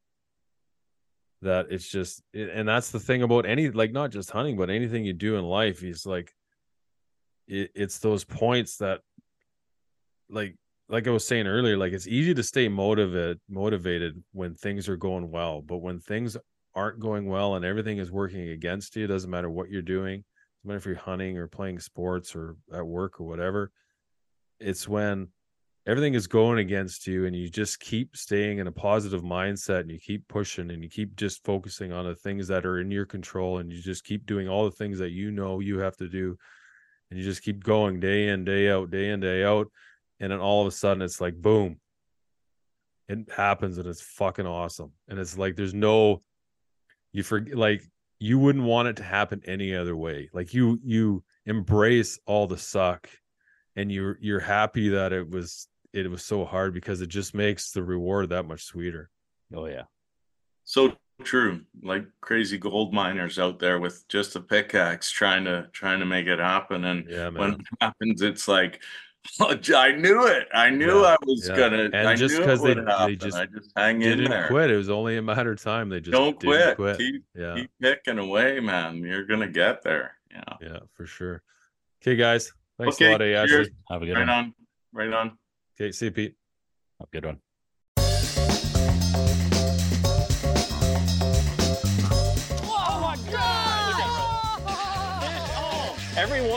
that 1.42 1.66
it's 1.70 1.88
just, 1.88 2.22
and 2.34 2.66
that's 2.66 2.90
the 2.90 2.98
thing 2.98 3.22
about 3.22 3.46
any, 3.46 3.70
like 3.70 3.92
not 3.92 4.10
just 4.10 4.32
hunting, 4.32 4.56
but 4.56 4.68
anything 4.68 5.04
you 5.04 5.12
do 5.12 5.36
in 5.36 5.44
life 5.44 5.84
is 5.84 6.04
like, 6.04 6.34
it, 7.46 7.70
it's 7.76 8.00
those 8.00 8.24
points 8.24 8.78
that, 8.78 9.00
like, 10.28 10.56
like 10.88 11.06
I 11.06 11.10
was 11.10 11.24
saying 11.24 11.46
earlier, 11.46 11.76
like 11.76 11.92
it's 11.92 12.08
easy 12.08 12.34
to 12.34 12.42
stay 12.42 12.68
motivated, 12.68 13.38
motivated 13.48 14.24
when 14.32 14.56
things 14.56 14.88
are 14.88 14.96
going 14.96 15.30
well, 15.30 15.62
but 15.62 15.78
when 15.78 16.00
things 16.00 16.36
aren't 16.76 17.00
going 17.00 17.26
well 17.26 17.56
and 17.56 17.64
everything 17.64 17.98
is 17.98 18.10
working 18.10 18.50
against 18.50 18.94
you, 18.94 19.04
it 19.04 19.08
doesn't 19.08 19.30
matter 19.30 19.50
what 19.50 19.70
you're 19.70 19.82
doing, 19.82 20.22
no 20.62 20.68
matter 20.68 20.78
if 20.78 20.86
you're 20.86 20.96
hunting 20.96 21.38
or 21.38 21.48
playing 21.48 21.80
sports 21.80 22.36
or 22.36 22.56
at 22.72 22.86
work 22.86 23.20
or 23.20 23.26
whatever. 23.26 23.72
It's 24.60 24.86
when 24.86 25.28
everything 25.86 26.14
is 26.14 26.26
going 26.26 26.58
against 26.58 27.06
you 27.06 27.26
and 27.26 27.34
you 27.34 27.48
just 27.48 27.80
keep 27.80 28.16
staying 28.16 28.58
in 28.58 28.66
a 28.66 28.72
positive 28.72 29.22
mindset 29.22 29.80
and 29.80 29.90
you 29.90 29.98
keep 29.98 30.26
pushing 30.28 30.70
and 30.70 30.82
you 30.82 30.88
keep 30.88 31.16
just 31.16 31.44
focusing 31.44 31.92
on 31.92 32.04
the 32.04 32.14
things 32.14 32.48
that 32.48 32.66
are 32.66 32.80
in 32.80 32.90
your 32.90 33.06
control 33.06 33.58
and 33.58 33.72
you 33.72 33.80
just 33.80 34.04
keep 34.04 34.26
doing 34.26 34.48
all 34.48 34.64
the 34.64 34.76
things 34.76 34.98
that 34.98 35.10
you 35.10 35.30
know 35.30 35.60
you 35.60 35.78
have 35.78 35.96
to 35.96 36.08
do 36.08 36.36
and 37.10 37.18
you 37.18 37.24
just 37.24 37.42
keep 37.42 37.62
going 37.62 38.00
day 38.00 38.28
in 38.28 38.44
day 38.44 38.68
out 38.68 38.90
day 38.90 39.10
in 39.10 39.20
day 39.20 39.44
out 39.44 39.70
and 40.18 40.32
then 40.32 40.40
all 40.40 40.60
of 40.60 40.66
a 40.66 40.72
sudden 40.72 41.02
it's 41.02 41.20
like 41.20 41.34
boom 41.40 41.78
it 43.08 43.18
happens 43.34 43.78
and 43.78 43.86
it's 43.86 44.02
fucking 44.02 44.46
awesome 44.46 44.90
and 45.08 45.20
it's 45.20 45.38
like 45.38 45.54
there's 45.54 45.74
no 45.74 46.20
you 47.16 47.22
forget 47.22 47.56
like 47.56 47.82
you 48.18 48.38
wouldn't 48.38 48.64
want 48.64 48.88
it 48.88 48.96
to 48.96 49.02
happen 49.02 49.40
any 49.46 49.74
other 49.74 49.96
way 49.96 50.30
like 50.32 50.54
you 50.54 50.78
you 50.82 51.22
embrace 51.46 52.18
all 52.26 52.46
the 52.46 52.58
suck 52.58 53.08
and 53.76 53.90
you're 53.90 54.18
you're 54.20 54.40
happy 54.40 54.88
that 54.88 55.12
it 55.12 55.28
was 55.28 55.68
it 55.92 56.10
was 56.10 56.24
so 56.24 56.44
hard 56.44 56.74
because 56.74 57.00
it 57.00 57.08
just 57.08 57.34
makes 57.34 57.72
the 57.72 57.82
reward 57.82 58.28
that 58.28 58.46
much 58.46 58.64
sweeter 58.64 59.10
Oh 59.54 59.66
yeah. 59.66 59.84
So 60.64 60.96
true. 61.22 61.62
Like 61.82 62.06
crazy 62.20 62.58
gold 62.58 62.92
miners 62.92 63.38
out 63.38 63.58
there 63.58 63.78
with 63.78 64.06
just 64.08 64.36
a 64.36 64.40
pickaxe 64.40 65.10
trying 65.10 65.44
to 65.44 65.68
trying 65.72 66.00
to 66.00 66.06
make 66.06 66.26
it 66.26 66.38
happen. 66.38 66.84
And 66.84 67.08
yeah 67.08 67.28
when 67.28 67.52
it 67.54 67.60
happens, 67.80 68.22
it's 68.22 68.48
like 68.48 68.74
"Oh, 68.74 68.78
I 69.40 69.92
knew 69.92 70.26
it. 70.26 70.48
I 70.52 70.70
knew 70.70 71.00
Yeah, 71.02 71.06
I 71.08 71.16
was 71.26 71.48
yeah. 71.48 71.56
gonna 71.56 71.82
And 71.92 72.08
I 72.08 72.14
just 72.14 72.34
knew 72.34 72.42
it 72.42 72.46
'cause 72.46 72.62
they- 72.62 72.74
they 72.74 73.16
just 73.16 73.36
I 73.36 73.46
just 73.46 73.70
hang 73.76 73.98
they 74.00 74.12
in 74.12 74.18
didn't 74.18 74.30
there. 74.30 74.46
quit 74.48 74.70
it 74.70 74.76
was 74.76 74.88
only 74.90 75.16
a 75.16 75.22
matter 75.22 75.52
of 75.52 75.60
time 75.62 75.88
they 75.88 76.00
just 76.00 76.12
Don't 76.12 76.38
didn't 76.40 76.52
quit. 76.56 76.76
quit 76.76 76.98
Keep 76.98 77.22
yeah 77.34 77.54
keep 77.54 77.70
picking 77.80 78.18
away, 78.18 78.60
man. 78.60 78.98
You're 78.98 79.24
gonna 79.24 79.48
get 79.48 79.82
there. 79.82 80.16
Yeah. 80.30 80.42
yeah 80.60 80.78
for 80.94 81.06
sure 81.06 81.42
okay 82.02 82.14
guys 82.16 82.52
thanks 82.78 82.96
Okay, 82.96 83.08
a 83.08 83.12
lot 83.12 83.22
Ashley. 83.22 83.70
Have 83.90 84.02
a 84.02 84.06
good 84.06 84.12
Right 84.14 84.20
one. 84.20 84.28
on. 84.28 84.54
Right 84.92 85.12
on. 85.12 85.38
okay 85.80 85.92
see 85.92 86.06
you 86.06 86.12
pete 86.12 86.34
Have 87.00 87.08
a 87.08 87.10
good 87.10 87.24
one. 87.24 87.40